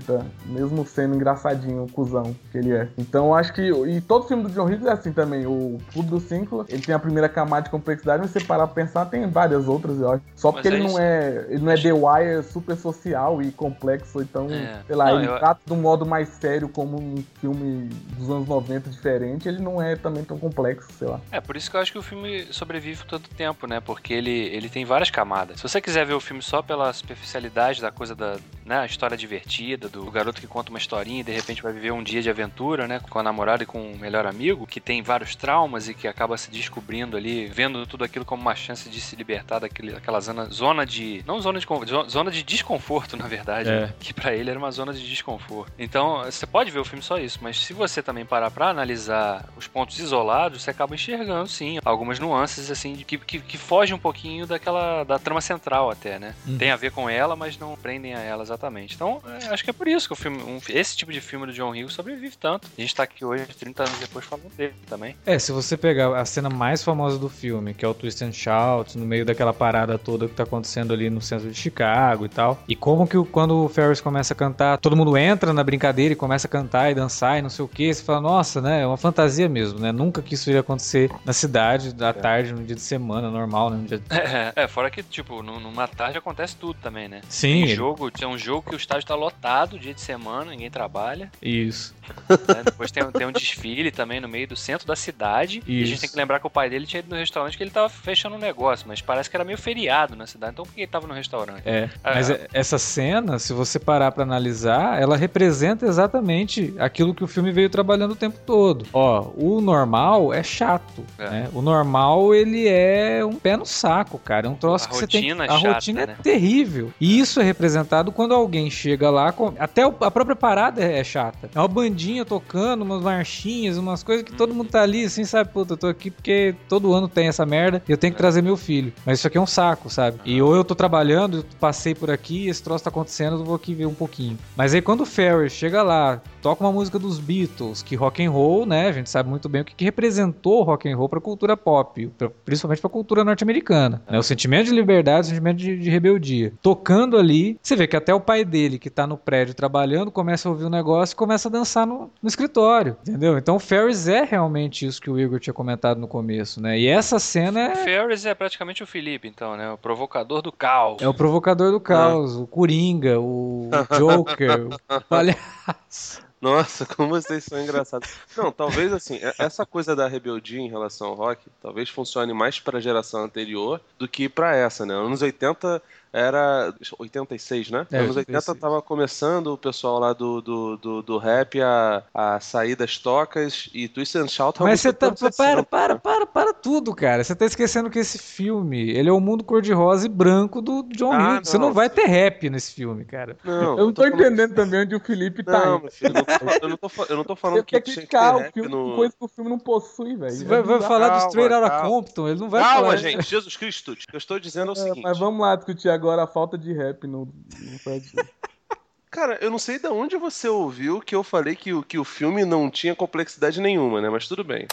mesmo 0.46 0.86
sendo 0.86 1.16
engraçadinho, 1.16 1.84
o 1.84 1.92
cuzão 1.92 2.36
que 2.52 2.58
ele 2.58 2.72
é. 2.72 2.88
Então 2.98 3.28
eu 3.28 3.36
acho 3.36 3.54
que 3.54 3.62
e 3.62 4.02
todo 4.02 4.28
filme 4.28 4.44
do 4.44 4.50
John 4.50 4.66
Hughes 4.66 4.86
é 4.86 4.92
assim 4.92 5.12
também, 5.12 5.46
o 5.46 5.78
Clube 5.92 6.10
do 6.10 6.20
Cinco, 6.20 6.66
ele 6.70 6.82
tem 6.82 6.94
a 6.96 7.00
primeira 7.00 7.28
camada 7.30 7.64
de 7.64 7.70
complexidade, 7.70 8.22
mas 8.22 8.32
se 8.32 8.40
você 8.40 8.46
parar 8.46 8.68
pra 8.68 8.84
pensar, 8.84 9.06
tem 9.06 9.28
várias 9.28 9.68
outras, 9.68 10.00
eu 10.00 10.12
acho. 10.12 10.24
Só 10.36 10.52
porque 10.52 10.68
é 10.68 10.72
ele 10.72 10.80
não 10.82 10.90
isso. 10.90 11.00
é, 11.00 11.46
ele 11.50 11.64
não 11.64 11.72
é 11.72 11.78
The 11.78 11.94
Wire 11.94 12.44
super 12.44 12.76
social 12.76 13.42
e 13.42 13.52
complexo, 13.52 14.22
então, 14.22 14.48
É. 14.50 14.82
sei 14.88 14.96
lá, 14.96 15.06
Não, 15.12 15.18
ele 15.20 15.28
eu- 15.28 15.38
trata 15.40 15.62
de 15.66 15.74
um 15.74 15.78
modo 15.82 16.06
mais 16.06 16.30
sério 16.30 16.68
como 16.70 16.98
um 17.00 17.24
filme 17.40 17.90
dos 18.18 18.30
anos 18.30 18.48
90 18.48 18.90
diferente, 18.90 19.48
ele 19.48 19.62
não 19.62 19.82
é 19.82 19.96
também 19.96 20.24
tão 20.24 20.38
complexo, 20.38 20.88
sei 20.98 21.08
lá. 21.08 21.20
É, 21.32 21.40
por 21.42 21.56
isso 21.56 21.70
que 21.70 21.78
eu 21.78 21.82
acho 21.82 21.92
que 21.92 21.98
o 21.98 22.04
filme 22.04 22.48
sobrevive 22.52 23.04
tanto 23.08 23.30
tempo, 23.30 23.68
né? 23.68 23.80
Porque 23.80 24.14
ele, 24.14 24.32
ele 24.32 24.70
tem 24.70 24.86
várias 24.86 25.10
camadas. 25.10 25.58
Se 25.58 25.64
você 25.64 25.80
quiser 25.82 26.06
ver 26.06 26.14
o 26.14 26.20
filme 26.20 26.42
só 26.42 26.62
pela 26.62 26.92
superficialidade 26.94 27.82
da 27.82 27.92
coisa 27.92 28.16
da, 28.16 28.38
né, 28.66 28.78
a 28.80 28.86
história 28.86 29.16
divertida, 29.18 29.64
do 29.78 30.10
garoto 30.12 30.40
que 30.40 30.48
conta 30.48 30.70
uma 30.70 30.80
historinha 30.80 31.22
e 31.22 31.24
de 31.24 31.32
repente 31.32 31.62
vai 31.62 31.74
viver 31.74 31.92
um 31.92 32.04
dia 32.04 32.22
de 32.22 32.30
aventura, 32.30 32.88
né? 32.88 33.00
Com 33.10 33.20
a 33.20 33.24
namorada 33.24 33.64
e 33.64 33.66
com 33.66 33.92
o 33.92 33.98
melhor 33.98 34.26
amigo, 34.26 34.68
que 34.68 34.80
tem 34.80 35.02
vários 35.02 35.36
traumas 35.36 35.88
e 35.88 35.94
que 35.94 36.08
acaba 36.08 36.38
se 36.38 36.50
descobrindo 36.50 37.18
ali, 37.18 37.46
vendo 37.48 37.86
tudo 37.86 38.04
aquilo 38.04 38.26
como 38.26 38.42
uma 38.42 38.56
chance 38.56 38.90
de 38.90 39.00
se 39.00 39.16
libertar 39.16 39.60
daquele, 39.60 39.92
daquela 39.92 40.20
zona, 40.20 40.46
zona 40.46 40.86
de. 40.86 41.24
Não 41.26 41.40
zona 41.40 41.60
de 41.60 41.66
zona 42.10 42.32
de 42.32 42.44
desconforto, 42.44 43.16
na 43.18 43.28
verdade. 43.28 43.70
É. 43.70 43.82
né? 43.82 43.94
Que 44.00 44.14
pra 44.14 44.34
ele 44.34 44.50
era 44.50 44.60
uma 44.60 44.72
zona 44.72 44.94
de 44.94 45.08
desconforto. 45.08 45.72
Então, 45.78 46.24
você 46.24 46.46
pode 46.46 46.72
ver 46.72 46.80
o 46.80 46.86
filme 46.86 47.04
só 47.04 47.18
isso, 47.18 47.40
mas 47.42 47.60
se 47.60 47.74
você 47.74 48.02
também 48.02 48.26
parar 48.26 48.52
pra 48.52 48.70
analisar 48.70 49.46
os 49.56 49.68
pontos 49.68 50.00
isolados, 50.00 50.64
você 50.64 50.72
acaba 50.72 50.96
enxergando, 50.96 51.48
sim, 51.48 51.80
algumas 51.84 52.20
nuances, 52.20 52.70
assim, 52.70 52.96
que, 52.96 53.18
que, 53.18 53.40
que 53.40 53.58
fogem 53.58 53.96
um 53.96 54.00
pouquinho 54.00 54.46
daquela. 54.46 55.04
da 55.04 55.20
trama 55.20 55.42
central 55.42 55.90
até, 55.90 56.20
né? 56.20 56.36
Uhum. 56.46 56.58
Tem 56.58 56.72
a 56.72 56.76
ver 56.76 56.92
com 56.92 57.10
ela, 57.10 57.36
mas 57.36 57.58
não 57.58 57.76
prendem 57.76 58.14
a 58.16 58.20
ela 58.20 58.44
exatamente. 58.44 58.96
Então, 58.96 59.22
é, 59.42 59.54
acho 59.64 59.66
que 59.66 59.70
é 59.70 59.74
por 59.74 59.88
isso 59.88 60.08
que 60.08 60.14
o 60.14 60.16
filme. 60.16 60.42
um- 60.44 60.60
esse 60.70 60.96
tipo 60.98 61.12
de 61.12 61.22
filme 61.22 61.46
do 61.46 61.54
John 61.54 61.70
Hughes 61.72 61.94
sobrevive 61.94 62.36
tanto. 62.38 62.68
A 62.78 62.82
gente 62.82 62.94
tá 62.94 63.04
aqui 63.04 63.24
hoje, 63.24 63.46
30 63.58 63.84
anos 63.84 63.98
depois, 64.00 64.26
falando 64.26 64.50
dele 64.56 64.74
também. 64.90 65.16
É, 65.26 65.40
se 65.40 65.52
você 65.52 65.78
pegar 65.78 66.16
a 66.20 66.26
cena 66.26 66.50
mais 66.50 66.84
famosa 66.84 67.18
do 67.18 67.30
filme, 67.30 67.74
que 67.74 67.86
é 67.86 67.88
o 67.88 67.94
Twist 67.94 68.22
and 68.24 68.32
Shout, 68.34 68.98
no 68.98 69.06
meio 69.06 69.26
daquela 69.26 69.54
parada 69.54 69.98
toda 69.98 70.28
que 70.28 70.34
tá 70.34 70.44
acontecendo 70.44 70.94
ali 70.94 71.10
no 71.10 71.22
centro 71.22 71.50
de 71.50 71.56
Chicago 71.56 72.26
e 72.26 72.30
tal, 72.30 72.62
e 72.68 72.76
como 72.76 73.08
que 73.08 73.18
quando 73.32 73.64
o 73.64 73.70
Ferris 73.70 74.02
começa 74.02 74.34
a 74.34 74.36
cantar, 74.36 74.78
todo 74.80 74.96
mundo 74.98 75.16
entra 75.18 75.54
na 75.54 75.64
brincadeira 75.64 76.14
e 76.14 76.16
começa 76.16 76.48
a 76.48 76.50
cantar 76.50 76.92
e 76.92 76.96
dançar 76.96 77.40
e 77.40 77.42
não 77.42 77.50
sei 77.50 77.64
o 77.64 77.68
que, 77.68 77.94
você 77.94 78.04
fala, 78.04 78.20
nossa, 78.22 78.62
né, 78.62 78.82
é 78.82 78.88
uma 78.88 78.98
fantasia 78.98 79.48
mesmo, 79.48 79.80
né, 79.80 79.92
nunca 79.92 80.22
que 80.22 80.34
isso 80.34 80.50
iria 80.50 80.62
acontecer 80.62 81.10
na 81.24 81.32
cidade, 81.34 81.94
à 82.04 82.12
tarde, 82.14 82.54
no 82.54 82.64
dia 82.64 82.76
de 82.76 82.82
semana, 82.82 83.30
normal, 83.30 83.70
né, 83.70 83.78
no 83.78 83.88
dia... 83.88 84.02
É, 84.56 84.68
fora 84.68 84.90
que, 84.92 85.02
tipo, 85.04 85.42
num- 85.42 85.60
numa 85.60 85.88
tarde 85.88 86.18
acontece 86.18 86.56
tudo 86.56 86.78
também, 86.82 87.08
né? 87.08 87.22
Sim, 87.30 87.66
Tem 87.66 87.76
jogo, 87.76 88.12
tem 88.12 88.28
um 88.28 88.38
jogo 88.38 88.70
que 88.70 88.76
o 88.76 88.78
estádio 88.78 89.08
tá 89.08 89.16
lotado 89.16 89.53
dia 89.80 89.94
de 89.94 90.02
semana, 90.02 90.52
ninguém 90.52 90.70
trabalha. 90.70 91.32
isso. 91.42 91.94
né? 92.30 92.64
Depois 92.66 92.92
tem, 92.92 93.10
tem 93.12 93.26
um 93.26 93.32
desfile 93.32 93.90
também 93.90 94.20
no 94.20 94.28
meio 94.28 94.46
do 94.46 94.56
centro 94.58 94.86
da 94.86 94.96
cidade. 94.96 95.64
E 95.66 95.78
a 95.84 95.86
gente 95.86 95.94
Isso. 95.94 96.02
tem 96.02 96.10
que 96.10 96.18
lembrar 96.18 96.40
que 96.40 96.46
o 96.48 96.50
pai 96.50 96.70
dele 96.70 96.86
tinha 96.86 97.00
ido 97.00 97.10
no 97.10 97.16
restaurante 97.16 97.56
que 97.58 97.64
ele 97.64 97.72
tava 97.72 97.88
fechando 97.88 98.36
um 98.36 98.40
negócio, 98.40 98.86
mas 98.88 99.02
parece 99.02 99.30
que 99.30 99.38
era 99.38 99.46
meio 99.46 99.58
feriado 99.58 100.14
na 100.16 100.28
cidade. 100.28 100.52
Então 100.52 100.66
por 100.66 100.74
que 100.74 100.82
ele 100.82 100.88
tava 100.88 101.08
no 101.08 101.14
restaurante? 101.14 101.62
É, 101.66 101.90
Ah, 102.04 102.12
mas 102.16 102.30
ah. 102.30 102.34
é- 102.34 102.48
essa 102.54 102.78
cena, 102.78 103.40
se 103.40 103.54
você 103.54 103.80
parar 103.80 104.12
pra 104.12 104.24
analisar, 104.24 105.02
ela 105.02 105.16
representa 105.16 105.86
exatamente 105.86 106.74
aquilo 106.78 107.14
que 107.16 107.24
o 107.24 107.28
filme 107.28 107.52
veio 107.54 107.70
trabalhando 107.70 108.12
o 108.12 108.16
tempo 108.18 108.38
todo. 108.46 108.86
Ó, 108.92 109.30
o 109.36 109.62
normal 109.62 110.34
é 110.34 110.44
chato, 110.44 111.06
É. 111.18 111.30
né? 111.30 111.50
O 111.54 111.62
normal, 111.62 112.36
ele 112.36 112.68
é 112.68 113.24
um 113.26 113.36
pé 113.36 113.56
no 113.56 113.66
saco, 113.66 114.18
cara. 114.20 114.48
É 114.48 114.50
um 114.50 114.56
troço 114.56 114.86
A 114.86 114.90
que 114.90 114.96
você 114.96 115.08
tem 115.08 115.32
é 115.32 115.34
A 115.34 115.48
chata, 115.58 115.74
rotina 115.76 116.06
né? 116.06 116.16
é 116.20 116.22
terrível. 116.22 116.92
E 117.00 117.18
isso 117.20 117.40
é 117.40 117.44
representado 117.44 118.12
quando 118.12 118.34
alguém 118.34 118.70
chega 118.70 119.10
lá, 119.10 119.32
com- 119.32 119.43
até 119.58 119.84
a 119.84 120.12
própria 120.12 120.36
parada 120.36 120.82
é 120.84 121.04
chata. 121.04 121.50
É 121.54 121.60
uma 121.60 121.68
bandinha 121.68 122.24
tocando, 122.26 122.82
umas 122.84 123.02
marchinhas, 123.02 123.78
umas 123.78 124.04
coisas 124.04 124.24
que 124.24 124.34
todo 124.34 124.54
mundo 124.54 124.70
tá 124.70 124.82
ali, 124.82 125.06
assim, 125.06 125.24
sabe? 125.26 125.52
Puta, 125.52 125.74
eu 125.74 125.78
tô 125.78 125.88
aqui 125.88 126.12
porque 126.12 126.56
todo 126.70 126.94
ano 126.94 127.08
tem 127.08 127.28
essa 127.28 127.46
merda 127.46 127.82
e 127.88 127.92
eu 127.92 127.98
tenho 127.98 128.14
que 128.14 128.18
trazer 128.20 128.42
meu 128.42 128.58
filho. 128.58 128.94
Mas 129.06 129.20
isso 129.20 129.28
aqui 129.28 129.38
é 129.38 129.42
um 129.42 129.46
saco, 129.48 129.90
sabe? 129.90 130.20
E 130.26 130.42
ou 130.42 130.56
eu 130.56 130.64
tô 130.64 130.76
trabalhando, 130.76 131.38
eu 131.38 131.46
passei 131.60 131.94
por 131.96 132.10
aqui, 132.12 132.48
esse 132.48 132.62
troço 132.64 132.84
tá 132.84 132.90
acontecendo, 132.90 133.38
eu 133.38 133.44
vou 133.44 133.56
aqui 133.56 133.74
ver 133.74 133.86
um 133.86 133.94
pouquinho. 133.94 134.38
Mas 134.56 134.74
aí 134.74 134.82
quando 134.82 135.02
o 135.02 135.06
Ferris 135.06 135.52
chega 135.54 135.82
lá, 135.84 136.22
toca 136.42 136.64
uma 136.64 136.72
música 136.72 137.00
dos 137.00 137.20
Beatles, 137.20 137.82
que 137.82 137.96
rock 137.96 138.24
and 138.24 138.32
roll, 138.32 138.66
né? 138.66 138.88
A 138.88 138.92
gente 138.92 139.10
sabe 139.10 139.30
muito 139.30 139.48
bem 139.50 139.62
o 139.62 139.66
que, 139.66 139.76
que 139.76 139.86
representou 139.86 140.64
rock 140.64 140.88
and 140.90 140.96
roll 140.96 141.10
pra 141.10 141.20
cultura 141.22 141.56
pop, 141.58 142.08
pra- 142.18 142.30
principalmente 142.46 142.82
pra 142.82 142.90
cultura 142.90 143.24
norte-americana. 143.24 144.02
né? 144.10 144.18
O 144.20 144.24
sentimento 144.24 144.66
de 144.66 144.74
liberdade, 144.74 145.28
o 145.28 145.30
sentimento 145.30 145.58
de, 145.58 145.78
de 145.78 145.90
rebeldia. 145.90 146.54
Tocando 146.62 147.18
ali, 147.18 147.58
você 147.62 147.76
vê 147.76 147.88
que 147.88 147.96
até 147.96 148.14
o 148.14 148.20
pai 148.20 148.44
dele, 148.46 148.78
que 148.78 148.90
tá 148.90 149.08
no 149.08 149.18
prédio 149.34 149.56
trabalhando, 149.56 150.12
começa 150.12 150.48
a 150.48 150.52
ouvir 150.52 150.66
o 150.66 150.70
negócio 150.70 151.14
e 151.14 151.16
começa 151.16 151.48
a 151.48 151.52
dançar 151.52 151.88
no, 151.88 152.12
no 152.22 152.30
escritório, 152.30 152.96
entendeu? 153.02 153.36
Então 153.36 153.56
o 153.56 153.60
Ferris 153.60 154.08
é 154.08 154.24
realmente 154.24 154.86
isso 154.86 155.02
que 155.02 155.10
o 155.10 155.20
Igor 155.20 155.40
tinha 155.40 155.56
comentado 155.56 155.98
no 156.00 156.08
começo, 156.08 156.62
né? 156.62 156.78
E 156.78 156.86
essa 156.86 157.18
cena 157.18 157.70
O 157.70 157.72
é, 157.72 157.76
Ferris 157.78 158.28
é 158.28 158.36
praticamente 158.36 158.84
o 158.84 158.86
Felipe, 158.86 159.28
então, 159.28 159.58
né? 159.58 159.72
O 159.72 159.78
provocador 159.78 160.44
do 160.44 160.52
caos. 160.52 161.02
é 161.02 161.08
o 161.08 161.16
provocador 161.16 161.72
do 161.72 161.80
caos, 161.80 162.36
o 162.36 162.46
Coringa, 162.46 163.20
o 163.20 163.72
Joker, 163.98 164.68
o 164.68 165.02
palhaço. 165.10 166.22
Nossa, 166.40 166.86
como 166.86 167.10
vocês 167.10 167.44
são 167.46 167.60
engraçados. 167.60 168.10
Não, 168.38 168.52
talvez 168.52 168.94
assim, 168.94 169.16
e- 169.16 169.34
essa 169.40 169.66
coisa 169.66 169.96
da 169.96 170.08
rebeldia 170.08 170.60
em 170.60 170.70
relação 170.70 171.08
ao 171.08 171.16
rock, 171.16 171.42
talvez 171.60 171.90
funcione 171.90 172.34
mais 172.34 172.60
para 172.60 172.78
a 172.78 172.82
geração 172.82 173.24
anterior 173.24 173.82
do 173.98 174.08
que 174.08 174.30
para 174.30 174.56
essa, 174.56 174.86
né? 174.86 174.94
Anos 174.94 175.24
80 175.24 175.82
era 176.14 176.72
86, 177.00 177.72
né? 177.72 177.88
É, 177.92 177.98
Anos 177.98 178.16
80 178.16 178.38
86. 178.38 178.60
tava 178.60 178.82
começando 178.82 179.48
o 179.48 179.58
pessoal 179.58 180.00
lá 180.00 180.14
do, 180.14 180.42
do, 180.42 180.78
do, 180.78 181.02
do 181.02 181.18
rap 181.18 181.60
a, 181.62 182.04
a 182.14 182.40
sair 182.40 182.76
das 182.76 182.98
tocas 182.98 183.70
e 183.74 183.88
Twist 183.88 184.16
and 184.18 184.28
Shout 184.28 184.62
Mas 184.62 184.80
você 184.82 184.94
tá. 184.94 185.08
Para, 185.12 185.18
60, 185.32 185.64
para, 185.64 185.94
né? 185.96 186.00
para, 186.02 186.26
para 186.26 186.54
tudo, 186.54 186.94
cara. 186.94 187.24
Você 187.24 187.36
tá 187.36 187.46
esquecendo 187.46 187.90
que 187.90 188.00
esse 188.00 188.18
filme, 188.20 188.90
ele 188.92 189.10
é 189.10 189.12
o 189.12 189.20
mundo 189.20 189.44
cor-de-rosa 189.44 190.06
e 190.06 190.10
branco 190.10 190.62
do 190.62 190.84
John 190.96 191.12
Ah, 191.12 191.36
Hughes. 191.38 191.50
Você 191.50 191.58
não. 191.58 191.74
vai 191.74 191.90
ter 191.90 192.06
rap 192.06 192.50
nesse 192.50 192.74
filme, 192.74 193.04
cara. 193.06 193.36
Não, 193.44 193.78
Eu 193.80 193.86
não 193.88 193.94
tô 193.94 194.04
falando- 194.04 194.22
entendendo 194.22 194.54
também 194.56 194.82
onde 194.82 194.96
o 194.96 195.00
Felipe 195.00 195.44
tá 195.44 195.66
Não, 195.66 195.90
filho, 195.90 196.14
não- 196.14 196.26
eu 196.62 196.70
não 196.70 196.78
tô, 196.78 196.90
eu 197.10 197.18
não 197.18 197.24
tô 197.24 197.36
falando 197.36 197.58
Você 197.58 197.64
que 197.64 197.82
tinha 197.82 198.06
que 198.06 198.12
ter 198.12 198.18
o 198.18 198.38
rap 198.38 198.54
filme 198.54 198.70
no... 198.70 198.96
coisa 198.96 199.14
que 199.18 199.26
o 199.26 199.28
filme 199.28 199.50
não 199.50 199.60
possui, 199.60 200.16
velho. 200.16 200.32
Você 200.32 200.46
vai, 200.46 200.62
vai 200.62 200.82
falar 200.82 201.08
do 201.08 201.12
calma, 201.14 201.28
Straight 201.28 201.54
Outta 201.54 201.70
calma. 201.70 201.90
Compton, 201.90 202.28
ele 202.30 202.40
não 202.40 202.50
vai 202.50 202.62
Calma, 202.62 202.82
falar. 202.82 202.96
gente, 202.98 203.24
Jesus 203.30 203.58
Cristo. 203.58 203.92
O 203.94 203.96
que 203.96 204.06
eu 204.14 204.18
estou 204.18 204.40
dizendo 204.40 204.70
é 204.72 204.76
o 204.76 204.78
É, 204.78 204.84
seguinte. 204.84 205.02
mas 205.02 205.18
vamos 205.18 205.42
lá 205.42 205.56
discutir 205.56 205.90
agora 205.90 206.03
a 206.10 206.28
falta 206.28 206.58
de 206.58 206.74
rap 206.74 207.06
no, 207.08 207.26
no 207.60 207.80
Fred. 207.80 208.12
Cara, 209.12 209.38
eu 209.42 209.52
não 209.52 209.60
sei 209.60 209.78
de 209.78 209.88
onde 209.88 210.18
você 210.18 210.48
ouviu 210.48 211.00
que 211.00 211.16
eu 211.16 211.24
falei 211.24 211.56
que, 211.56 211.72
o- 211.74 211.84
que 211.84 212.00
o 212.00 212.04
filme 212.04 212.44
não 212.46 212.70
tinha 212.70 212.96
complexidade 212.96 213.62
nenhuma, 213.62 214.02
né? 214.02 214.10
Mas 214.10 214.28
tudo 214.28 214.44
bem. 214.44 214.68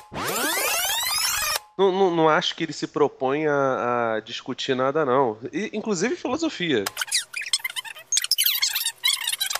Não, 1.78 1.92
não, 1.92 2.10
não 2.14 2.28
acho 2.28 2.54
que 2.56 2.64
ele 2.64 2.72
se 2.72 2.86
propõe 2.86 3.46
a, 3.46 4.14
a 4.16 4.20
discutir 4.20 4.74
nada, 4.74 5.04
não. 5.04 5.38
E, 5.52 5.70
inclusive 5.74 6.16
filosofia. 6.16 6.84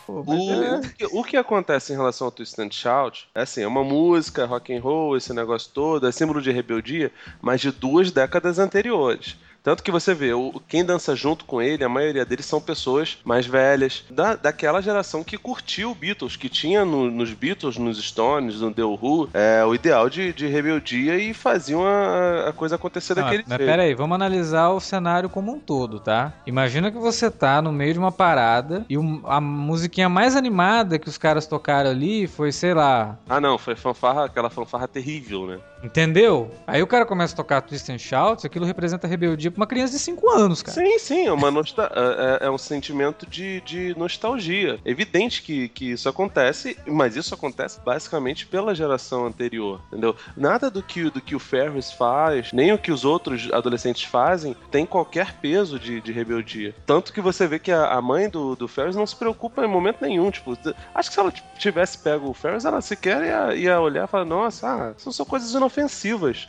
Pô, 0.06 0.20
O, 0.20 0.24
beleza. 0.24 0.76
o 0.88 0.92
que, 0.94 1.06
o 1.18 1.24
que 1.24 1.36
acontece 1.36 1.92
em 1.92 1.96
relação 1.96 2.26
ao 2.26 2.30
Twist 2.32 2.58
and 2.60 2.70
Shout 2.70 3.28
é 3.34 3.42
assim, 3.42 3.62
é 3.62 3.66
uma 3.66 3.84
música, 3.84 4.44
rock 4.46 4.74
and 4.74 4.80
roll, 4.80 5.16
esse 5.16 5.32
negócio 5.32 5.70
todo, 5.72 6.06
é 6.06 6.12
símbolo 6.12 6.40
de 6.42 6.50
rebeldia, 6.50 7.12
mas 7.40 7.60
de 7.60 7.70
duas 7.70 8.10
décadas 8.10 8.58
anteriores. 8.58 9.36
Tanto 9.62 9.82
que 9.82 9.90
você 9.90 10.14
vê, 10.14 10.32
o, 10.32 10.60
quem 10.66 10.84
dança 10.84 11.14
junto 11.14 11.44
com 11.44 11.60
ele, 11.60 11.84
a 11.84 11.88
maioria 11.88 12.24
deles 12.24 12.46
são 12.46 12.60
pessoas 12.60 13.18
mais 13.24 13.44
velhas, 13.46 14.04
da, 14.10 14.34
daquela 14.34 14.80
geração 14.80 15.22
que 15.22 15.36
curtiu 15.36 15.90
o 15.90 15.94
Beatles, 15.94 16.34
que 16.36 16.48
tinha 16.48 16.84
no- 16.84 17.10
nos 17.10 17.32
Beatles, 17.34 17.76
nos 17.76 18.02
Stones, 18.02 18.60
no 18.60 18.72
The 18.72 18.82
Who, 18.84 19.28
é, 19.34 19.62
o 19.64 19.74
ideal 19.74 20.08
de, 20.08 20.32
de 20.32 20.46
rebeldia 20.46 21.16
e 21.18 21.34
faziam 21.34 21.84
a, 21.86 22.48
a 22.48 22.52
coisa 22.52 22.76
acontecer 22.76 23.14
Não, 23.14 23.22
daquele 23.24 23.44
mas 23.46 23.58
jeito. 23.58 23.68
pera 23.68 23.82
aí, 23.82 23.94
vamos 23.94 24.14
analisar 24.14 24.70
o 24.70 24.80
cenário 24.80 25.28
como 25.28 25.52
um 25.52 25.58
todo, 25.60 26.00
tá? 26.00 26.32
Imagina 26.46 26.90
que 26.90 26.98
você 26.98 27.30
tá 27.30 27.60
no 27.60 27.70
meio 27.72 27.92
de 27.92 27.98
uma 27.98 28.12
parada 28.12 28.86
e 28.88 28.96
um- 28.96 29.20
a 29.26 29.40
musiquinha 29.40 30.08
mais 30.08 30.36
animada 30.36 30.98
que 30.98 31.08
os 31.08 31.18
caras 31.18 31.46
tocaram 31.46 31.90
ali 31.90 32.26
foi, 32.26 32.50
sei 32.50 32.72
lá, 32.72 33.18
Ah, 33.28 33.40
não, 33.40 33.58
foi 33.58 33.76
fanfarra, 33.76 34.24
aquela 34.24 34.48
fanfarra 34.48 34.88
terrível, 34.88 35.46
né? 35.46 35.58
Entendeu? 35.82 36.50
Aí 36.66 36.82
o 36.82 36.86
cara 36.86 37.04
começa 37.06 37.34
a 37.34 37.36
tocar 37.36 37.60
Twist 37.62 37.90
and 37.90 37.98
Shout, 37.98 38.46
aquilo 38.46 38.64
representa 38.64 39.06
rebeldia 39.06 39.50
pra 39.50 39.60
uma 39.60 39.66
criança 39.66 39.92
de 39.94 39.98
5 39.98 40.30
anos, 40.30 40.62
cara. 40.62 40.76
Sim, 40.78 40.98
sim, 40.98 41.26
é, 41.26 41.32
uma 41.32 41.50
nostal- 41.50 41.86
é, 41.94 42.44
é- 42.44 42.46
é 42.46 42.50
um 42.50 42.58
sentimento 42.58 43.26
de, 43.26 43.60
de 43.62 43.94
nostalgia. 43.98 44.78
É 44.84 44.90
evidente 44.90 45.42
que, 45.42 45.68
que 45.68 45.92
isso 45.92 46.08
acontece, 46.08 46.76
mas 46.86 47.16
isso 47.16 47.34
acontece 47.34 47.80
basicamente 47.84 48.46
pela 48.46 48.74
geração 48.74 49.26
anterior, 49.26 49.80
entendeu? 49.88 50.14
Nada 50.36 50.70
do 50.70 50.82
que, 50.82 51.10
do 51.10 51.20
que 51.20 51.34
o 51.34 51.38
Ferris 51.38 51.90
faz, 51.92 52.52
nem 52.52 52.72
o 52.72 52.78
que 52.78 52.92
os 52.92 53.04
outros 53.04 53.48
adolescentes 53.52 54.04
fazem, 54.04 54.54
tem 54.70 54.84
qualquer 54.86 55.34
peso 55.40 55.78
de, 55.78 56.00
de 56.00 56.12
rebeldia. 56.12 56.74
Tanto 56.86 57.12
que 57.12 57.20
você 57.20 57.46
vê 57.46 57.58
que 57.58 57.72
a, 57.72 57.86
a 57.92 58.02
mãe 58.02 58.28
do, 58.28 58.54
do 58.54 58.68
Ferris 58.68 58.96
não 58.96 59.06
se 59.06 59.16
preocupa 59.16 59.64
em 59.64 59.68
momento 59.68 59.98
nenhum. 60.02 60.30
Tipo, 60.30 60.56
acho 60.94 61.08
que 61.08 61.14
se 61.14 61.20
ela 61.20 61.32
tivesse 61.58 61.98
pego 61.98 62.28
o 62.28 62.34
Ferris, 62.34 62.64
ela 62.64 62.80
sequer 62.80 63.22
ia, 63.24 63.54
ia 63.54 63.80
olhar 63.80 64.04
e 64.04 64.08
falar: 64.08 64.24
Nossa, 64.24 64.68
ah, 64.68 64.92
são 64.96 65.24
coisas 65.26 65.50
inofensivas. 65.52 65.69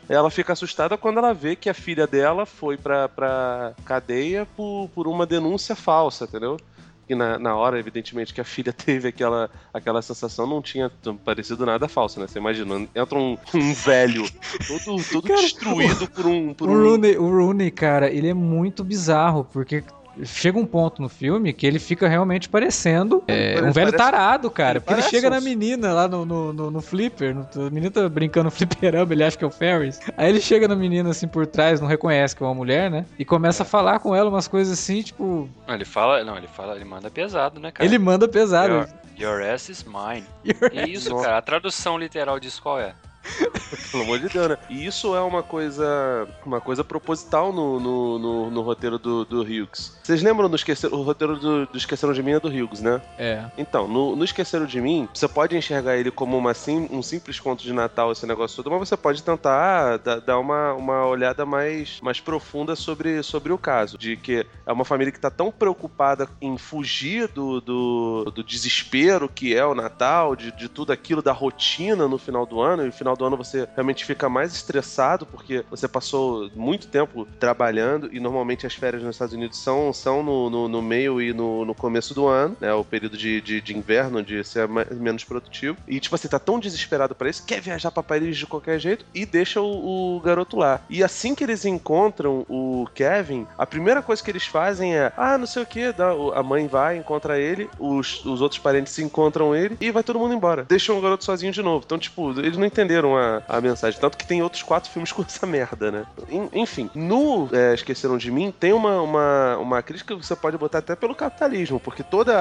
Ela 0.10 0.30
fica 0.30 0.54
assustada 0.54 0.98
quando 0.98 1.20
ela 1.20 1.34
vê 1.34 1.56
que 1.56 1.70
a 1.70 1.74
filha 1.74 2.06
dela 2.08 2.46
foi 2.46 2.78
pra, 2.78 3.08
pra 3.08 3.74
cadeia 3.86 4.48
por, 4.56 4.90
por 4.94 5.08
uma 5.08 5.26
denúncia 5.26 5.76
falsa, 5.76 6.26
entendeu? 6.26 6.58
E 7.10 7.16
na, 7.16 7.38
na 7.38 7.56
hora, 7.56 7.78
evidentemente, 7.78 8.34
que 8.34 8.40
a 8.40 8.44
filha 8.46 8.72
teve 8.74 9.10
aquela, 9.10 9.50
aquela 9.74 10.02
sensação, 10.02 10.48
não 10.48 10.62
tinha 10.62 10.90
parecido 11.26 11.66
nada 11.66 11.88
falso, 11.88 12.20
né? 12.20 12.28
Você 12.28 12.40
imagina, 12.40 12.88
entra 12.96 13.18
um, 13.18 13.38
um 13.54 13.74
velho 13.74 14.24
todo, 14.68 15.04
todo 15.12 15.28
Cara, 15.28 15.42
destruído 15.42 16.08
por 16.10 16.26
um. 16.26 16.54
Por 16.54 16.70
O 16.70 16.72
um... 16.72 16.84
Rooney, 16.84 17.18
o 17.18 17.30
Rooney, 17.30 17.70
cara, 17.70 18.10
ele 18.10 18.30
é 18.30 18.34
muito 18.34 18.84
bizarro, 18.84 19.46
porque 19.52 19.84
chega 20.24 20.58
um 20.60 20.66
ponto 20.66 21.02
no 21.02 21.08
filme 21.10 21.54
que 21.54 21.66
ele 21.66 21.80
fica 21.80 22.08
realmente 22.08 22.50
parecendo 22.50 23.24
é, 23.28 23.56
um 23.62 23.72
velho 23.72 23.92
parece- 23.92 23.98
tarado, 23.98 24.50
cara. 24.52 24.74
ele 24.74 24.80
Porque 24.82 24.94
ele 24.94 25.10
chega 25.10 25.28
um- 25.28 25.32
na 25.32 25.42
menina 25.42 25.94
lá 25.94 26.08
no, 26.08 26.26
no, 26.26 26.54
no, 26.54 26.72
no 26.72 26.82
flipper, 26.82 27.34
no, 27.36 27.48
a 27.68 27.70
menina 27.70 27.92
tá 27.92 28.08
brincando 28.10 28.46
no 28.46 28.52
fliperama, 28.52 29.14
ele 29.14 29.24
acha 29.24 29.38
que 29.38 29.44
é 29.44 29.48
o 29.48 29.52
Ferris. 29.52 30.00
Aí 30.18 30.30
ele 30.30 30.42
chega 30.42 30.68
na 30.68 30.76
menina 30.76 31.10
assim 31.10 31.28
por 31.28 31.46
trás, 31.48 31.80
não 31.80 31.88
reconhece 31.88 32.36
que 32.36 32.44
é 32.44 32.46
uma 32.46 32.56
mulher, 32.56 32.90
né? 32.92 33.06
E 33.18 33.24
começa 33.26 33.64
a 33.64 33.66
falar 33.66 34.00
com 34.00 34.16
ela 34.16 34.30
umas 34.30 34.48
coisas 34.48 34.78
assim, 34.78 35.02
tipo, 35.02 35.50
Não, 35.68 35.76
ele 35.76 35.86
fala, 35.86 36.24
não, 36.24 36.38
ele 36.38 36.48
fala, 36.48 36.76
ele 36.76 36.86
manda 36.86 37.10
pesado, 37.10 37.60
né, 37.60 37.72
cara? 37.72 37.88
ele 37.88 37.98
manda 37.98 38.28
pesado. 38.28 38.74
Your, 39.18 39.40
your 39.40 39.42
ass 39.54 39.70
is 39.70 39.84
mine. 39.84 40.26
Your 40.44 40.72
E 40.74 40.92
isso, 40.94 41.10
Nossa. 41.10 41.26
cara, 41.26 41.38
a 41.38 41.42
tradução 41.42 41.98
literal 41.98 42.40
disso 42.40 42.62
qual 42.62 42.80
é? 42.80 42.94
Pelo 43.92 44.04
amor 44.04 44.20
de 44.20 44.30
Deus, 44.30 44.50
né? 44.50 44.58
E 44.70 44.86
isso 44.86 45.16
é 45.16 45.22
uma 45.22 45.44
coisa 45.44 46.28
uma 46.46 46.60
coisa 46.62 46.84
proposital 46.84 47.52
no, 47.54 47.80
no, 47.80 48.20
no, 48.20 48.52
no 48.52 48.62
roteiro 48.62 48.98
do, 48.98 49.26
do 49.26 49.42
Hughes. 49.42 49.98
Vocês 50.04 50.22
lembram 50.22 50.50
do 50.50 50.56
esquecer, 50.56 50.92
o 50.94 51.02
roteiro 51.02 51.38
do, 51.38 51.66
do 51.66 51.78
Esqueceram 51.78 52.14
de 52.14 52.24
Mim 52.24 52.32
é 52.32 52.40
do 52.40 52.48
Hughes, 52.48 52.82
né? 52.82 53.02
É. 53.18 53.46
Então, 53.58 53.88
no, 53.88 54.16
no 54.16 54.24
Esqueceram 54.24 54.66
de 54.66 54.82
Mim, 54.82 55.08
você 55.14 55.28
pode 55.28 55.56
enxergar 55.56 55.98
ele 55.98 56.12
como 56.12 56.38
uma, 56.38 56.54
sim, 56.54 56.88
um 56.92 57.02
simples 57.02 57.40
conto 57.40 57.64
de 57.64 57.74
Natal, 57.74 58.12
esse 58.12 58.26
negócio 58.26 58.62
todo, 58.62 58.72
mas 58.72 58.88
você 58.90 58.98
pode 58.98 59.24
tentar 59.24 59.94
ah, 59.94 59.98
da- 59.98 60.20
dar 60.20 60.40
uma, 60.40 60.74
uma 60.74 61.06
olhada 61.06 61.46
mais, 61.46 62.00
mais 62.02 62.20
profunda 62.20 62.76
sobre, 62.76 63.22
sobre 63.24 63.54
o 63.54 63.58
caso. 63.58 63.98
De 63.98 64.18
que 64.18 64.46
é 64.66 64.72
uma 64.72 64.86
família 64.86 65.12
que 65.12 65.18
está 65.18 65.30
tão 65.30 65.52
preocupada 65.52 66.28
em 66.42 66.58
fugir 66.58 67.28
do, 67.28 67.62
do, 67.62 68.32
do 68.34 68.44
desespero 68.44 69.30
que 69.30 69.56
é 69.56 69.66
o 69.66 69.76
Natal, 69.76 70.36
de, 70.36 70.52
de 70.52 70.68
tudo 70.68 70.92
aquilo, 70.92 71.22
da 71.22 71.32
rotina 71.32 72.08
no 72.08 72.18
final 72.18 72.46
do 72.46 72.60
ano, 72.60 72.84
e 72.84 72.86
no 72.88 72.92
final 73.12 73.16
do 73.16 73.26
ano 73.26 73.38
você 73.38 73.68
realmente 73.76 74.06
fica 74.06 74.30
mais 74.30 74.54
estressado 74.54 75.26
porque 75.26 75.64
você 75.70 75.88
passou 75.88 76.50
muito 76.56 76.88
tempo 76.88 77.28
trabalhando 77.40 78.10
e 78.12 78.20
normalmente 78.20 78.66
as 78.66 78.74
férias 78.74 79.04
nos 79.04 79.16
Estados 79.16 79.34
Unidos 79.34 79.58
são, 79.58 79.92
são 79.94 80.24
no, 80.24 80.50
no, 80.50 80.68
no 80.68 80.82
meio 80.82 81.22
e 81.22 81.34
no, 81.34 81.66
no 81.66 81.76
começo 81.76 82.14
do 82.14 82.28
ano, 82.28 82.56
né? 82.60 82.74
O 82.74 82.84
período 82.84 83.18
de, 83.18 83.42
de, 83.42 83.62
de 83.62 83.76
inverno, 83.78 84.20
onde 84.20 84.44
você 84.44 84.62
é 84.62 84.68
mais- 84.68 84.90
menos 84.92 85.24
produtivo. 85.24 85.78
E, 85.88 86.00
tipo, 86.00 86.18
você 86.18 86.28
tá 86.28 86.40
tão 86.40 86.60
desesperado 86.60 87.16
pra 87.16 87.30
isso, 87.30 87.46
quer 87.46 87.62
viajar 87.62 87.92
pra 87.92 88.04
Paris 88.04 88.38
de 88.38 88.46
qualquer 88.46 88.80
jeito 88.80 89.06
e 89.14 89.26
deixa 89.26 89.62
o, 89.62 90.16
o 90.18 90.20
garoto 90.22 90.58
lá. 90.58 90.82
E 90.90 91.04
assim 91.04 91.36
que 91.36 91.44
eles 91.44 91.66
encontram 91.66 92.46
o 92.48 92.88
Kevin, 92.94 93.46
a 93.58 93.66
primeira 93.66 94.02
coisa 94.02 94.24
que 94.24 94.32
eles 94.32 94.46
fazem 94.46 94.96
é: 94.96 95.12
ah, 95.18 95.38
não 95.38 95.48
sei 95.48 95.64
o 95.64 95.66
que, 95.66 95.94
a 96.34 96.44
mãe 96.44 96.68
vai, 96.68 96.98
encontra 96.98 97.40
ele, 97.40 97.70
os, 97.80 98.24
os 98.26 98.42
outros 98.42 98.60
parentes 98.60 98.98
encontram 99.00 99.56
ele 99.56 99.78
e 99.80 99.92
vai 99.92 100.04
todo 100.04 100.20
mundo 100.20 100.34
embora. 100.34 100.66
Deixam 100.68 100.98
o 100.98 101.02
garoto 101.02 101.24
sozinho 101.24 101.52
de 101.52 101.62
novo. 101.62 101.84
Então, 101.86 101.98
tipo, 101.98 102.32
eles 102.40 102.58
não 102.58 102.66
entenderam 102.66 103.01
a, 103.18 103.42
a 103.48 103.62
mensagem. 103.62 104.00
Tanto 104.00 104.18
que 104.18 104.26
tem 104.26 104.42
outros 104.42 104.64
quatro 104.64 104.90
filmes 104.90 105.12
com 105.14 105.22
essa 105.22 105.46
merda, 105.46 105.92
né? 105.92 106.06
En- 106.30 106.50
Enfim, 106.54 106.90
no 106.96 107.50
é, 107.52 107.74
Esqueceram 107.74 108.18
de 108.18 108.32
Mim, 108.32 108.54
tem 108.58 108.74
uma, 108.74 109.02
uma, 109.02 109.58
uma 109.58 109.82
crítica 109.84 110.16
que 110.16 110.26
você 110.26 110.36
pode 110.36 110.58
botar 110.58 110.80
até 110.80 110.96
pelo 110.96 111.16
capitalismo, 111.16 111.80
porque 111.80 112.04
todo 112.04 112.32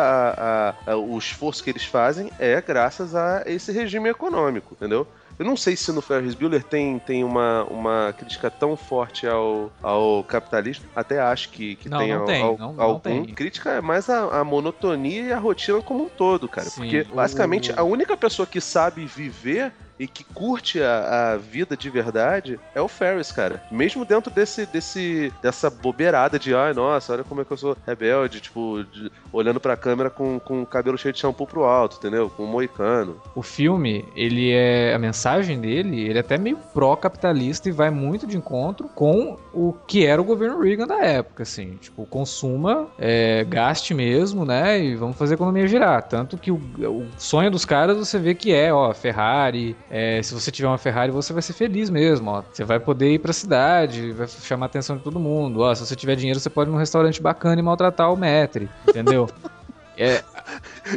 o 1.06 1.18
esforço 1.18 1.62
que 1.62 1.70
eles 1.70 1.84
fazem 1.84 2.30
é 2.38 2.60
graças 2.60 3.14
a 3.14 3.42
esse 3.46 3.72
regime 3.72 4.08
econômico, 4.08 4.74
entendeu? 4.74 5.06
Eu 5.38 5.46
não 5.46 5.56
sei 5.56 5.74
se 5.74 5.90
no 5.90 6.02
Ferris 6.02 6.34
Bueller 6.34 6.62
tem, 6.62 6.98
tem 6.98 7.24
uma, 7.24 7.64
uma 7.64 8.14
crítica 8.16 8.50
tão 8.50 8.76
forte 8.76 9.26
ao, 9.26 9.72
ao 9.82 10.22
capitalismo. 10.24 10.84
Até 10.94 11.18
acho 11.18 11.48
que, 11.48 11.76
que 11.76 11.88
Não, 11.88 11.96
tem, 11.98 12.12
não 12.12 12.20
al- 12.20 12.26
tem, 12.26 12.42
al- 12.42 12.58
não- 12.58 12.72
não 12.74 12.84
algum. 12.84 13.00
tem. 13.00 13.24
Crítica 13.34 13.70
é 13.70 13.80
mais 13.80 14.10
a, 14.10 14.40
a 14.40 14.44
monotonia 14.44 15.22
e 15.22 15.32
a 15.32 15.38
rotina 15.38 15.80
como 15.80 16.04
um 16.04 16.08
todo, 16.10 16.46
cara. 16.46 16.68
Sim, 16.68 16.82
porque, 16.82 17.06
o- 17.10 17.14
basicamente, 17.14 17.72
a 17.74 17.82
única 17.82 18.18
pessoa 18.18 18.46
que 18.46 18.60
sabe 18.60 19.06
viver 19.06 19.72
e 20.00 20.06
que 20.08 20.24
curte 20.24 20.82
a, 20.82 21.32
a 21.32 21.36
vida 21.36 21.76
de 21.76 21.90
verdade 21.90 22.58
é 22.74 22.80
o 22.80 22.88
Ferris, 22.88 23.30
cara. 23.30 23.62
Mesmo 23.70 24.02
dentro 24.04 24.32
desse, 24.32 24.64
desse 24.64 25.30
dessa 25.42 25.68
bobeirada 25.68 26.38
de, 26.38 26.54
ai, 26.54 26.72
nossa, 26.72 27.12
olha 27.12 27.22
como 27.22 27.42
é 27.42 27.44
que 27.44 27.52
eu 27.52 27.56
sou 27.58 27.76
rebelde, 27.86 28.40
tipo, 28.40 28.82
de- 28.90 29.12
olhando 29.30 29.60
pra 29.60 29.76
câmera 29.76 30.08
com, 30.08 30.40
com 30.40 30.62
o 30.62 30.66
cabelo 30.66 30.96
cheio 30.96 31.12
de 31.12 31.20
shampoo 31.20 31.46
pro 31.46 31.64
alto, 31.64 31.98
entendeu? 31.98 32.30
Com 32.30 32.44
um 32.44 32.46
moicano. 32.46 33.20
O 33.34 33.42
filme, 33.42 34.04
ele 34.16 34.50
é. 34.52 34.94
A 34.94 34.98
mensagem 34.98 35.60
dele, 35.60 36.00
ele 36.08 36.16
é 36.16 36.20
até 36.20 36.38
meio 36.38 36.56
pró-capitalista 36.72 37.68
e 37.68 37.72
vai 37.72 37.90
muito 37.90 38.26
de 38.26 38.36
encontro 38.36 38.88
com 38.88 39.36
o 39.52 39.74
que 39.86 40.06
era 40.06 40.20
o 40.20 40.24
governo 40.24 40.60
Reagan 40.60 40.86
da 40.86 40.98
época, 41.04 41.42
assim. 41.42 41.76
Tipo, 41.80 42.06
consuma, 42.06 42.88
é, 42.98 43.44
gaste 43.44 43.92
mesmo, 43.92 44.44
né? 44.46 44.82
E 44.82 44.94
vamos 44.96 45.16
fazer 45.18 45.34
a 45.34 45.36
economia 45.36 45.68
girar. 45.68 46.02
Tanto 46.08 46.38
que 46.38 46.50
o, 46.50 46.56
o 46.56 47.06
sonho 47.18 47.50
dos 47.50 47.64
caras 47.66 47.98
você 47.98 48.18
vê 48.18 48.34
que 48.34 48.52
é, 48.52 48.72
ó, 48.72 48.92
Ferrari. 48.94 49.76
É, 49.90 50.22
se 50.22 50.32
você 50.32 50.52
tiver 50.52 50.68
uma 50.68 50.78
Ferrari, 50.78 51.10
você 51.10 51.32
vai 51.32 51.42
ser 51.42 51.52
feliz 51.52 51.90
mesmo, 51.90 52.30
ó. 52.30 52.42
Você 52.52 52.64
vai 52.64 52.78
poder 52.78 53.12
ir 53.12 53.18
pra 53.18 53.32
cidade, 53.32 54.12
vai 54.12 54.28
chamar 54.28 54.66
a 54.66 54.68
atenção 54.68 54.96
de 54.96 55.02
todo 55.02 55.18
mundo. 55.18 55.60
Ó, 55.60 55.74
se 55.74 55.84
você 55.84 55.96
tiver 55.96 56.14
dinheiro, 56.14 56.38
você 56.38 56.48
pode 56.48 56.70
ir 56.70 56.72
num 56.72 56.78
restaurante 56.78 57.20
bacana 57.20 57.60
e 57.60 57.62
maltratar 57.62 58.12
o 58.12 58.16
maître, 58.16 58.68
entendeu? 58.88 59.28
É, 60.02 60.24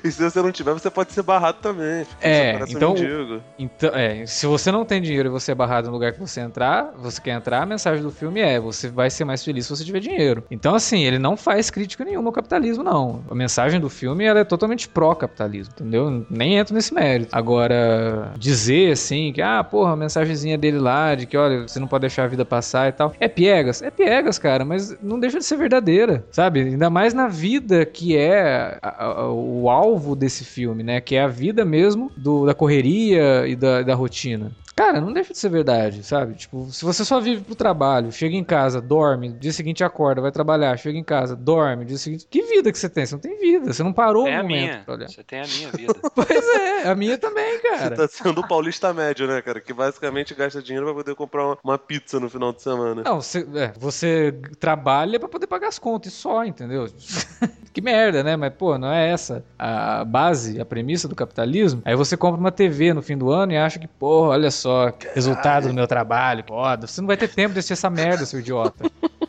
E 0.04 0.12
se 0.12 0.22
você 0.24 0.42
não 0.42 0.52
tiver, 0.52 0.74
você 0.74 0.90
pode 0.90 1.12
ser 1.12 1.22
barrado 1.24 1.58
também. 1.62 2.06
É, 2.22 2.54
parece 2.54 2.74
um 2.74 2.78
então-. 2.78 3.42
Então, 3.60 3.90
é, 3.94 4.26
se 4.26 4.46
você 4.46 4.72
não 4.72 4.86
tem 4.86 5.02
dinheiro 5.02 5.30
e 5.30 5.32
você 5.32 5.52
é 5.52 5.56
barrado 5.56 5.88
no 5.88 5.94
lugar 5.94 6.12
que 6.14 6.20
você 6.20 6.40
entrar, 6.42 6.92
você 6.98 7.22
quer 7.22 7.32
entrar, 7.32 7.62
a 7.62 7.66
mensagem 7.66 8.02
do 8.04 8.12
filme 8.12 8.40
é: 8.42 8.60
você 8.60 8.90
vai 8.90 9.10
ser 9.10 9.26
mais 9.26 9.44
feliz 9.44 9.66
se 9.66 9.76
você 9.76 9.84
tiver 9.84 10.00
dinheiro. 10.00 10.44
Então, 10.50 10.76
assim, 10.76 11.04
ele 11.04 11.20
não 11.20 11.36
faz 11.38 11.70
crítica 11.70 12.04
nenhuma 12.06 12.30
ao 12.30 12.34
capitalismo, 12.34 12.84
não. 12.84 13.24
A 13.30 13.36
mensagem 13.36 13.80
do 13.80 13.90
filme 13.90 14.24
ela 14.24 14.40
é 14.40 14.44
totalmente 14.44 14.88
pró-capitalismo, 14.88 15.74
entendeu? 15.76 16.26
Nem 16.30 16.58
entro 16.58 16.74
nesse 16.74 16.94
mérito. 16.94 17.30
Agora, 17.36 18.32
dizer 18.38 18.92
assim, 18.92 19.32
que, 19.34 19.42
ah, 19.42 19.64
porra, 19.64 19.94
a 19.94 19.96
mensagenzinha 19.96 20.58
dele 20.58 20.80
lá, 20.80 21.16
de 21.16 21.26
que, 21.26 21.38
olha, 21.38 21.68
você 21.68 21.80
não 21.80 21.88
pode 21.88 22.02
deixar 22.02 22.24
a 22.24 22.28
vida 22.28 22.46
passar 22.46 22.90
e 22.90 22.92
tal. 22.92 23.14
É 23.20 23.28
piegas, 23.28 23.82
é 23.82 23.90
piegas, 23.92 24.38
cara, 24.38 24.66
mas 24.66 24.96
não 25.02 25.20
deixa 25.20 25.40
de 25.40 25.46
ser 25.46 25.58
verdadeira, 25.58 26.26
sabe? 26.32 26.62
Ainda 26.62 26.90
mais 26.90 27.14
na 27.14 27.28
vida 27.28 27.86
que 27.86 28.16
é 28.18 28.78
a- 28.82 29.06
a- 29.06 29.28
o 29.30 29.70
alvo 29.74 30.16
desse 30.16 30.44
filme, 30.46 30.84
né? 30.84 31.02
Que 31.02 31.16
é 31.16 31.22
a 31.24 31.28
vida 31.28 31.66
mesmo 31.66 32.12
do- 32.16 32.46
da 32.46 32.54
correria 32.54 33.48
e 33.48 33.56
da, 33.56 33.82
da 33.82 33.96
rotina. 33.96 34.52
Cara, 34.76 35.00
não 35.00 35.14
deixa 35.14 35.34
de 35.34 35.40
ser 35.40 35.50
verdade, 35.50 36.04
sabe? 36.04 36.34
Tipo, 36.34 36.66
se 36.72 36.84
você 36.84 37.06
só 37.06 37.20
vive 37.20 37.44
pro 37.44 37.54
trabalho, 37.56 38.12
chega 38.12 38.36
em 38.36 38.44
casa, 38.44 38.82
dorme, 38.82 39.30
dia 39.30 39.54
seguinte 39.54 39.84
acorda, 39.84 40.20
vai 40.22 40.32
trabalhar, 40.32 40.76
chega 40.78 40.98
em 40.98 41.04
casa, 41.04 41.36
dorme, 41.36 41.86
dia 41.86 41.98
seguinte. 41.98 42.26
Que 42.30 42.42
vida 42.42 42.72
que 42.72 42.78
você 42.80 42.90
tem? 42.90 43.06
Você 43.06 43.14
não 43.14 43.22
tem 43.22 43.38
vida. 43.40 43.72
Você 43.72 43.84
não 43.84 43.94
parou 43.94 44.28
É 44.28 44.38
um 44.38 44.40
a 44.40 44.44
momento 44.44 44.62
minha. 44.62 44.82
pra 44.84 44.96
olhar. 44.96 45.10
Você 45.10 45.24
tem 45.24 45.42
a 45.42 45.46
minha 45.48 45.70
vida. 45.78 45.94
Pois 46.16 46.48
é, 46.60 46.90
a 46.90 46.96
minha 46.96 47.18
também, 47.18 47.60
cara. 47.62 47.96
Tá 47.96 48.08
sendo 48.08 48.42
o 48.42 48.48
paulista 48.48 48.92
médio, 48.94 49.28
né, 49.28 49.42
cara? 49.42 49.62
Que 49.62 49.74
basicamente 49.74 50.34
gasta 50.34 50.62
dinheiro 50.62 50.88
pra 50.88 50.96
poder 50.96 51.16
comprar 51.16 51.56
uma, 51.64 51.78
pizza 51.78 52.20
no 52.20 52.30
final 52.30 52.52
de 52.52 52.62
semana. 52.64 53.04
Não, 53.04 53.22
você, 53.22 53.48
é, 53.56 53.74
você 53.78 54.34
trabalha 54.60 55.20
pra 55.20 55.30
poder 55.30 55.46
pagar 55.48 55.68
as 55.68 55.78
contas 55.78 56.14
e 56.14 56.16
só, 56.16 56.44
entendeu? 56.44 56.88
que 57.72 57.82
merda, 57.82 58.24
né? 58.24 58.36
Mas, 58.36 58.54
pô, 58.54 58.78
não 58.78 58.92
é 58.92 59.10
essa 59.10 59.44
a 59.58 60.04
base, 60.06 60.60
a 60.60 60.66
premissa 60.66 61.08
do 61.08 61.16
capitalismo. 61.16 61.82
Aí 61.86 61.96
você 61.96 62.18
compra 62.18 62.40
uma 62.40 62.52
TV 62.52 62.94
no 62.94 63.02
fim 63.02 63.18
do 63.18 63.30
ano 63.32 63.52
e 63.54 63.58
acha 63.58 63.80
que, 63.80 63.88
pô, 63.88 64.28
olha 64.28 64.50
só, 64.52 64.73
resultado 65.14 65.68
do 65.68 65.74
meu 65.74 65.88
trabalho, 65.88 66.44
foda. 66.48 66.88
Você 66.88 67.02
não 67.02 67.08
vai 67.08 67.18
ter 67.18 67.28
tempo 67.28 67.54
de 67.54 67.60
assistir 67.60 67.74
essa 67.74 67.90
merda, 67.90 68.26
seu 68.26 68.40
idiota. 68.40 68.86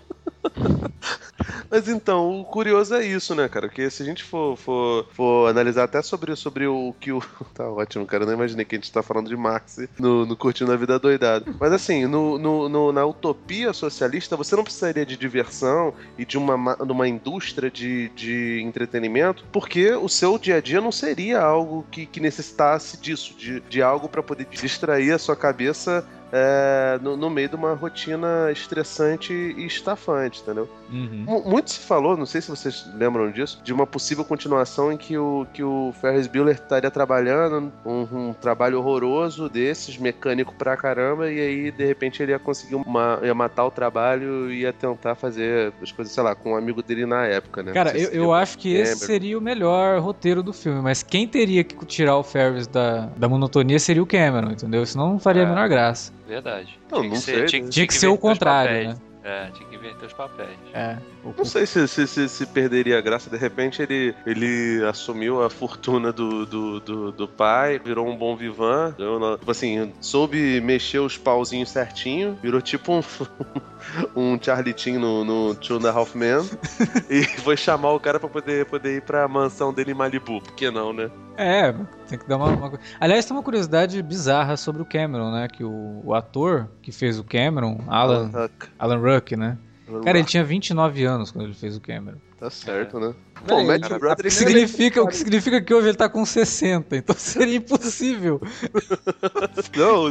Mas 1.70 1.88
então, 1.88 2.40
o 2.40 2.44
curioso 2.44 2.94
é 2.94 3.04
isso, 3.06 3.34
né, 3.34 3.48
cara? 3.48 3.68
Porque 3.68 3.88
se 3.90 4.02
a 4.02 4.06
gente 4.06 4.22
for, 4.22 4.56
for, 4.56 5.06
for 5.12 5.48
analisar 5.50 5.84
até 5.84 6.02
sobre, 6.02 6.34
sobre 6.36 6.66
o 6.66 6.94
que 7.00 7.12
o. 7.12 7.20
Tá 7.54 7.68
ótimo, 7.70 8.06
cara. 8.06 8.24
Eu 8.24 8.26
não 8.26 8.34
imaginei 8.34 8.64
que 8.64 8.74
a 8.74 8.78
gente 8.78 8.90
tá 8.90 9.02
falando 9.02 9.28
de 9.28 9.36
Marx 9.36 9.76
no, 9.98 10.26
no 10.26 10.36
Curtindo 10.36 10.72
a 10.72 10.76
Vida 10.76 10.98
Doidado. 10.98 11.46
Mas 11.60 11.72
assim, 11.72 12.06
no, 12.06 12.38
no, 12.38 12.68
no- 12.68 12.92
na 12.92 13.04
utopia 13.06 13.72
socialista, 13.72 14.36
você 14.36 14.56
não 14.56 14.64
precisaria 14.64 15.06
de 15.06 15.16
diversão 15.16 15.94
e 16.18 16.24
de 16.24 16.36
uma, 16.36 16.56
ma- 16.56 16.74
de 16.76 16.92
uma 16.92 17.06
indústria 17.08 17.70
de, 17.70 18.08
de 18.10 18.60
entretenimento, 18.62 19.44
porque 19.52 19.92
o 19.92 20.08
seu 20.08 20.38
dia 20.38 20.56
a 20.56 20.60
dia 20.60 20.80
não 20.80 20.92
seria 20.92 21.40
algo 21.40 21.86
que, 21.90 22.06
que 22.06 22.20
necessitasse 22.20 22.96
disso, 23.00 23.34
de, 23.38 23.60
de 23.60 23.82
algo 23.82 24.08
para 24.08 24.22
poder 24.22 24.46
distrair 24.50 25.12
a 25.12 25.18
sua 25.18 25.36
cabeça. 25.36 26.04
É, 26.36 26.98
no, 27.00 27.16
no 27.16 27.30
meio 27.30 27.48
de 27.48 27.54
uma 27.54 27.74
rotina 27.74 28.50
estressante 28.50 29.32
e 29.32 29.64
estafante, 29.64 30.42
entendeu? 30.42 30.68
Mu- 30.94 31.42
Muito 31.44 31.70
se 31.70 31.80
falou, 31.80 32.16
não 32.16 32.26
sei 32.26 32.40
se 32.40 32.48
vocês 32.50 32.86
lembram 32.94 33.30
disso, 33.30 33.60
de 33.64 33.72
uma 33.72 33.86
possível 33.86 34.24
continuação 34.24 34.92
em 34.92 34.96
que 34.96 35.16
o, 35.18 35.46
que 35.52 35.62
o 35.62 35.92
Ferris 36.00 36.26
Bueller 36.26 36.54
estaria 36.54 36.90
trabalhando 36.90 37.72
um, 37.84 38.00
um 38.28 38.32
trabalho 38.32 38.78
horroroso 38.78 39.48
desses, 39.48 39.98
mecânico 39.98 40.54
pra 40.54 40.76
caramba, 40.76 41.30
e 41.30 41.40
aí 41.40 41.70
de 41.70 41.84
repente 41.84 42.22
ele 42.22 42.32
ia 42.32 42.38
conseguir 42.38 42.74
uma, 42.76 43.18
ia 43.22 43.34
matar 43.34 43.64
o 43.64 43.70
trabalho 43.70 44.50
e 44.50 44.60
ia 44.60 44.72
tentar 44.72 45.14
fazer 45.14 45.72
as 45.82 45.90
coisas, 45.92 46.12
sei 46.14 46.22
lá, 46.22 46.34
com 46.34 46.52
um 46.52 46.56
amigo 46.56 46.82
dele 46.82 47.06
na 47.06 47.24
época, 47.26 47.62
né? 47.62 47.72
Cara, 47.72 47.96
eu, 47.98 48.10
se 48.10 48.16
eu 48.16 48.32
acho 48.32 48.58
que 48.58 48.72
esse 48.74 49.04
seria 49.06 49.36
o 49.38 49.40
melhor 49.40 50.00
roteiro 50.00 50.42
do 50.42 50.52
filme, 50.52 50.80
mas 50.80 51.02
quem 51.02 51.26
teria 51.26 51.64
que 51.64 51.74
tirar 51.86 52.16
o 52.16 52.22
Ferris 52.22 52.66
da, 52.66 53.06
da 53.16 53.28
monotonia 53.28 53.78
seria 53.78 54.02
o 54.02 54.06
Cameron, 54.06 54.52
entendeu? 54.52 54.84
Senão 54.86 55.10
não 55.12 55.18
faria 55.18 55.42
a 55.42 55.46
É. 55.46 55.48
menor 55.48 55.68
graça. 55.68 56.12
Verdade. 56.26 56.78
Não, 56.90 56.98
Tinha 57.00 57.10
que 57.10 57.14
não 57.16 57.22
ser- 57.22 57.34
sei, 57.34 57.44
tinha, 57.46 57.62
né? 57.64 57.68
Tinha 57.70 57.86
que 57.86 57.94
ser 57.94 58.06
o 58.06 58.16
contrário, 58.18 58.88
papéis. 58.88 59.13
É, 59.24 59.46
tinha 59.52 59.66
que 59.66 59.74
inverter 59.74 60.06
os 60.06 60.12
papéis. 60.12 60.50
É. 60.74 60.98
O- 61.24 61.32
Não 61.36 61.44
sei 61.46 61.64
se, 61.64 61.88
se, 61.88 62.06
se, 62.06 62.28
se 62.28 62.46
perderia 62.46 62.98
a 62.98 63.00
graça. 63.00 63.30
De 63.30 63.38
repente 63.38 63.80
ele, 63.80 64.14
ele 64.26 64.84
assumiu 64.86 65.42
a 65.42 65.48
fortuna 65.48 66.12
do, 66.12 66.44
do, 66.44 66.80
do, 66.80 67.12
do 67.12 67.26
pai, 67.26 67.78
virou 67.78 68.06
um 68.06 68.14
bom 68.16 68.36
vivan. 68.36 68.94
Tipo 69.38 69.50
assim, 69.50 69.92
soube 70.00 70.60
mexer 70.60 70.98
os 70.98 71.16
pauzinhos 71.16 71.70
certinho, 71.70 72.38
virou 72.42 72.60
tipo 72.60 72.92
um, 72.92 73.00
um 74.14 74.38
Charlitinho 74.40 75.00
no, 75.00 75.24
no 75.24 75.54
Two 75.54 75.78
and 75.78 75.88
a 75.88 75.92
Half 75.92 76.14
Men. 76.14 76.40
e 77.08 77.24
foi 77.40 77.56
chamar 77.56 77.92
o 77.92 78.00
cara 78.00 78.20
pra 78.20 78.28
poder, 78.28 78.66
poder 78.66 78.96
ir 78.96 79.02
pra 79.02 79.26
mansão 79.26 79.72
dele 79.72 79.92
em 79.92 79.94
Malibu. 79.94 80.40
Por 80.42 80.52
que 80.52 80.70
não, 80.70 80.92
né? 80.92 81.10
É, 81.36 81.72
tem 82.08 82.16
que 82.16 82.28
dar 82.28 82.36
uma, 82.36 82.46
uma... 82.46 82.78
Aliás, 83.00 83.24
tem 83.24 83.36
uma 83.36 83.42
curiosidade 83.42 84.00
bizarra 84.00 84.56
sobre 84.56 84.80
o 84.82 84.84
Cameron, 84.84 85.32
né? 85.32 85.48
Que 85.48 85.64
o, 85.64 86.00
o 86.04 86.14
ator 86.14 86.68
que 86.80 86.92
fez 86.92 87.18
o 87.18 87.24
Cameron, 87.24 87.80
Alan, 87.88 88.28
Huck. 88.28 88.68
Alan 88.78 88.98
Ruck, 88.98 89.13
né? 89.36 89.58
Cara, 90.02 90.18
ele 90.18 90.26
tinha 90.26 90.42
29 90.42 91.04
anos 91.04 91.30
quando 91.30 91.44
ele 91.44 91.54
fez 91.54 91.76
o 91.76 91.80
Cameron. 91.80 92.16
Tá 92.38 92.48
certo, 92.48 92.98
né? 92.98 93.14
Pô, 93.46 93.56
o 93.56 93.66
Matthew 93.66 93.98
Broderick 93.98 94.22
que 94.22 94.30
significa, 94.30 95.02
o 95.02 95.06
que 95.06 95.16
significa 95.16 95.60
que 95.60 95.74
hoje 95.74 95.88
ele 95.88 95.96
tá 95.96 96.08
com 96.08 96.24
60, 96.24 96.96
então 96.96 97.14
seria 97.18 97.56
impossível. 97.56 98.40
Não, 99.76 100.04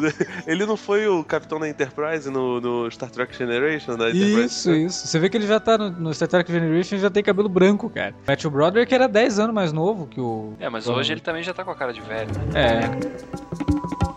ele 0.46 0.66
não 0.66 0.76
foi 0.76 1.08
o 1.08 1.24
capitão 1.24 1.60
da 1.60 1.68
Enterprise 1.68 2.30
no, 2.30 2.60
no 2.60 2.92
Star 2.92 3.10
Trek 3.10 3.36
Generation 3.36 3.96
da 3.96 4.10
Enterprise? 4.10 4.46
Isso, 4.46 4.72
isso. 4.72 5.08
Você 5.08 5.20
vê 5.20 5.30
que 5.30 5.38
ele 5.38 5.48
já 5.48 5.60
tá 5.60 5.78
no, 5.78 5.90
no 5.90 6.14
Star 6.14 6.28
Trek 6.28 6.52
Generation 6.52 6.96
e 6.96 7.00
já 7.00 7.10
tem 7.10 7.24
cabelo 7.24 7.50
branco, 7.50 7.90
cara. 7.90 8.14
Matthew 8.28 8.52
Broderick 8.52 8.94
era 8.94 9.08
10 9.08 9.40
anos 9.40 9.56
mais 9.56 9.72
novo 9.72 10.08
que 10.08 10.20
o. 10.20 10.54
É, 10.60 10.70
mas 10.70 10.88
hoje 10.88 11.14
ele 11.14 11.22
também 11.22 11.44
já 11.44 11.54
tá 11.54 11.64
com 11.64 11.72
a 11.72 11.76
cara 11.76 11.94
de 11.94 12.02
velho, 12.02 12.30
né? 12.32 12.44
É. 12.56 14.13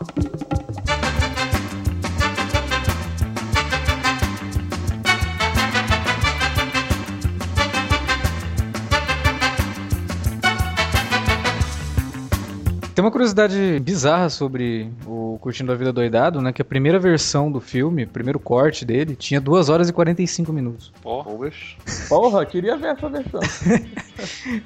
Tem 12.96 13.04
uma 13.04 13.10
curiosidade 13.10 13.78
bizarra 13.80 14.30
sobre 14.30 14.90
o 15.06 15.36
Curtindo 15.42 15.70
a 15.70 15.74
Vida 15.74 15.92
Doidado, 15.92 16.40
né? 16.40 16.50
Que 16.50 16.62
a 16.62 16.64
primeira 16.64 16.98
versão 16.98 17.52
do 17.52 17.60
filme, 17.60 18.04
o 18.04 18.08
primeiro 18.08 18.40
corte 18.40 18.86
dele, 18.86 19.14
tinha 19.14 19.38
2 19.38 19.68
horas 19.68 19.90
e 19.90 19.92
45 19.92 20.50
minutos. 20.50 20.94
Talvez. 21.02 21.76
Porra, 22.08 22.46
queria 22.46 22.74
ver 22.78 22.96
essa 22.96 23.06
versão. 23.10 23.40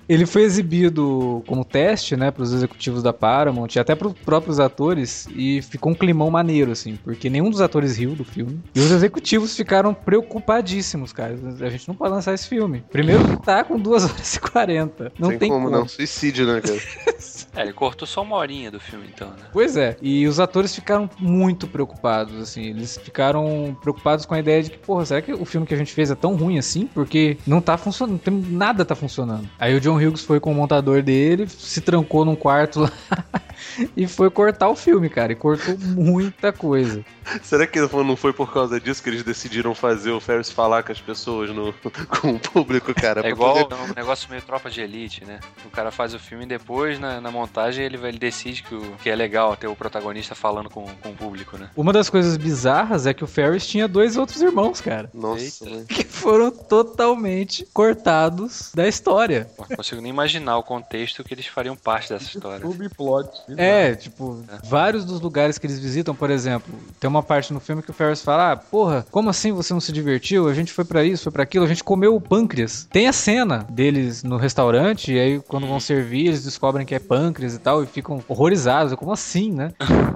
Ele 0.08 0.26
foi 0.26 0.42
exibido 0.42 1.42
como 1.46 1.64
teste, 1.64 2.16
né, 2.16 2.30
pros 2.30 2.52
executivos 2.52 3.02
da 3.02 3.12
Paramount 3.12 3.68
e 3.74 3.78
até 3.78 3.94
pros 3.94 4.12
próprios 4.12 4.60
atores 4.60 5.26
e 5.34 5.60
ficou 5.62 5.92
um 5.92 5.94
climão 5.94 6.30
maneiro, 6.30 6.70
assim, 6.72 6.96
porque 7.02 7.28
nenhum 7.30 7.50
dos 7.50 7.60
atores 7.60 7.96
riu 7.96 8.14
do 8.14 8.24
filme 8.24 8.60
e 8.74 8.80
os 8.80 8.90
executivos 8.90 9.56
ficaram 9.56 9.92
preocupadíssimos, 9.94 11.12
cara. 11.12 11.38
A 11.60 11.68
gente 11.70 11.86
não 11.88 11.94
pode 11.94 12.12
lançar 12.12 12.34
esse 12.34 12.48
filme. 12.48 12.82
Primeiro 12.90 13.26
que 13.26 13.42
tá 13.44 13.64
com 13.64 13.78
2 13.78 14.04
horas 14.10 14.34
e 14.34 14.40
40. 14.40 15.12
Não 15.18 15.28
Sem 15.30 15.38
tem 15.38 15.50
como, 15.50 15.66
como. 15.66 15.76
não. 15.78 15.88
Suicídio, 15.88 16.46
né, 16.46 16.60
cara? 16.60 16.78
é, 17.56 17.62
ele 17.62 17.72
cortou 17.72 18.06
só 18.06 18.22
uma 18.22 18.36
horinha 18.36 18.70
do 18.70 18.80
filme, 18.80 19.06
então, 19.12 19.28
né? 19.28 19.44
Pois 19.52 19.76
é, 19.76 19.96
e 20.00 20.26
os 20.26 20.38
atores 20.40 20.74
ficaram 20.74 21.08
muito 21.18 21.66
preocupados, 21.66 22.40
assim, 22.40 22.62
eles 22.66 22.96
ficaram 22.98 23.76
preocupados 23.80 24.24
com 24.24 24.34
a 24.34 24.38
ideia 24.38 24.62
de 24.62 24.70
que, 24.70 24.78
porra, 24.78 25.04
será 25.04 25.20
que 25.22 25.32
o 25.32 25.44
filme 25.44 25.66
que 25.66 25.74
a 25.74 25.76
gente 25.76 25.92
fez 25.92 26.10
é 26.10 26.14
tão 26.14 26.36
ruim 26.36 26.58
assim? 26.58 26.88
Porque 26.92 27.36
não 27.46 27.60
tá 27.60 27.76
funcionando, 27.76 28.18
tem- 28.18 28.34
nada 28.50 28.84
tá 28.84 28.94
funcionando. 28.94 29.39
Aí 29.58 29.74
o 29.74 29.80
John 29.80 29.96
Hughes 29.96 30.22
foi 30.24 30.40
com 30.40 30.52
o 30.52 30.54
montador 30.54 31.02
dele, 31.02 31.48
se 31.48 31.80
trancou 31.80 32.24
num 32.24 32.36
quarto 32.36 32.80
lá 32.80 32.92
e 33.96 34.06
foi 34.06 34.30
cortar 34.30 34.68
o 34.68 34.76
filme, 34.76 35.08
cara, 35.08 35.32
e 35.32 35.36
cortou 35.36 35.76
muita 35.78 36.52
coisa. 36.52 37.04
Será 37.42 37.66
que 37.66 37.80
não 37.80 38.16
foi 38.16 38.32
por 38.32 38.52
causa 38.52 38.80
disso 38.80 39.02
que 39.02 39.08
eles 39.08 39.22
decidiram 39.22 39.74
fazer 39.74 40.10
o 40.10 40.20
Ferris 40.20 40.50
falar 40.50 40.82
com 40.82 40.90
as 40.92 41.00
pessoas, 41.00 41.50
no, 41.50 41.72
com 42.20 42.30
o 42.32 42.38
público, 42.40 42.92
cara? 42.94 43.26
É 43.26 43.30
igual 43.30 43.66
poder- 43.68 43.90
um 43.90 43.94
negócio 43.94 44.28
meio 44.30 44.42
tropa 44.42 44.70
de 44.70 44.80
elite, 44.80 45.24
né? 45.24 45.38
O 45.64 45.70
cara 45.70 45.90
faz 45.90 46.14
o 46.14 46.18
filme 46.18 46.44
e 46.44 46.48
depois, 46.48 46.98
na, 46.98 47.20
na 47.20 47.30
montagem, 47.30 47.84
ele, 47.84 47.96
ele 48.04 48.18
decide 48.18 48.62
que, 48.62 48.74
o, 48.74 48.80
que 49.02 49.08
é 49.10 49.14
legal 49.14 49.56
ter 49.56 49.68
o 49.68 49.76
protagonista 49.76 50.34
falando 50.34 50.68
com, 50.70 50.84
com 51.02 51.10
o 51.10 51.14
público, 51.14 51.56
né? 51.56 51.70
Uma 51.76 51.92
das 51.92 52.10
coisas 52.10 52.36
bizarras 52.36 53.06
é 53.06 53.14
que 53.14 53.22
o 53.22 53.26
Ferris 53.26 53.66
tinha 53.66 53.86
dois 53.86 54.16
outros 54.16 54.40
irmãos, 54.42 54.80
cara, 54.80 55.10
Nossa, 55.14 55.44
Eita. 55.44 55.64
mano. 55.70 55.86
que 55.86 56.04
foram 56.04 56.50
totalmente 56.50 57.66
cortados 57.72 58.72
da 58.74 58.88
história. 58.88 59.29
Pô, 59.56 59.66
Não 59.68 59.76
consigo 59.76 60.00
nem 60.00 60.10
imaginar 60.10 60.56
o 60.58 60.62
contexto 60.62 61.22
que 61.24 61.34
eles 61.34 61.46
fariam 61.46 61.76
parte 61.76 62.08
dessa 62.08 62.24
história. 62.24 62.64
Subplot. 62.64 63.28
É, 63.56 63.94
tipo, 63.94 64.42
vários 64.64 65.04
dos 65.04 65.20
lugares 65.20 65.58
que 65.58 65.66
eles 65.66 65.78
visitam, 65.78 66.14
por 66.14 66.30
exemplo, 66.30 66.72
tem 66.98 67.08
uma 67.08 67.22
parte 67.22 67.52
no 67.52 67.60
filme 67.60 67.82
que 67.82 67.90
o 67.90 67.94
Ferris 67.94 68.22
fala: 68.22 68.52
ah, 68.52 68.56
porra, 68.56 69.06
como 69.10 69.30
assim 69.30 69.52
você 69.52 69.72
não 69.72 69.80
se 69.80 69.92
divertiu? 69.92 70.48
A 70.48 70.54
gente 70.54 70.72
foi 70.72 70.84
pra 70.84 71.04
isso, 71.04 71.24
foi 71.24 71.32
pra 71.32 71.42
aquilo, 71.42 71.64
a 71.64 71.68
gente 71.68 71.84
comeu 71.84 72.14
o 72.14 72.20
pâncreas. 72.20 72.86
Tem 72.90 73.08
a 73.08 73.12
cena 73.12 73.66
deles 73.70 74.22
no 74.22 74.36
restaurante, 74.36 75.12
e 75.12 75.18
aí 75.18 75.40
quando 75.40 75.66
vão 75.66 75.80
servir, 75.80 76.26
eles 76.26 76.44
descobrem 76.44 76.86
que 76.86 76.94
é 76.94 76.98
pâncreas 76.98 77.54
e 77.54 77.58
tal, 77.58 77.82
e 77.82 77.86
ficam 77.86 78.22
horrorizados. 78.28 78.94
Como 78.94 79.12
assim, 79.12 79.52
né? 79.52 79.72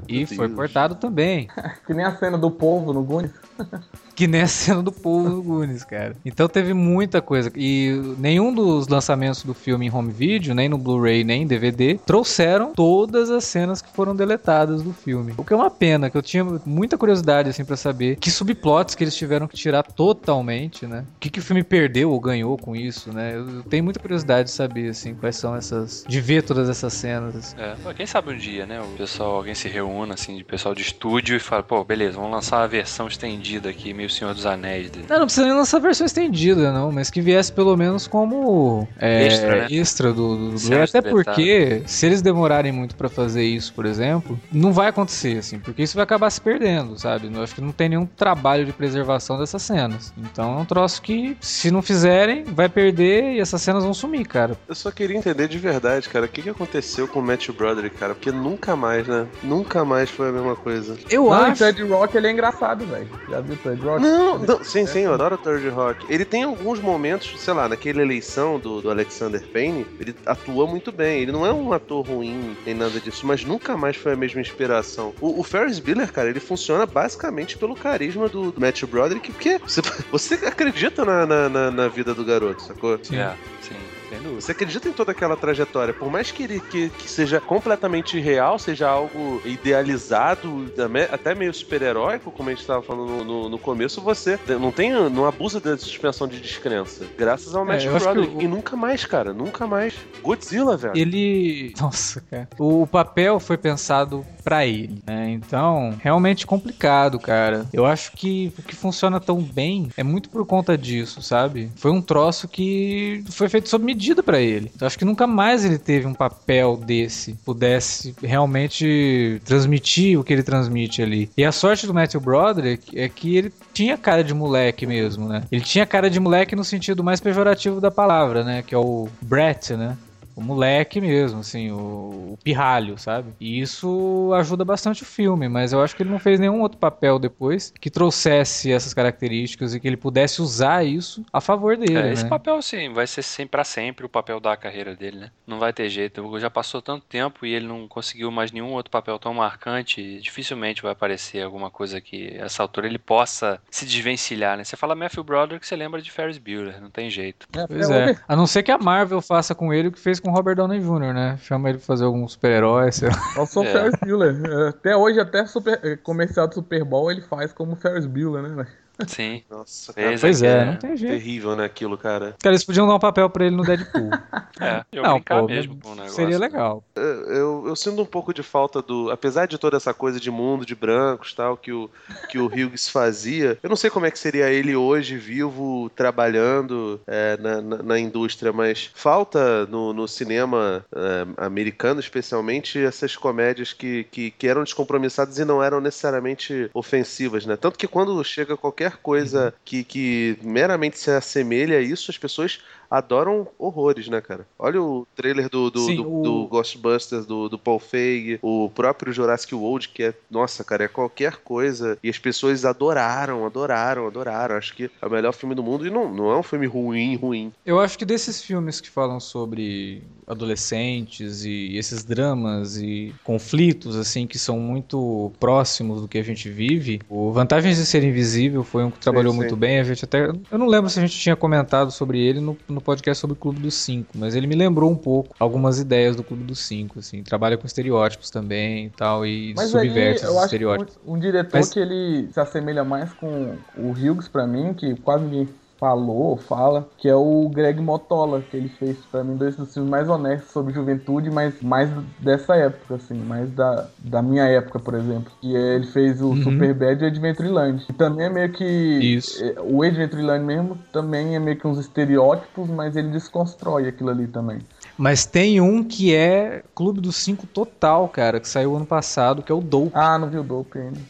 E 0.09 0.27
foi 0.27 0.49
cortado 0.49 0.95
também. 0.95 1.49
Que 1.87 1.93
nem 1.93 2.05
a 2.05 2.17
cena 2.17 2.39
do 2.39 2.51
povo 2.51 2.93
no 2.93 3.03
Goonies. 3.03 3.33
Que 4.15 4.29
nem 4.29 4.43
a 4.43 4.47
cena 4.47 4.81
do 4.81 4.93
povo 4.93 5.29
do 5.29 5.43
Goonies, 5.43 5.83
cara. 5.83 6.17
Então 6.25 6.49
teve 6.49 6.73
muita 6.73 7.21
coisa. 7.21 7.51
E 7.57 7.91
nenhum 8.17 8.55
dos 8.55 8.87
lançamentos 8.87 9.43
do 9.43 9.53
filme 9.53 9.87
em 9.87 9.93
home 9.93 10.13
video, 10.13 10.55
nem 10.55 10.69
no 10.69 10.79
Blu-ray, 10.79 11.25
nem 11.25 11.43
em 11.43 11.47
DVD, 11.47 11.99
trouxeram 12.07 12.73
todas 12.75 13.29
as 13.29 13.45
cenas 13.45 13.83
que 13.83 13.93
foram 13.93 14.15
deletadas 14.15 14.83
do 14.83 14.93
filme. 14.93 15.35
O 15.37 15.45
que 15.45 15.53
é 15.53 15.57
uma 15.57 15.71
pena, 15.71 16.09
que 16.09 16.17
eu 16.17 16.23
tinha 16.23 16.45
muita 16.65 16.97
curiosidade, 16.97 17.51
assim, 17.51 17.65
pra 17.65 17.77
saber 17.77 18.17
que 18.17 18.31
subplots 18.31 18.95
que 18.95 19.03
eles 19.03 19.17
tiveram 19.17 19.49
que 19.49 19.57
tirar 19.57 19.83
totalmente, 19.83 20.87
né? 20.87 21.05
O 21.17 21.19
que, 21.19 21.29
que 21.29 21.41
o 21.41 21.43
filme 21.43 21.65
perdeu 21.65 22.13
ou 22.13 22.21
ganhou 22.21 22.57
com 22.57 22.77
isso, 22.77 23.13
né? 23.13 23.35
Eu 23.35 23.65
tenho 23.65 23.83
muita 23.83 23.99
curiosidade 23.99 24.49
de 24.49 24.55
saber, 24.55 24.91
assim, 24.91 25.15
quais 25.15 25.37
são 25.37 25.57
essas. 25.57 26.05
de 26.07 26.21
ver 26.21 26.43
todas 26.43 26.69
essas 26.69 26.93
cenas. 26.93 27.35
assim. 27.35 27.57
É, 27.59 27.95
quem 27.95 28.07
sabe 28.07 28.33
um 28.33 28.37
dia, 28.37 28.65
né? 28.65 28.81
O 28.81 28.97
pessoal, 28.97 29.37
alguém 29.37 29.55
se 29.55 29.69
reúna, 29.69 30.15
assim, 30.15 30.37
de 30.37 30.45
pessoal 30.45 30.73
de 30.73 30.83
estúdio 30.83 31.37
e 31.37 31.41
fala, 31.41 31.65
pô, 31.65 31.83
beleza, 31.83 32.17
vamos 32.17 32.31
lançar 32.31 32.59
uma 32.59 32.69
versão 32.69 33.09
estendida 33.09 33.44
aqui, 33.69 33.93
meio 33.93 34.09
Senhor 34.09 34.33
dos 34.35 34.47
Anéis. 34.47 34.91
dele. 34.91 35.07
Não, 35.09 35.19
não 35.19 35.27
precisa 35.27 35.47
nem 35.47 35.55
lançar 35.55 35.77
a 35.77 35.81
versão 35.81 36.07
estendida, 36.07 36.73
não, 36.73 36.91
mas 36.91 37.11
que 37.11 37.21
viesse 37.21 37.53
pelo 37.53 37.77
menos 37.77 38.07
como 38.07 38.89
é, 38.99 39.27
Extra, 39.27 39.57
né? 39.57 39.67
extra 39.71 40.13
do, 40.13 40.37
Blu-ray. 40.51 40.83
Até 40.83 41.03
porque, 41.03 41.83
se 41.87 42.07
eles 42.07 42.23
demorarem 42.23 42.73
muito 42.73 42.97
pra 42.97 43.09
fazer 43.09 43.45
isso, 43.45 43.73
por 43.75 43.85
exemplo, 43.87 44.41
não 44.51 44.73
vai 44.73 44.89
acontecer, 44.89 45.39
assim, 45.39 45.59
porque 45.59 45.83
isso 45.83 45.95
vai 45.95 46.05
acabar 46.05 46.31
se 46.31 46.41
perdendo, 46.41 46.99
sabe? 46.99 47.31
Eu 47.33 47.43
acho 47.43 47.55
que 47.55 47.61
não 47.61 47.73
tem 47.73 47.89
nenhum 47.89 48.07
trabalho 48.07 48.65
de 48.65 48.73
preservação 48.73 49.39
dessas 49.39 49.63
cenas. 49.63 50.13
Então 50.17 50.59
é 50.59 50.63
um 50.63 50.65
troço 50.65 51.03
que, 51.03 51.37
se 51.41 51.71
não 51.71 51.83
fizerem, 51.83 52.45
vai 52.45 52.69
perder 52.69 53.35
e 53.35 53.41
essas 53.41 53.61
cenas 53.61 53.85
vão 53.85 53.93
sumir, 53.93 54.27
cara. 54.27 54.57
Eu 54.69 54.75
só 54.75 54.91
queria 54.91 55.17
entender 55.17 55.49
de 55.49 55.59
verdade, 55.59 56.09
cara, 56.09 56.27
o 56.27 56.29
que, 56.29 56.43
que 56.43 56.51
aconteceu 56.51 57.07
com 57.07 57.21
o 57.21 57.23
Matthew 57.23 57.55
Broderick, 57.55 57.97
cara, 57.97 58.15
porque 58.15 58.31
nunca 58.33 58.75
mais, 58.77 59.07
né? 59.07 59.27
Nunca 59.43 59.85
mais 59.85 60.09
foi 60.11 60.29
a 60.29 60.33
mesma 60.33 60.57
coisa. 60.57 60.97
Eu 61.11 61.25
Não, 61.25 61.31
o 61.31 61.33
acho. 61.35 61.65
Ted 61.65 61.83
Rock 61.85 62.17
ele 62.17 62.29
é 62.29 62.31
engraçado, 62.31 62.87
velho. 62.87 63.09
Já 63.35 63.41
viu 63.41 63.55
o 63.55 63.59
Ted 63.59 63.83
Rock? 63.85 64.01
Não, 64.03 64.39
não, 64.39 64.65
sim, 64.65 64.87
sim, 64.87 65.01
eu 65.01 65.13
adoro 65.13 65.35
o 65.35 65.39
Third 65.39 65.69
Rock. 65.71 66.07
Ele 66.09 66.25
tem 66.25 66.45
alguns 66.45 66.79
momentos, 66.81 67.41
sei 67.41 67.53
lá, 67.53 67.69
naquela 67.69 68.01
eleição 68.01 68.59
do, 68.61 68.81
do 68.81 68.91
Alexander 68.91 69.43
Payne, 69.53 69.87
ele 69.99 70.15
atua 70.25 70.67
muito 70.67 70.93
bem. 70.93 71.21
Ele 71.23 71.33
não 71.33 71.45
é 71.45 71.53
um 71.53 71.73
ator 71.73 72.07
ruim 72.07 72.57
nem 72.65 72.75
nada 72.75 73.01
disso, 73.01 73.27
mas 73.27 73.45
nunca 73.45 73.77
mais 73.77 73.97
foi 73.97 74.13
a 74.13 74.17
mesma 74.17 74.41
inspiração. 74.41 75.13
O, 75.21 75.41
o 75.41 75.43
Ferris 75.43 75.79
Bueller, 75.81 76.13
cara, 76.13 76.29
ele 76.31 76.41
funciona 76.41 76.87
basicamente 76.87 77.59
pelo 77.59 77.75
carisma 77.75 78.29
do, 78.29 78.53
do 78.53 78.61
Matthew 78.61 78.87
Broderick, 78.89 79.33
porque 79.33 79.59
você, 79.59 79.81
você 80.13 80.35
acredita 80.47 81.05
na, 81.05 81.27
na, 81.27 81.49
na- 81.49 81.71
na 81.71 81.89
vida 81.89 82.15
do 82.15 82.25
garoto, 82.25 82.63
sacou? 82.63 82.99
Sim. 83.03 83.17
É, 83.17 83.35
sim, 83.63 83.75
sem 84.15 84.23
dúvida. 84.23 84.41
Você 84.41 84.53
acredita 84.53 84.89
em 84.89 84.93
toda 84.93 85.13
aquela 85.13 85.37
trajetória, 85.37 85.93
por 85.95 86.11
mais 86.11 86.31
que 86.31 86.43
ele 86.45 86.61
que, 86.61 86.89
que 86.91 87.09
seja 87.11 87.41
completamente 87.41 88.19
real, 88.21 88.59
seja 88.59 88.89
algo 88.89 89.41
idealizado, 89.45 90.73
até- 91.13 91.35
meio 91.35 91.53
super-heróico, 91.53 92.31
como 92.31 92.49
a 92.49 92.53
gente 92.53 92.61
estava 92.61 92.81
falando 92.83 93.09
no, 93.09 93.25
no- 93.25 93.49
no 93.49 93.59
começo, 93.59 94.01
você 94.01 94.39
não 94.61 94.71
tem, 94.71 94.93
não 95.11 95.27
abusa 95.27 95.59
da 95.61 95.77
suspensão 95.77 96.29
de 96.29 96.41
descrença. 96.41 97.05
Graças 97.19 97.55
ao 97.57 97.65
É, 97.65 97.85
eu 97.87 97.97
acho 97.97 98.07
que 98.07 98.13
Broderick. 98.13 98.37
o- 98.37 98.43
E 98.43 98.47
nunca 98.49 98.77
mais, 98.77 99.05
cara, 99.05 99.33
nunca 99.33 99.67
mais. 99.67 99.95
Godzilla, 100.23 100.77
velho. 100.77 100.97
Ele. 100.97 101.73
Nossa, 101.81 102.21
cara. 102.31 102.49
O, 102.59 102.87
papel 102.87 103.41
foi 103.41 103.57
pensado 103.57 104.25
pra 104.45 104.65
ele, 104.67 105.03
né? 105.07 105.31
Então, 105.31 105.95
realmente 106.01 106.47
complicado, 106.47 107.19
cara. 107.19 107.67
Eu 107.73 107.85
acho 107.85 108.13
que 108.13 108.53
o 108.59 108.63
que 108.63 108.77
funciona 108.77 109.19
tão 109.19 109.39
bem 109.41 109.89
é 109.97 110.05
muito 110.05 110.29
por 110.29 110.47
conta 110.47 110.79
disso, 110.79 111.21
sabe? 111.23 111.71
Foi 111.77 111.91
um 111.91 112.01
troço 112.01 112.47
que 112.47 113.25
foi 113.31 113.49
feito 113.49 113.69
sob 113.69 113.85
medida 113.85 114.04
pra 114.23 114.41
ele. 114.41 114.71
Então, 114.75 114.87
acho 114.87 114.99
que 114.99 115.05
nunca 115.05 115.27
mais 115.27 115.65
ele 115.65 115.79
teve 115.79 116.07
um 116.07 116.15
papel 116.15 116.77
desse, 116.77 117.35
pudesse 117.45 118.15
realmente 118.23 119.41
transmitir 119.45 120.19
o 120.19 120.25
que 120.25 120.33
ele 120.33 120.43
transmite 120.43 121.03
ali. 121.03 121.31
E 121.37 121.45
a 121.45 121.53
sorte 121.53 121.87
do 121.87 121.95
Matthew 121.95 122.21
Broderick 122.21 122.99
é 122.99 123.09
que 123.09 123.37
ele 123.37 123.53
tinha 123.73 123.97
cara 123.97 124.23
de 124.23 124.35
moleque 124.35 124.87
mesmo, 124.87 125.29
né? 125.29 125.45
Ele 125.51 125.63
tinha 125.63 125.87
cara 125.87 126.11
de 126.11 126.21
moleque 126.21 126.57
no 126.57 126.65
sentido 126.65 127.03
mais 127.03 127.21
pejorativo 127.21 127.81
da 127.81 127.91
palavra, 127.91 128.45
né? 128.45 128.63
Que 128.63 128.75
é 128.75 128.79
o 128.79 129.09
Brett, 129.21 129.75
né? 129.75 129.97
O 130.37 130.43
moleque 130.43 131.01
mesmo, 131.01 131.41
assim, 131.41 131.71
o, 131.71 132.35
o 132.35 132.39
pirralho, 132.43 132.99
sabe? 132.99 133.33
E 133.41 133.61
isso 133.61 134.33
ajuda 134.35 134.65
bastante 134.65 135.03
o 135.03 135.07
filme, 135.07 135.49
mas 135.49 135.73
eu 135.73 135.83
acho 135.83 135.95
que 135.97 136.03
ele 136.03 136.11
não 136.11 136.19
fez 136.19 136.41
nenhum 136.41 136.61
outro 136.61 136.79
papel 136.79 137.19
depois 137.19 137.73
que 137.81 137.91
trouxesse 137.91 138.73
essas 138.73 138.93
características 138.95 139.75
e 139.75 139.81
que 139.81 139.87
ele 139.87 139.97
pudesse 139.97 140.43
usar 140.43 140.85
isso 140.85 141.25
a 141.33 141.41
favor 141.41 141.77
dele, 141.77 141.97
É, 141.97 142.13
esse 142.13 142.25
né? 142.25 142.29
papel, 142.31 142.61
sim, 142.63 142.93
vai 142.93 143.07
ser 143.07 143.23
sempre 143.23 143.55
pra 143.55 143.65
sempre 143.65 144.05
o 144.05 144.09
papel 144.09 144.41
da 144.41 144.57
carreira 144.57 144.97
dele, 144.97 145.19
né? 145.19 145.31
Não 145.47 145.59
vai 145.59 145.73
ter 145.73 145.89
jeito. 145.89 146.39
Já 146.41 146.51
passou 146.51 146.83
tanto 146.83 147.05
tempo 147.07 147.47
e 147.47 147.55
ele 147.55 147.67
não 147.67 147.87
conseguiu 147.87 148.31
mais 148.31 148.51
nenhum 148.51 148.73
outro 148.73 148.91
papel 148.91 149.19
tão 149.19 149.33
marcante. 149.35 150.19
Dificilmente 150.21 150.83
vai 150.83 150.93
aparecer 150.93 151.43
alguma 151.43 151.71
coisa 151.71 152.01
que 152.01 152.35
essa 152.37 152.63
altura 152.63 152.87
ele 152.87 152.99
possa 152.99 153.61
se 153.71 153.85
desvencilhar, 153.87 154.57
né? 154.57 154.65
Você 154.65 154.77
fala 154.77 154.95
Matthew 154.95 155.23
Broderick, 155.23 155.67
você 155.67 155.77
lembra 155.77 156.03
de 156.03 156.11
Ferris 156.11 156.39
Bueller, 156.39 156.81
não 156.81 156.91
tem 156.91 157.09
jeito. 157.11 157.47
Pois 157.69 157.91
é. 157.91 158.17
A 158.27 158.35
não 158.35 158.47
ser 158.47 158.63
que 158.63 158.73
a 158.73 158.79
Marvel 158.79 159.21
faça 159.21 159.55
com 159.55 159.73
ele 159.73 159.89
o 159.89 159.93
que 159.93 160.01
fez 160.01 160.19
com 160.25 160.31
o 160.31 160.33
Robert 160.35 160.57
Downey 160.57 160.81
Jr., 160.81 161.13
né? 161.13 161.37
Chama 161.43 161.69
ele 161.69 161.77
pra 161.79 161.87
fazer 161.87 162.05
algum 162.05 162.27
super-herói, 162.27 162.91
sei 162.91 163.09
lá. 163.11 163.17
Eu 163.37 163.47
sou 163.47 163.63
É. 163.63 163.67
Ferris 163.73 163.95
Bueller. 164.01 164.35
É, 164.45 164.69
Até 164.69 164.97
hoje, 164.97 165.21
até 165.21 165.45
super, 165.45 165.79
é, 165.85 165.97
comercial 165.97 166.49
do 166.49 166.55
Super 166.55 166.83
Bowl 166.85 167.11
ele 167.11 167.21
faz 167.21 167.53
como 167.53 167.77
Ferris 167.77 168.07
Bueller, 168.07 168.43
né? 168.43 168.67
Sim. 169.07 169.43
Nossa, 169.51 169.93
cara, 169.93 170.17
Pois 170.21 170.43
é, 170.43 170.65
né? 170.65 170.71
não 170.73 170.77
tem 170.77 170.97
jeito. 170.97 171.13
terrível, 171.13 171.57
né, 171.57 171.65
aquilo, 171.65 171.97
cara. 171.99 172.35
Cara, 172.41 172.55
eles 172.55 172.65
podiam 172.65 172.87
dar 172.87 172.95
um 172.95 172.99
papel 172.99 173.29
pra 173.31 173.47
ele 173.47 173.57
no 173.57 173.63
Deadpool. 173.63 174.11
É, 174.61 174.85
eu 174.93 175.03
não, 175.03 175.15
brincar 175.15 175.41
pô, 175.41 175.47
mesmo 175.49 175.77
com 175.81 175.91
o 175.91 175.95
negócio. 175.97 176.15
seria 176.15 176.39
legal. 176.39 176.85
Eu, 176.95 177.65
eu 177.67 177.75
sinto 177.75 178.01
um 178.01 178.07
pouco 178.07 178.33
de 178.33 178.41
falta 178.41 178.81
do. 178.81 179.11
Apesar 179.11 179.47
de 179.47 179.59
toda 179.59 179.77
essa 179.77 179.93
coisa 179.93 180.21
de 180.21 180.31
mundo 180.31 180.65
de 180.65 180.77
brancos 180.77 181.35
tal, 181.35 181.57
que 181.57 181.73
o, 181.73 181.91
que 182.29 182.39
o 182.39 182.47
Hughes 182.47 182.89
fazia, 182.89 183.59
eu 183.61 183.69
não 183.69 183.75
sei 183.75 183.91
como 183.91 184.07
é 184.07 184.13
que 184.13 184.19
seria 184.19 184.49
ele 184.49 184.77
hoje, 184.77 185.17
vivo, 185.17 185.91
trabalhando 185.97 187.01
é, 187.05 187.37
na, 187.37 187.61
na, 187.61 187.83
na 187.83 187.99
indústria, 187.99 188.53
mas 188.53 188.91
falta 188.95 189.67
no, 189.67 189.93
no 189.93 190.07
cinema 190.07 190.87
é, 190.95 191.27
americano, 191.45 191.99
especialmente, 191.99 192.79
essas 192.79 193.17
comédias 193.17 193.73
que, 193.73 194.05
que, 194.05 194.31
que 194.31 194.47
eram 194.47 194.63
descompromissadas 194.63 195.37
e 195.37 195.45
não 195.45 195.61
eram 195.61 195.81
necessariamente 195.81 196.71
ofensivas, 196.73 197.45
né? 197.45 197.57
Tanto 197.57 197.77
que 197.77 197.89
quando 197.89 198.23
chega 198.23 198.57
qualquer 198.57 198.84
coisa 198.91 199.55
que, 199.65 199.85
que 199.85 200.39
meramente 200.43 200.99
se 200.99 201.11
assemelha 201.11 201.79
a 201.79 201.81
isso, 201.81 202.11
as 202.11 202.19
pessoas 202.19 202.61
adoram 202.99 203.47
horrores, 203.59 204.09
né, 204.09 204.21
cara? 204.21 204.47
Olha 204.59 204.81
o 204.81 205.07
trailer 205.17 205.49
do, 205.49 205.71
do, 205.71 205.81
Sim, 205.81 205.97
do, 205.97 206.19
o- 206.21 206.23
do 206.23 206.47
Ghostbusters, 206.47 207.27
do, 207.27 207.49
do 207.49 207.59
Paul 207.59 207.79
Feig, 207.79 208.39
o 208.43 208.71
próprio 208.71 209.13
Jurassic 209.13 209.55
World, 209.55 209.89
que 209.89 210.03
é, 210.05 210.15
nossa, 210.31 210.63
cara, 210.65 210.85
é 210.85 210.89
qualquer 210.89 211.37
coisa. 211.39 211.99
E 212.03 212.09
as 212.09 212.19
pessoas 212.19 212.65
adoraram, 212.65 213.45
adoraram, 213.45 214.07
adoraram. 214.07 214.57
Acho 214.57 214.75
que 214.75 214.91
é 215.01 215.07
o 215.07 215.11
melhor 215.11 215.33
filme 215.33 215.55
do 215.55 215.63
mundo. 215.63 215.87
E 215.87 215.91
não, 215.91 216.13
não 216.13 216.31
é 216.31 216.39
um 216.39 216.43
filme 216.43 216.67
ruim, 216.67 217.17
ruim. 217.17 217.53
Eu 217.65 217.81
acho 217.81 217.99
que 217.99 218.05
desses 218.05 218.43
filmes 218.43 218.81
que 218.81 218.91
falam 218.91 219.19
sobre 219.21 220.03
adolescentes 220.27 221.45
e 221.45 221.77
esses 221.77 222.05
dramas 222.05 222.77
e 222.79 223.15
conflitos 223.23 223.97
assim 223.97 224.27
que 224.27 224.39
são 224.39 224.59
muito 224.59 225.31
próximos 225.39 226.01
do 226.01 226.09
que 226.09 226.19
a 226.19 226.23
gente 226.23 226.49
vive, 226.49 227.01
o 227.09 227.31
Vantagens 227.33 227.77
de 227.77 227.85
Ser 227.87 228.03
Invisível 228.05 228.65
foi 228.65 228.85
um 228.85 228.91
que 228.91 228.99
trabalhou 228.99 229.33
sim. 229.33 229.39
muito 229.39 229.57
bem. 229.57 229.81
A 229.81 229.85
gente 229.85 230.05
até 230.05 230.27
eu 230.51 230.59
não 230.59 230.67
lembro 230.67 230.89
se 230.91 230.99
a 230.99 231.03
gente 231.03 231.19
tinha 231.19 231.37
comentado 231.37 231.91
sobre 231.91 232.19
ele 232.19 232.41
no, 232.41 232.57
no 232.69 232.81
podcast 232.85 233.21
sobre 233.21 233.35
o 233.35 233.37
Clube 233.37 233.59
dos 233.61 233.75
Cinco, 233.75 234.11
mas 234.17 234.35
ele 234.35 234.47
me 234.47 234.55
lembrou 234.55 234.91
um 234.91 234.95
pouco 234.97 235.35
algumas 235.41 235.79
ideias 235.79 236.15
do 236.15 236.23
Clube 236.23 236.45
dos 236.45 236.59
Cinco, 236.61 236.99
assim, 237.01 237.23
trabalha 237.23 237.57
com 237.57 237.67
estereótipos 237.67 238.31
também 238.31 238.87
e 238.87 238.91
tal 238.91 239.27
e 239.27 239.55
Mas 239.57 239.71
subverte 239.71 240.25
acho 240.25 240.45
estereótipos. 240.45 240.99
um, 241.07 241.15
um 241.15 241.19
diretor 241.19 241.59
Mas- 241.59 241.71
que 241.71 241.81
ele 241.81 242.29
se 242.33 242.39
assemelha 242.39 242.85
mais 242.85 243.13
com 243.15 243.57
o 243.77 243.91
Hughes 243.91 244.29
pra 244.29 244.47
mim, 244.47 244.73
que 244.75 244.95
quase 244.97 245.25
ninguém 245.25 245.49
falou 245.79 246.17
ou 246.31 246.37
fala, 246.37 246.89
que 246.99 247.09
é 247.09 247.15
o 247.15 247.49
Greg 247.53 247.81
Motola, 247.81 248.43
que 248.51 248.57
ele 248.57 248.69
fez 248.69 248.97
pra 249.11 249.23
mim 249.25 249.37
dois 249.37 249.57
dos 249.57 249.73
filmes 249.75 249.91
mais 249.91 250.09
honestos 250.09 250.51
sobre 250.51 250.73
juventude, 250.73 251.31
mas 251.31 251.61
mais 251.61 251.91
dessa 252.21 252.55
época, 252.57 252.95
assim, 252.95 253.15
mais 253.15 253.51
da, 253.51 253.87
da 253.99 254.23
minha 254.23 254.45
época, 254.45 254.79
por 254.79 254.95
exemplo. 254.95 255.33
E 255.43 255.55
é, 255.57 255.75
ele 255.77 255.87
fez 255.87 256.21
o 256.23 256.29
Uhum. 256.29 256.43
Superbad 256.43 257.01
e 257.01 257.05
o 257.05 257.09
Adventureland. 257.09 257.85
E 257.89 257.93
também 257.93 258.27
é 258.27 258.31
meio 258.31 258.53
que... 258.53 258.65
Isso. 258.65 259.43
é, 259.45 259.55
O 259.63 259.83
Adventureland 259.83 260.45
mesmo 260.45 260.79
também 260.93 261.35
é 261.37 261.39
meio 261.39 261.59
que 261.59 261.67
uns 261.67 261.79
estereótipos, 261.79 262.69
mas 262.71 262.97
ele 262.97 263.09
desconstrói 263.09 263.89
aquilo 263.89 264.11
ali 264.11 264.27
também. 264.27 264.59
Mas 264.97 265.27
tem 265.27 265.61
um 265.61 265.83
que 265.83 266.15
é 266.15 266.63
Clube 266.75 267.01
dos 267.01 267.17
Cinco 267.17 267.47
total, 267.47 268.09
cara, 268.09 268.39
que 268.39 268.49
saiu 268.49 268.77
ano 268.77 268.87
passado, 268.87 269.43
que 269.43 269.51
é 269.51 269.55
o 269.55 269.61
Dope. 269.61 269.91
Ah, 269.95 270.19
não 270.19 270.29
vi 270.29 270.39
o 270.39 270.43
Dope 270.45 270.79
ainda. 270.79 271.01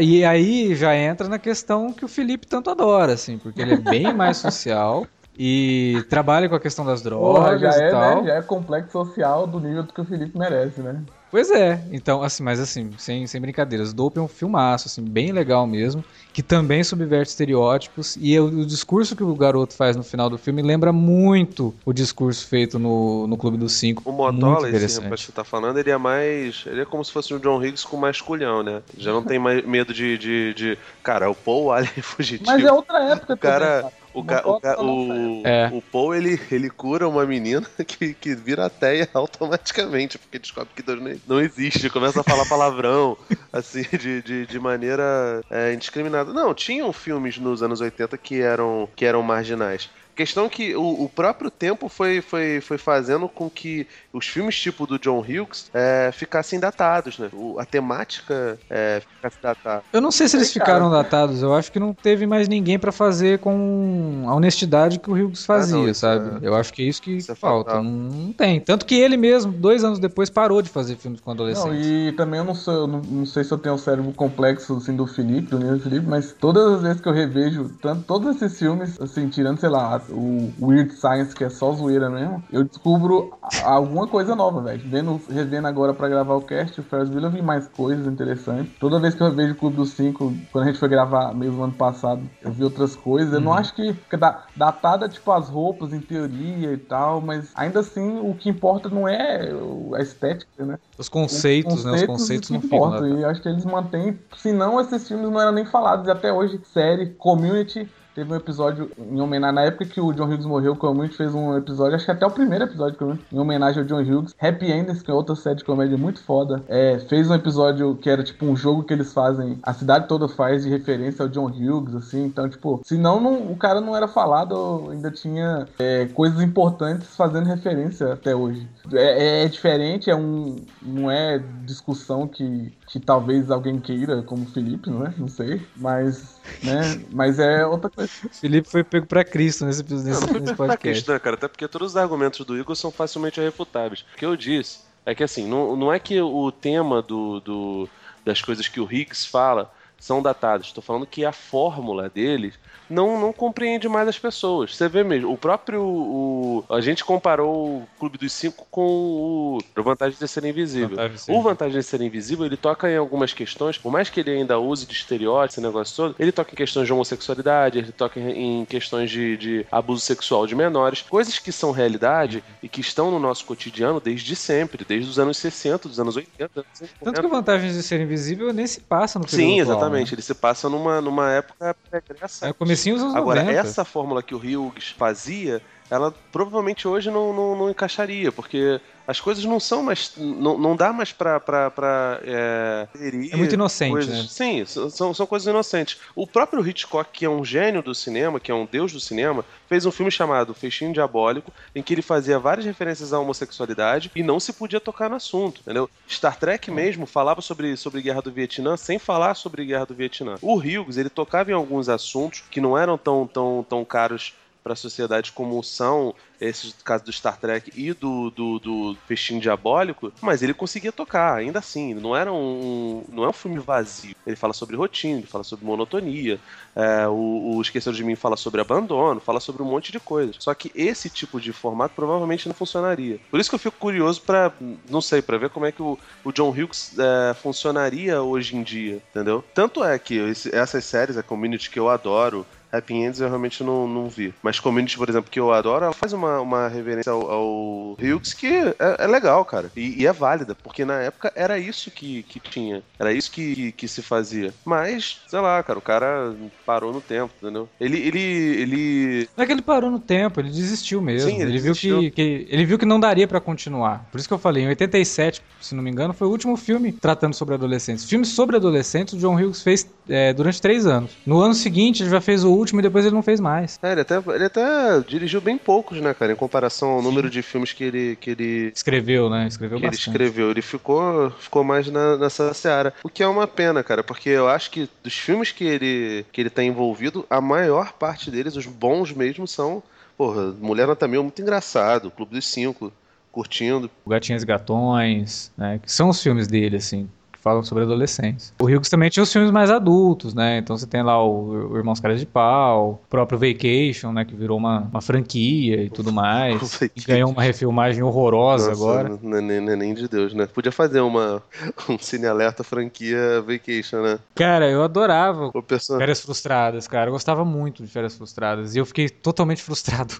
E 0.00 0.24
aí 0.24 0.74
já 0.74 0.94
entra 0.96 1.28
na 1.28 1.38
questão 1.38 1.92
que 1.92 2.04
o 2.04 2.08
Felipe 2.08 2.46
tanto 2.46 2.70
adora, 2.70 3.12
assim, 3.14 3.38
porque 3.38 3.60
ele 3.60 3.74
é 3.74 3.78
bem 3.78 4.12
mais 4.14 4.36
social 4.36 5.06
e 5.36 6.04
trabalha 6.08 6.48
com 6.48 6.54
a 6.54 6.60
questão 6.60 6.84
das 6.84 7.02
Porra, 7.02 7.56
drogas 7.56 7.74
já 7.76 7.82
e 7.82 7.88
é, 7.88 7.90
tal. 7.90 8.22
né? 8.22 8.28
Já 8.28 8.34
é 8.34 8.42
complexo 8.42 8.92
social 8.92 9.46
do 9.46 9.58
nível 9.58 9.84
que 9.84 10.00
o 10.00 10.04
Felipe 10.04 10.38
merece, 10.38 10.80
né? 10.80 11.02
Pois 11.32 11.50
é, 11.50 11.88
então, 11.90 12.22
assim, 12.22 12.42
mas 12.42 12.60
assim, 12.60 12.94
sem, 12.98 13.26
sem 13.26 13.40
brincadeiras, 13.40 13.94
Dope 13.94 14.18
é 14.18 14.22
um 14.22 14.28
filmaço, 14.28 14.86
assim, 14.86 15.02
bem 15.02 15.32
legal 15.32 15.66
mesmo, 15.66 16.04
que 16.30 16.42
também 16.42 16.84
subverte 16.84 17.30
estereótipos, 17.30 18.16
e 18.20 18.38
o, 18.38 18.44
o 18.48 18.66
discurso 18.66 19.16
que 19.16 19.22
o 19.24 19.34
garoto 19.34 19.74
faz 19.74 19.96
no 19.96 20.02
final 20.04 20.28
do 20.28 20.36
filme 20.36 20.60
lembra 20.60 20.92
muito 20.92 21.74
o 21.86 21.92
discurso 21.94 22.46
feito 22.46 22.78
no, 22.78 23.26
no 23.26 23.38
Clube 23.38 23.56
dos 23.56 23.72
Cinco. 23.72 24.02
O 24.04 24.12
Motola, 24.12 24.68
esse 24.68 24.76
interessante. 24.76 25.04
rapaz 25.04 25.20
que 25.22 25.26
você 25.28 25.32
tá 25.32 25.42
falando, 25.42 25.78
ele 25.78 25.90
é 25.90 25.96
mais. 25.96 26.64
Ele 26.66 26.82
é 26.82 26.84
como 26.84 27.02
se 27.02 27.10
fosse 27.10 27.32
um 27.32 27.38
John 27.38 27.64
Higgs 27.64 27.86
com 27.86 27.96
mais 27.96 28.20
culhão, 28.20 28.62
né? 28.62 28.82
Já 28.98 29.10
não 29.10 29.24
tem 29.24 29.38
mais 29.38 29.64
medo 29.66 29.94
de. 29.94 30.18
de, 30.18 30.52
de- 30.52 30.78
Cara, 31.02 31.30
o 31.30 31.34
Paul 31.34 31.72
Alien 31.72 31.94
fugitivo. 32.02 32.50
Mas 32.50 32.62
é 32.62 32.70
outra 32.70 32.98
época 33.10 33.32
O 33.32 33.38
cara, 33.38 33.80
também, 33.80 33.96
o, 34.14 34.24
ca, 34.24 34.46
o, 34.46 34.60
ca, 34.60 34.80
o, 34.80 35.42
É. 35.44 35.70
o 35.72 35.80
Paul, 35.80 36.14
ele, 36.14 36.40
ele 36.50 36.70
cura 36.70 37.08
uma 37.08 37.24
menina 37.24 37.66
que, 37.86 38.14
que 38.14 38.34
vira 38.34 38.66
ateia 38.66 39.08
automaticamente, 39.14 40.18
porque 40.18 40.38
descobre 40.38 40.70
que 40.74 40.82
Deus 40.82 41.20
não 41.26 41.40
existe, 41.40 41.88
começa 41.90 42.20
a 42.20 42.24
falar 42.24 42.46
palavrão, 42.46 43.16
assim, 43.52 43.84
de, 43.98 44.22
de, 44.22 44.46
de 44.46 44.58
maneira 44.58 45.42
é, 45.50 45.72
indiscriminada. 45.72 46.32
Não, 46.32 46.54
tinham 46.54 46.92
filmes 46.92 47.38
nos 47.38 47.62
anos 47.62 47.80
80 47.80 48.16
que 48.18 48.40
eram, 48.40 48.88
que 48.94 49.04
eram 49.04 49.22
marginais. 49.22 49.88
Questão 50.14 50.44
é 50.44 50.48
que 50.48 50.76
o, 50.76 51.04
o 51.04 51.08
próprio 51.08 51.50
tempo 51.50 51.88
foi, 51.88 52.20
foi, 52.20 52.60
foi 52.60 52.76
fazendo 52.76 53.28
com 53.28 53.48
que 53.48 53.86
os 54.12 54.26
filmes 54.26 54.58
tipo 54.58 54.86
do 54.86 54.98
John 54.98 55.20
Hughes 55.20 55.70
é, 55.72 56.10
ficassem 56.12 56.60
datados, 56.60 57.18
né? 57.18 57.28
O- 57.32 57.58
a 57.58 57.64
temática 57.64 58.58
é, 58.68 59.00
ficasse 59.00 59.38
datada. 59.42 59.82
Eu 59.92 60.00
não 60.00 60.10
sei 60.10 60.28
se 60.28 60.36
eles 60.36 60.52
ficaram 60.52 60.90
datados, 60.90 61.42
eu 61.42 61.54
acho 61.54 61.70
que 61.72 61.78
não 61.78 61.94
teve 61.94 62.26
mais 62.26 62.48
ninguém 62.48 62.78
pra 62.78 62.92
fazer 62.92 63.38
com 63.38 64.24
a 64.26 64.34
honestidade 64.34 64.98
que 64.98 65.10
o 65.10 65.14
Hughes 65.14 65.44
fazia, 65.44 65.78
Ah, 65.78 65.86
não, 65.86 65.94
sabe? 65.94 66.44
é- 66.44 66.48
Eu 66.48 66.54
acho 66.54 66.72
que 66.72 66.82
é 66.82 66.86
isso 66.86 67.00
que 67.00 67.12
isso 67.16 67.32
é 67.32 67.34
falta. 67.34 67.76
Não, 67.76 67.82
não 67.84 68.32
tem. 68.32 68.60
Tanto 68.60 68.84
que 68.86 68.94
ele 68.94 69.16
mesmo, 69.16 69.52
dois 69.52 69.84
anos 69.84 69.98
depois, 69.98 70.28
parou 70.30 70.60
de 70.62 70.68
fazer 70.68 70.96
filmes 70.96 71.20
com 71.20 71.30
Não, 71.30 71.34
adolescentes. 71.34 71.86
e 71.86 72.12
também 72.16 72.38
eu 72.40 72.44
não 72.44 72.54
sou, 72.54 72.74
eu 72.74 72.86
não, 72.86 73.00
não 73.00 73.26
sei 73.26 73.44
se 73.44 73.52
eu 73.52 73.58
tenho 73.58 73.74
o 73.74 73.78
cérebro 73.78 74.12
complexo 74.12 74.76
assim 74.76 74.94
do 74.96 75.06
Felipe, 75.06 75.48
do 75.50 75.58
Nilo 75.58 75.78
Felipe, 75.80 76.06
mas 76.06 76.32
todas 76.32 76.74
as 76.74 76.82
vezes 76.82 77.00
que 77.00 77.08
eu 77.08 77.12
revejo 77.12 77.70
tanto, 77.80 78.02
todos 78.04 78.36
esses 78.36 78.58
filmes, 78.58 79.00
assim, 79.00 79.28
tirando, 79.28 79.58
sei 79.58 79.68
lá, 79.68 80.00
o 80.10 80.52
Weird 80.60 80.92
Science, 80.94 81.34
que 81.34 81.44
é 81.44 81.50
só 81.50 81.72
zoeira 81.72 82.10
mesmo, 82.10 82.42
eu 82.50 82.64
descubro 82.64 83.32
a- 83.42 83.74
alguma 84.02 84.08
coisa 84.08 84.34
nova, 84.34 84.60
velho. 84.60 84.82
Vendo, 84.84 85.20
revendo 85.28 85.66
agora 85.66 85.94
pra 85.94 86.08
gravar 86.08 86.34
o 86.34 86.42
cast, 86.42 86.80
o 86.80 86.84
Ferris 86.84 87.08
Bueller, 87.08 87.28
eu 87.30 87.34
vi 87.34 87.42
mais 87.42 87.68
coisas 87.68 88.06
interessantes. 88.06 88.72
Toda 88.78 88.98
vez 88.98 89.14
que 89.14 89.22
eu 89.22 89.32
vejo 89.32 89.52
o 89.52 89.56
Clube 89.56 89.76
dos 89.76 89.90
Cinco, 89.90 90.34
quando 90.50 90.64
a 90.64 90.66
gente 90.68 90.78
foi 90.78 90.88
gravar 90.88 91.34
mesmo 91.34 91.62
ano 91.62 91.72
passado, 91.72 92.22
eu 92.42 92.52
vi 92.52 92.64
outras 92.64 92.96
coisas. 92.96 93.32
Eu 93.32 93.40
não 93.40 93.52
acho 93.52 93.74
que. 93.74 93.94
Da, 94.16 94.44
datada, 94.56 95.08
tipo, 95.08 95.30
as 95.32 95.48
roupas 95.48 95.92
em 95.92 96.00
teoria 96.00 96.72
e 96.72 96.76
tal, 96.76 97.20
mas 97.20 97.50
ainda 97.54 97.80
assim 97.80 98.18
o 98.20 98.34
que 98.34 98.48
importa 98.48 98.88
não 98.88 99.08
é 99.08 99.50
a 99.94 100.00
estética, 100.00 100.64
né? 100.64 100.78
Os 100.98 101.08
conceitos, 101.08 101.84
né? 101.84 101.92
Os 101.92 102.02
conceitos 102.04 102.50
não 102.50 102.58
importam. 102.58 103.18
E 103.18 103.22
eu 103.22 103.28
acho 103.28 103.40
que 103.40 103.48
eles 103.48 103.64
mantêm. 103.64 104.18
Senão, 104.36 104.80
esses 104.80 105.06
filmes 105.06 105.30
não 105.30 105.40
eram 105.40 105.52
nem 105.52 105.64
falados. 105.64 106.06
E 106.06 106.10
até 106.10 106.32
hoje, 106.32 106.60
série, 106.64 107.06
Community. 107.14 107.88
Teve 108.14 108.32
um 108.32 108.36
episódio 108.36 108.90
em 108.98 109.20
homenagem. 109.20 109.54
Na 109.54 109.62
época 109.62 109.86
que 109.86 110.00
o 110.00 110.12
John 110.12 110.26
Hughes 110.26 110.44
morreu, 110.44 110.72
o 110.72 110.76
Community 110.76 111.16
fez 111.16 111.34
um 111.34 111.56
episódio, 111.56 111.96
acho 111.96 112.04
que 112.04 112.10
até 112.10 112.26
o 112.26 112.30
primeiro 112.30 112.64
episódio, 112.64 113.18
em 113.32 113.38
homenagem 113.38 113.82
ao 113.82 113.88
John 113.88 114.02
Hughes. 114.02 114.34
Happy 114.38 114.70
Endings, 114.70 115.02
que 115.02 115.10
é 115.10 115.14
outra 115.14 115.34
série 115.34 115.56
de 115.56 115.64
comédia 115.64 115.96
muito 115.96 116.22
foda. 116.22 116.62
É, 116.68 116.98
fez 116.98 117.30
um 117.30 117.34
episódio 117.34 117.94
que 117.96 118.10
era 118.10 118.22
tipo 118.22 118.44
um 118.44 118.54
jogo 118.54 118.82
que 118.82 118.92
eles 118.92 119.12
fazem, 119.12 119.58
a 119.62 119.72
cidade 119.72 120.08
toda 120.08 120.28
faz 120.28 120.62
de 120.62 120.68
referência 120.68 121.22
ao 121.22 121.28
John 121.28 121.46
Hughes, 121.46 121.94
assim. 121.94 122.24
Então, 122.24 122.48
tipo, 122.48 122.80
senão 122.84 123.20
não, 123.20 123.50
o 123.50 123.56
cara 123.56 123.80
não 123.80 123.96
era 123.96 124.06
falado, 124.06 124.88
ainda 124.90 125.10
tinha 125.10 125.66
é, 125.78 126.06
coisas 126.06 126.40
importantes 126.40 127.16
fazendo 127.16 127.46
referência 127.46 128.12
até 128.12 128.34
hoje. 128.34 128.68
É, 128.92 129.44
é 129.44 129.48
diferente, 129.48 130.10
é 130.10 130.16
um. 130.16 130.56
Não 130.82 131.10
é 131.10 131.40
discussão 131.64 132.26
que, 132.26 132.72
que 132.92 133.00
talvez 133.00 133.50
alguém 133.50 133.80
queira, 133.80 134.20
como 134.22 134.42
o 134.42 134.46
Felipe, 134.46 134.90
não 134.90 135.06
é? 135.06 135.14
Não 135.16 135.26
sei. 135.26 135.66
Mas, 135.74 136.38
né? 136.62 137.02
Mas 137.10 137.38
é 137.38 137.64
outra 137.66 137.88
coisa. 137.88 138.12
O 138.22 138.28
Felipe 138.38 138.68
foi 138.68 138.84
pego 138.84 139.06
pra 139.06 139.24
Cristo 139.24 139.64
nesse, 139.64 139.82
nesse, 139.82 140.04
Não, 140.10 140.20
não 140.20 140.28
foi 140.28 140.40
nesse 140.40 140.54
pra 140.54 140.66
podcast. 140.66 140.98
questão, 141.00 141.18
cara, 141.18 141.36
até 141.36 141.48
porque 141.48 141.66
todos 141.66 141.92
os 141.92 141.96
argumentos 141.96 142.44
do 142.44 142.54
Igor 142.58 142.76
são 142.76 142.90
facilmente 142.90 143.40
refutáveis. 143.40 144.04
O 144.12 144.16
que 144.18 144.26
eu 144.26 144.36
disse 144.36 144.80
é 145.06 145.14
que 145.14 145.24
assim, 145.24 145.48
não, 145.48 145.74
não 145.74 145.90
é 145.90 145.98
que 145.98 146.20
o 146.20 146.52
tema 146.52 147.00
do, 147.00 147.40
do- 147.40 147.88
das 148.26 148.42
coisas 148.42 148.68
que 148.68 148.78
o 148.78 148.84
Higgs 148.92 149.26
fala 149.26 149.72
são 150.02 150.20
datados. 150.20 150.66
Estou 150.66 150.82
falando 150.82 151.06
que 151.06 151.24
a 151.24 151.30
fórmula 151.30 152.10
deles 152.10 152.58
não, 152.90 153.20
não 153.20 153.32
compreende 153.32 153.88
mais 153.88 154.08
as 154.08 154.18
pessoas. 154.18 154.74
Você 154.74 154.88
vê 154.88 155.04
mesmo, 155.04 155.32
o 155.32 155.38
próprio. 155.38 155.80
O, 155.80 156.64
a 156.68 156.80
gente 156.80 157.04
comparou 157.04 157.76
o 157.76 157.88
Clube 158.00 158.18
dos 158.18 158.32
Cinco 158.32 158.66
com 158.68 158.82
o 158.82 159.58
A 159.76 159.80
Vantagem 159.80 160.18
de 160.18 160.26
Ser 160.26 160.44
Invisível. 160.44 160.96
Vantagem 160.96 161.18
o 161.28 161.40
Vantagem 161.40 161.78
de 161.78 161.86
Ser 161.86 162.00
Invisível, 162.00 162.44
ele 162.44 162.56
toca 162.56 162.90
em 162.90 162.96
algumas 162.96 163.32
questões, 163.32 163.78
por 163.78 163.92
mais 163.92 164.10
que 164.10 164.18
ele 164.18 164.32
ainda 164.32 164.58
use 164.58 164.86
de 164.86 164.92
estereótipo, 164.92 165.52
esse 165.52 165.60
negócio 165.60 165.94
todo, 165.94 166.16
ele 166.18 166.32
toca 166.32 166.52
em 166.52 166.56
questões 166.56 166.86
de 166.86 166.92
homossexualidade, 166.92 167.78
ele 167.78 167.92
toca 167.92 168.18
em, 168.18 168.64
questões 168.64 169.08
de, 169.08 169.36
de 169.36 169.66
abuso 169.70 170.00
sexual 170.00 170.46
de 170.48 170.56
menores, 170.56 171.02
coisas 171.02 171.38
que 171.38 171.52
são 171.52 171.70
realidade 171.70 172.42
e 172.60 172.68
que 172.68 172.80
estão 172.80 173.10
no 173.10 173.20
nosso 173.20 173.44
cotidiano 173.44 174.00
desde 174.00 174.34
sempre, 174.34 174.84
desde 174.84 175.08
os 175.08 175.18
anos 175.18 175.36
60, 175.36 175.88
dos 175.88 176.00
anos 176.00 176.16
80, 176.16 176.50
anos 176.56 176.66
50. 176.72 177.04
Tanto 177.04 177.20
que 177.20 177.26
a 177.26 177.30
vantagem 177.30 177.70
de 177.70 177.82
ser 177.82 178.00
invisível 178.00 178.52
nem 178.52 178.66
se 178.66 178.80
passa 178.80 179.18
no 179.18 179.28
Sim, 179.28 179.60
atual, 179.60 179.91
exatamente. 179.92 180.14
Ele 180.14 180.22
se 180.22 180.34
passa 180.34 180.68
numa, 180.68 181.00
numa 181.00 181.30
época 181.32 181.76
pregressa. 181.90 182.46
É 182.46 182.50
o 182.50 182.54
comecinho 182.54 182.96
dos 182.96 183.04
anos 183.04 183.16
Agora, 183.16 183.42
90. 183.42 183.60
essa 183.60 183.84
fórmula 183.84 184.22
que 184.22 184.34
o 184.34 184.38
Hughes 184.38 184.88
fazia, 184.96 185.62
ela 185.92 186.14
provavelmente 186.32 186.88
hoje 186.88 187.10
não, 187.10 187.34
não, 187.34 187.54
não 187.54 187.70
encaixaria, 187.70 188.32
porque 188.32 188.80
as 189.06 189.20
coisas 189.20 189.44
não 189.44 189.60
são 189.60 189.82
mais. 189.82 190.12
Não, 190.16 190.56
não 190.56 190.74
dá 190.74 190.90
mais 190.90 191.12
pra. 191.12 191.38
pra, 191.38 191.70
pra 191.70 192.18
é, 192.24 192.88
É 193.30 193.36
muito 193.36 193.52
inocente, 193.52 193.90
coisas- 193.90 194.16
né? 194.22 194.26
Sim, 194.26 194.64
são, 194.64 195.12
são 195.12 195.26
coisas 195.26 195.46
inocentes. 195.46 195.98
O 196.14 196.26
próprio 196.26 196.66
Hitchcock, 196.66 197.10
que 197.12 197.26
é 197.26 197.28
um 197.28 197.44
gênio 197.44 197.82
do 197.82 197.94
cinema, 197.94 198.40
que 198.40 198.50
é 198.50 198.54
um 198.54 198.64
deus 198.64 198.90
do 198.92 199.00
cinema, 199.00 199.44
fez 199.68 199.84
um 199.84 199.90
filme 199.90 200.10
chamado 200.10 200.54
Feixinho 200.54 200.94
Diabólico, 200.94 201.52
em 201.74 201.82
que 201.82 201.92
ele 201.92 202.00
fazia 202.00 202.38
várias 202.38 202.64
referências 202.64 203.12
à 203.12 203.18
homossexualidade 203.18 204.10
e 204.16 204.22
não 204.22 204.40
se 204.40 204.52
podia 204.54 204.80
tocar 204.80 205.10
no 205.10 205.16
assunto, 205.16 205.60
entendeu? 205.60 205.90
Star 206.08 206.38
Trek 206.38 206.70
mesmo 206.70 207.04
falava 207.04 207.42
sobre, 207.42 207.76
sobre 207.76 208.00
Guerra 208.00 208.22
do 208.22 208.32
Vietnã 208.32 208.78
sem 208.78 208.98
falar 208.98 209.34
sobre 209.34 209.64
Guerra 209.66 209.84
do 209.86 209.94
Vietnã. 209.94 210.36
O 210.40 210.54
Hughes, 210.56 210.96
ele 210.96 211.10
tocava 211.10 211.50
em 211.50 211.54
alguns 211.54 211.88
assuntos 211.90 212.44
que 212.50 212.60
não 212.62 212.78
eram 212.78 212.96
tão, 212.96 213.26
tão, 213.26 213.66
tão 213.68 213.84
caros 213.84 214.32
para 214.62 214.72
a 214.74 214.76
sociedade 214.76 215.32
como 215.32 215.62
são 215.62 216.14
esses 216.40 216.72
casos 216.84 217.04
do 217.06 217.12
Star 217.12 217.38
Trek 217.38 217.72
e 217.74 217.92
do, 217.92 218.30
do, 218.30 218.58
do 218.58 218.96
Peixinho 219.06 219.40
Diabólico, 219.40 220.12
mas 220.20 220.42
ele 220.42 220.54
conseguia 220.54 220.90
tocar, 220.92 221.36
ainda 221.36 221.58
assim. 221.58 221.94
Não 221.94 222.16
era 222.16 222.32
um, 222.32 223.04
não 223.08 223.24
é 223.24 223.28
um 223.28 223.32
filme 223.32 223.58
vazio. 223.58 224.14
Ele 224.26 224.36
fala 224.36 224.52
sobre 224.52 224.76
rotina, 224.76 225.18
ele 225.18 225.26
fala 225.26 225.44
sobre 225.44 225.64
monotonia. 225.64 226.38
é, 226.76 227.06
o, 227.08 227.56
o 227.56 227.62
Esqueceram 227.62 227.94
de 227.96 228.04
Mim 228.04 228.14
fala 228.16 228.36
sobre 228.36 228.60
abandono, 228.60 229.20
fala 229.20 229.40
sobre 229.40 229.62
um 229.62 229.66
monte 229.66 229.92
de 229.92 230.00
coisas. 230.00 230.36
Só 230.38 230.54
que 230.54 230.70
esse 230.74 231.08
tipo 231.10 231.40
de 231.40 231.52
formato 231.52 231.94
provavelmente 231.94 232.46
não 232.48 232.54
funcionaria. 232.54 233.18
Por 233.30 233.40
isso 233.40 233.50
que 233.50 233.54
eu 233.54 233.58
fico 233.60 233.76
curioso 233.78 234.20
para, 234.22 234.52
não 234.88 235.00
sei, 235.00 235.22
para 235.22 235.38
ver 235.38 235.50
como 235.50 235.66
é 235.66 235.72
que 235.72 235.82
o, 235.82 235.98
o 236.24 236.32
John 236.32 236.50
Hughes 236.50 236.92
é, 236.98 237.34
funcionaria 237.34 238.22
hoje 238.22 238.56
em 238.56 238.62
dia, 238.62 239.00
entendeu? 239.10 239.44
Tanto 239.54 239.84
é 239.84 239.98
que 239.98 240.14
esse- 240.16 240.54
essas 240.54 240.84
séries, 240.84 241.16
a 241.16 241.22
Community 241.22 241.70
que 241.70 241.78
eu 241.78 241.88
adoro, 241.88 242.46
Happy 242.72 242.94
Ends 242.94 243.20
eu 243.20 243.28
realmente 243.28 243.62
não, 243.62 243.86
não 243.86 244.08
vi. 244.08 244.32
Mas 244.42 244.58
Community, 244.58 244.96
por 244.96 245.08
exemplo, 245.08 245.30
que 245.30 245.38
eu 245.38 245.52
adoro, 245.52 245.84
ela 245.84 245.92
faz 245.94 246.12
uma, 246.12 246.40
uma 246.40 246.68
reverência 246.68 247.12
ao, 247.12 247.30
ao 247.30 247.92
Hughes 248.00 248.32
que 248.32 248.46
é, 248.46 248.74
é 249.00 249.06
legal, 249.06 249.44
cara. 249.44 249.70
E, 249.76 250.02
e 250.02 250.06
é 250.06 250.12
válida, 250.12 250.54
porque 250.54 250.84
na 250.84 251.00
época 251.00 251.32
era 251.36 251.58
isso 251.58 251.90
que, 251.90 252.22
que 252.24 252.40
tinha. 252.40 252.82
Era 252.98 253.12
isso 253.12 253.30
que, 253.30 253.72
que 253.72 253.86
se 253.86 254.02
fazia. 254.02 254.52
Mas, 254.64 255.20
sei 255.28 255.40
lá, 255.40 255.62
cara, 255.62 255.78
o 255.78 255.82
cara 255.82 256.34
parou 256.64 256.92
no 256.92 257.00
tempo, 257.00 257.32
entendeu? 257.40 257.68
Ele. 257.80 257.98
ele, 257.98 258.20
ele... 258.20 259.28
Não 259.36 259.44
é 259.44 259.46
que 259.46 259.52
ele 259.52 259.62
parou 259.62 259.90
no 259.90 259.98
tempo, 259.98 260.40
ele 260.40 260.50
desistiu 260.50 261.00
mesmo. 261.02 261.28
Sim, 261.30 261.36
ele 261.40 261.52
ele, 261.52 261.58
viu 261.58 261.72
desistiu. 261.72 262.00
que, 262.00 262.10
que- 262.10 262.46
ele 262.50 262.64
viu 262.64 262.78
que 262.78 262.86
não 262.86 262.98
daria 263.00 263.26
pra 263.28 263.40
continuar. 263.40 264.06
Por 264.10 264.18
isso 264.18 264.28
que 264.28 264.34
eu 264.34 264.38
falei, 264.38 264.64
em 264.64 264.68
87, 264.68 265.42
se 265.60 265.74
não 265.74 265.82
me 265.82 265.90
engano, 265.90 266.14
foi 266.14 266.26
o 266.26 266.30
último 266.30 266.56
filme 266.56 266.92
tratando 266.92 267.34
sobre 267.34 267.54
adolescentes. 267.54 268.04
Filmes 268.08 268.28
sobre 268.28 268.56
adolescentes, 268.56 269.14
o 269.14 269.18
John 269.18 269.34
Hughes 269.36 269.62
fez 269.62 269.86
é, 270.12 270.32
durante 270.32 270.60
três 270.60 270.86
anos. 270.86 271.10
No 271.26 271.40
ano 271.40 271.54
seguinte, 271.54 272.02
ele 272.02 272.10
já 272.10 272.20
fez 272.20 272.44
o 272.44 272.50
último 272.50 272.80
e 272.80 272.82
depois 272.82 273.04
ele 273.04 273.14
não 273.14 273.22
fez 273.22 273.40
mais. 273.40 273.78
É, 273.82 273.92
ele 273.92 274.00
até, 274.02 274.16
ele 274.34 274.44
até 274.44 275.00
dirigiu 275.00 275.40
bem 275.40 275.56
poucos, 275.58 276.00
né, 276.00 276.12
cara? 276.14 276.32
Em 276.32 276.36
comparação 276.36 276.90
ao 276.90 277.02
número 277.02 277.30
de 277.30 277.40
filmes 277.42 277.72
que 277.72 277.82
ele, 277.84 278.16
que 278.20 278.30
ele, 278.30 278.72
Escreveu, 278.74 279.30
né? 279.30 279.46
Escreveu 279.48 279.78
que 279.78 279.84
ele 279.84 279.90
bastante. 279.90 280.08
escreveu. 280.10 280.50
Ele 280.50 280.62
ficou, 280.62 281.30
ficou 281.38 281.64
mais 281.64 281.88
na- 281.88 282.16
nessa 282.16 282.52
seara. 282.54 282.92
O 283.02 283.08
que 283.08 283.22
é 283.22 283.26
uma 283.26 283.46
pena, 283.46 283.82
cara, 283.82 284.02
porque 284.04 284.28
eu 284.28 284.48
acho 284.48 284.70
que 284.70 284.88
dos 285.02 285.14
filmes 285.14 285.50
que 285.52 285.64
ele, 285.64 286.26
que 286.30 286.40
ele 286.40 286.50
tá 286.50 286.62
envolvido, 286.62 287.24
a 287.30 287.40
maior 287.40 287.92
parte 287.94 288.30
deles, 288.30 288.54
os 288.56 288.66
bons 288.66 289.12
mesmo, 289.12 289.48
são. 289.48 289.82
Porra, 290.18 290.54
Mulher 290.60 290.86
Nota 290.86 291.08
Mil 291.08 291.20
é 291.20 291.22
muito 291.24 291.40
engraçado, 291.40 292.10
Clube 292.10 292.32
dos 292.34 292.46
Cinco, 292.46 292.92
curtindo. 293.32 293.90
Gatinhas 294.06 294.42
e 294.42 294.46
Gatões, 294.46 295.50
né? 295.56 295.80
Que 295.82 295.90
são 295.90 296.10
os 296.10 296.22
filmes 296.22 296.46
dele, 296.46 296.76
assim, 296.76 297.08
falam 297.42 297.62
sobre 297.64 297.82
adolescentes. 297.84 298.54
O 298.60 298.64
Hughes 298.66 298.88
também 298.88 299.10
tinha 299.10 299.22
os 299.22 299.32
filmes 299.32 299.50
mais 299.50 299.70
adultos, 299.70 300.32
né? 300.32 300.58
Então 300.58 300.76
você 300.76 300.86
tem 300.86 301.02
lá 301.02 301.22
o, 301.22 301.72
o 301.72 301.76
Irmãos 301.76 302.00
Caras 302.00 302.20
de 302.20 302.26
Pau, 302.26 303.00
o 303.04 303.08
próprio 303.08 303.38
Vacation, 303.38 304.12
né? 304.12 304.24
Que 304.24 304.34
virou 304.34 304.56
uma, 304.56 304.80
uma 304.90 305.00
franquia 305.00 305.82
e 305.82 305.90
tudo 305.90 306.12
mais. 306.14 306.80
E 306.82 306.90
ganhou 307.06 307.30
uma 307.30 307.42
refilmagem 307.42 308.02
horrorosa 308.02 308.70
Nossa, 308.70 308.80
agora. 308.82 309.18
Não 309.22 309.36
é 309.38 309.40
não 309.40 309.72
é 309.72 309.76
nem 309.76 309.92
de 309.92 310.08
Deus, 310.08 310.32
né? 310.32 310.46
Podia 310.46 310.70
fazer 310.72 311.00
uma, 311.00 311.42
um 311.88 311.98
Cine 311.98 312.26
Alerta 312.26 312.62
franquia 312.62 313.42
Vacation, 313.42 314.02
né? 314.02 314.18
Cara, 314.34 314.70
eu 314.70 314.82
adorava 314.82 315.50
person... 315.62 315.98
Férias 315.98 316.20
Frustradas, 316.20 316.86
cara. 316.86 317.08
Eu 317.08 317.12
gostava 317.12 317.44
muito 317.44 317.82
de 317.82 317.88
Férias 317.90 318.16
Frustradas. 318.16 318.74
E 318.74 318.78
eu 318.78 318.86
fiquei 318.86 319.08
totalmente 319.08 319.62
frustrado 319.64 320.14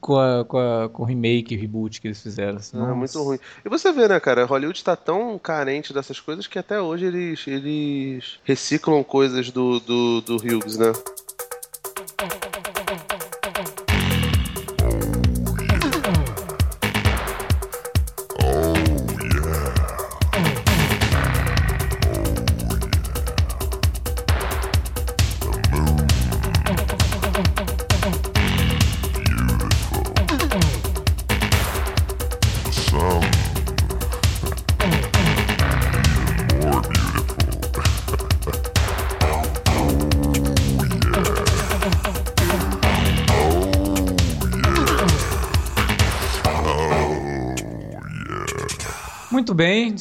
com, 0.00 0.16
a, 0.18 0.44
com, 0.44 0.58
a- 0.58 0.88
com 0.88 1.02
o 1.02 1.06
remake, 1.06 1.56
o 1.56 1.60
reboot 1.60 2.00
que 2.00 2.06
eles 2.08 2.22
fizeram. 2.22 2.58
assim. 2.58 2.76
Nossa. 2.76 2.94
muito 2.94 3.22
ruim. 3.22 3.38
E 3.64 3.68
você 3.68 3.92
vê, 3.92 4.06
né, 4.06 4.20
cara? 4.20 4.44
Hollywood 4.44 4.82
tá 4.84 4.94
tão 4.94 5.38
carente 5.38 5.92
dessas 5.92 6.20
coisas 6.20 6.46
que 6.46 6.58
até 6.68 6.82
hoje 6.82 7.06
eles, 7.06 7.46
eles 7.46 8.38
reciclam 8.44 9.02
coisas 9.02 9.50
do, 9.50 9.80
do, 9.80 10.20
do 10.20 10.36
Hughes, 10.36 10.76
né? 10.76 10.92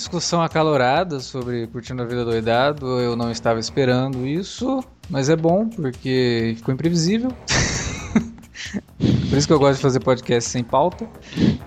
Discussão 0.08 0.42
acalorada 0.42 1.20
sobre 1.20 1.68
Curtindo 1.68 2.02
a 2.02 2.06
Vida 2.06 2.24
Doidado. 2.24 2.98
Eu 3.02 3.14
não 3.18 3.30
estava 3.30 3.60
esperando 3.60 4.26
isso, 4.26 4.82
mas 5.10 5.28
é 5.28 5.36
bom 5.36 5.68
porque 5.68 6.54
ficou 6.56 6.74
imprevisível. 6.74 7.30
Por 8.98 9.38
isso 9.38 9.46
que 9.46 9.54
eu 9.54 9.60
gosto 9.60 9.76
de 9.76 9.82
fazer 9.82 10.00
podcast 10.00 10.50
sem 10.50 10.64
pauta. 10.64 11.06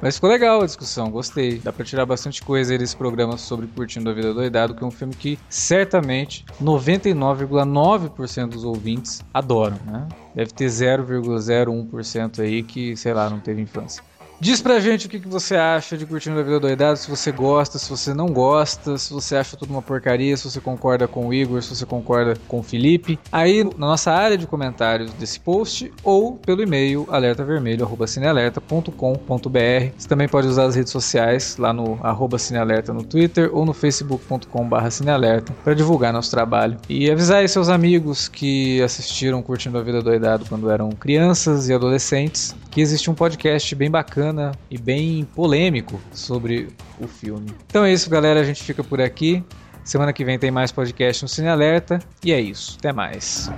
Mas 0.01 0.15
ficou 0.15 0.31
legal 0.31 0.63
a 0.63 0.65
discussão, 0.65 1.11
gostei. 1.11 1.59
Dá 1.59 1.71
pra 1.71 1.85
tirar 1.85 2.07
bastante 2.07 2.43
coisa 2.43 2.77
desse 2.79 2.97
programa 2.97 3.37
sobre 3.37 3.67
Curtindo 3.67 4.09
a 4.09 4.15
Vida 4.15 4.33
Doidado, 4.33 4.75
que 4.75 4.83
é 4.83 4.87
um 4.87 4.91
filme 4.91 5.15
que 5.15 5.39
certamente 5.51 6.47
99,9% 6.63 8.49
dos 8.49 8.65
ouvintes 8.65 9.23
adoram, 9.35 9.77
né? 9.85 10.09
Deve 10.35 10.53
ter 10.53 10.67
0,01% 10.67 12.41
aí 12.41 12.63
que, 12.63 12.97
sei 12.97 13.13
lá, 13.13 13.29
não 13.29 13.39
teve 13.39 13.61
infância. 13.61 14.03
Diz 14.43 14.63
pra 14.63 14.81
gente 14.81 15.07
o 15.07 15.11
que, 15.11 15.21
que 15.21 15.29
você 15.29 15.55
acha 15.55 15.99
de 15.99 16.07
Curtindo 16.07 16.41
a 16.41 16.43
Vida 16.43 16.59
Doidado, 16.59 16.99
se 16.99 17.11
você 17.11 17.31
gosta, 17.31 17.79
se 17.79 17.91
você 17.91 18.15
não 18.15 18.29
gosta, 18.29 18.97
se 18.97 19.13
você 19.13 19.37
acha 19.37 19.55
tudo 19.55 19.71
uma 19.71 19.83
porcaria, 19.83 20.35
se 20.35 20.51
você 20.51 20.59
concorda 20.59 21.07
com 21.07 21.29
o 21.29 21.35
Igor, 21.35 21.61
se 21.61 21.77
você 21.77 21.85
concorda 21.85 22.33
com 22.49 22.61
o 22.61 22.63
Felipe. 22.63 23.19
Aí 23.31 23.63
na 23.63 23.89
nossa 23.89 24.11
área 24.11 24.39
de 24.39 24.47
comentários 24.47 25.13
desse 25.13 25.39
post 25.39 25.93
ou 26.03 26.37
pelo 26.37 26.63
e-mail 26.63 27.07
alertavermelho.cinealerta.com.br. 27.11 29.93
Você 29.99 30.09
também 30.09 30.27
pode 30.27 30.47
usar 30.47 30.65
as 30.65 30.75
redes 30.75 30.91
sociais 30.91 31.59
lá 31.59 31.75
no 31.75 31.99
arroba 32.03 32.39
cinealerta 32.39 32.95
no 32.95 33.05
Twitter 33.05 33.51
ou 33.53 33.67
no 33.67 33.75
facebook.com.br 33.75 34.91
cinealerta 34.91 35.53
para 35.63 35.75
divulgar 35.75 36.15
nosso 36.15 36.31
trabalho. 36.31 36.79
E 36.89 37.11
avisar 37.11 37.41
aí 37.41 37.49
seus 37.49 37.69
amigos 37.69 38.27
que 38.27 38.81
assistiram 38.81 39.43
Curtindo 39.43 39.77
a 39.77 39.83
Vida 39.83 40.01
Doidado 40.01 40.47
quando 40.49 40.71
eram 40.71 40.89
crianças 40.93 41.69
e 41.69 41.75
adolescentes 41.75 42.57
que 42.71 42.81
existe 42.81 43.11
um 43.11 43.15
podcast 43.15 43.75
bem 43.75 43.91
bacana 43.91 44.53
e 44.71 44.79
bem 44.79 45.25
polêmico 45.35 46.01
sobre 46.13 46.69
o 46.99 47.09
filme. 47.09 47.53
Então 47.67 47.85
é 47.85 47.93
isso, 47.93 48.09
galera. 48.09 48.41
A 48.41 48.45
gente 48.45 48.63
fica 48.63 48.85
por 48.85 49.01
aqui. 49.01 49.45
Semana 49.83 50.13
que 50.13 50.25
vem 50.25 50.39
tem 50.39 50.51
mais 50.51 50.71
podcast 50.71 51.23
no 51.23 51.29
Cine 51.29 51.49
Alerta. 51.49 51.99
E 52.25 52.33
é 52.33 52.41
isso. 52.41 52.77
Até 52.79 52.93
mais. 52.93 53.51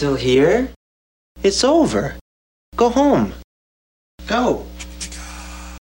Still 0.00 0.16
here? 0.16 0.72
It's 1.42 1.62
over. 1.62 2.16
Go 2.74 2.88
home. 2.88 3.34
Go. 4.26 4.64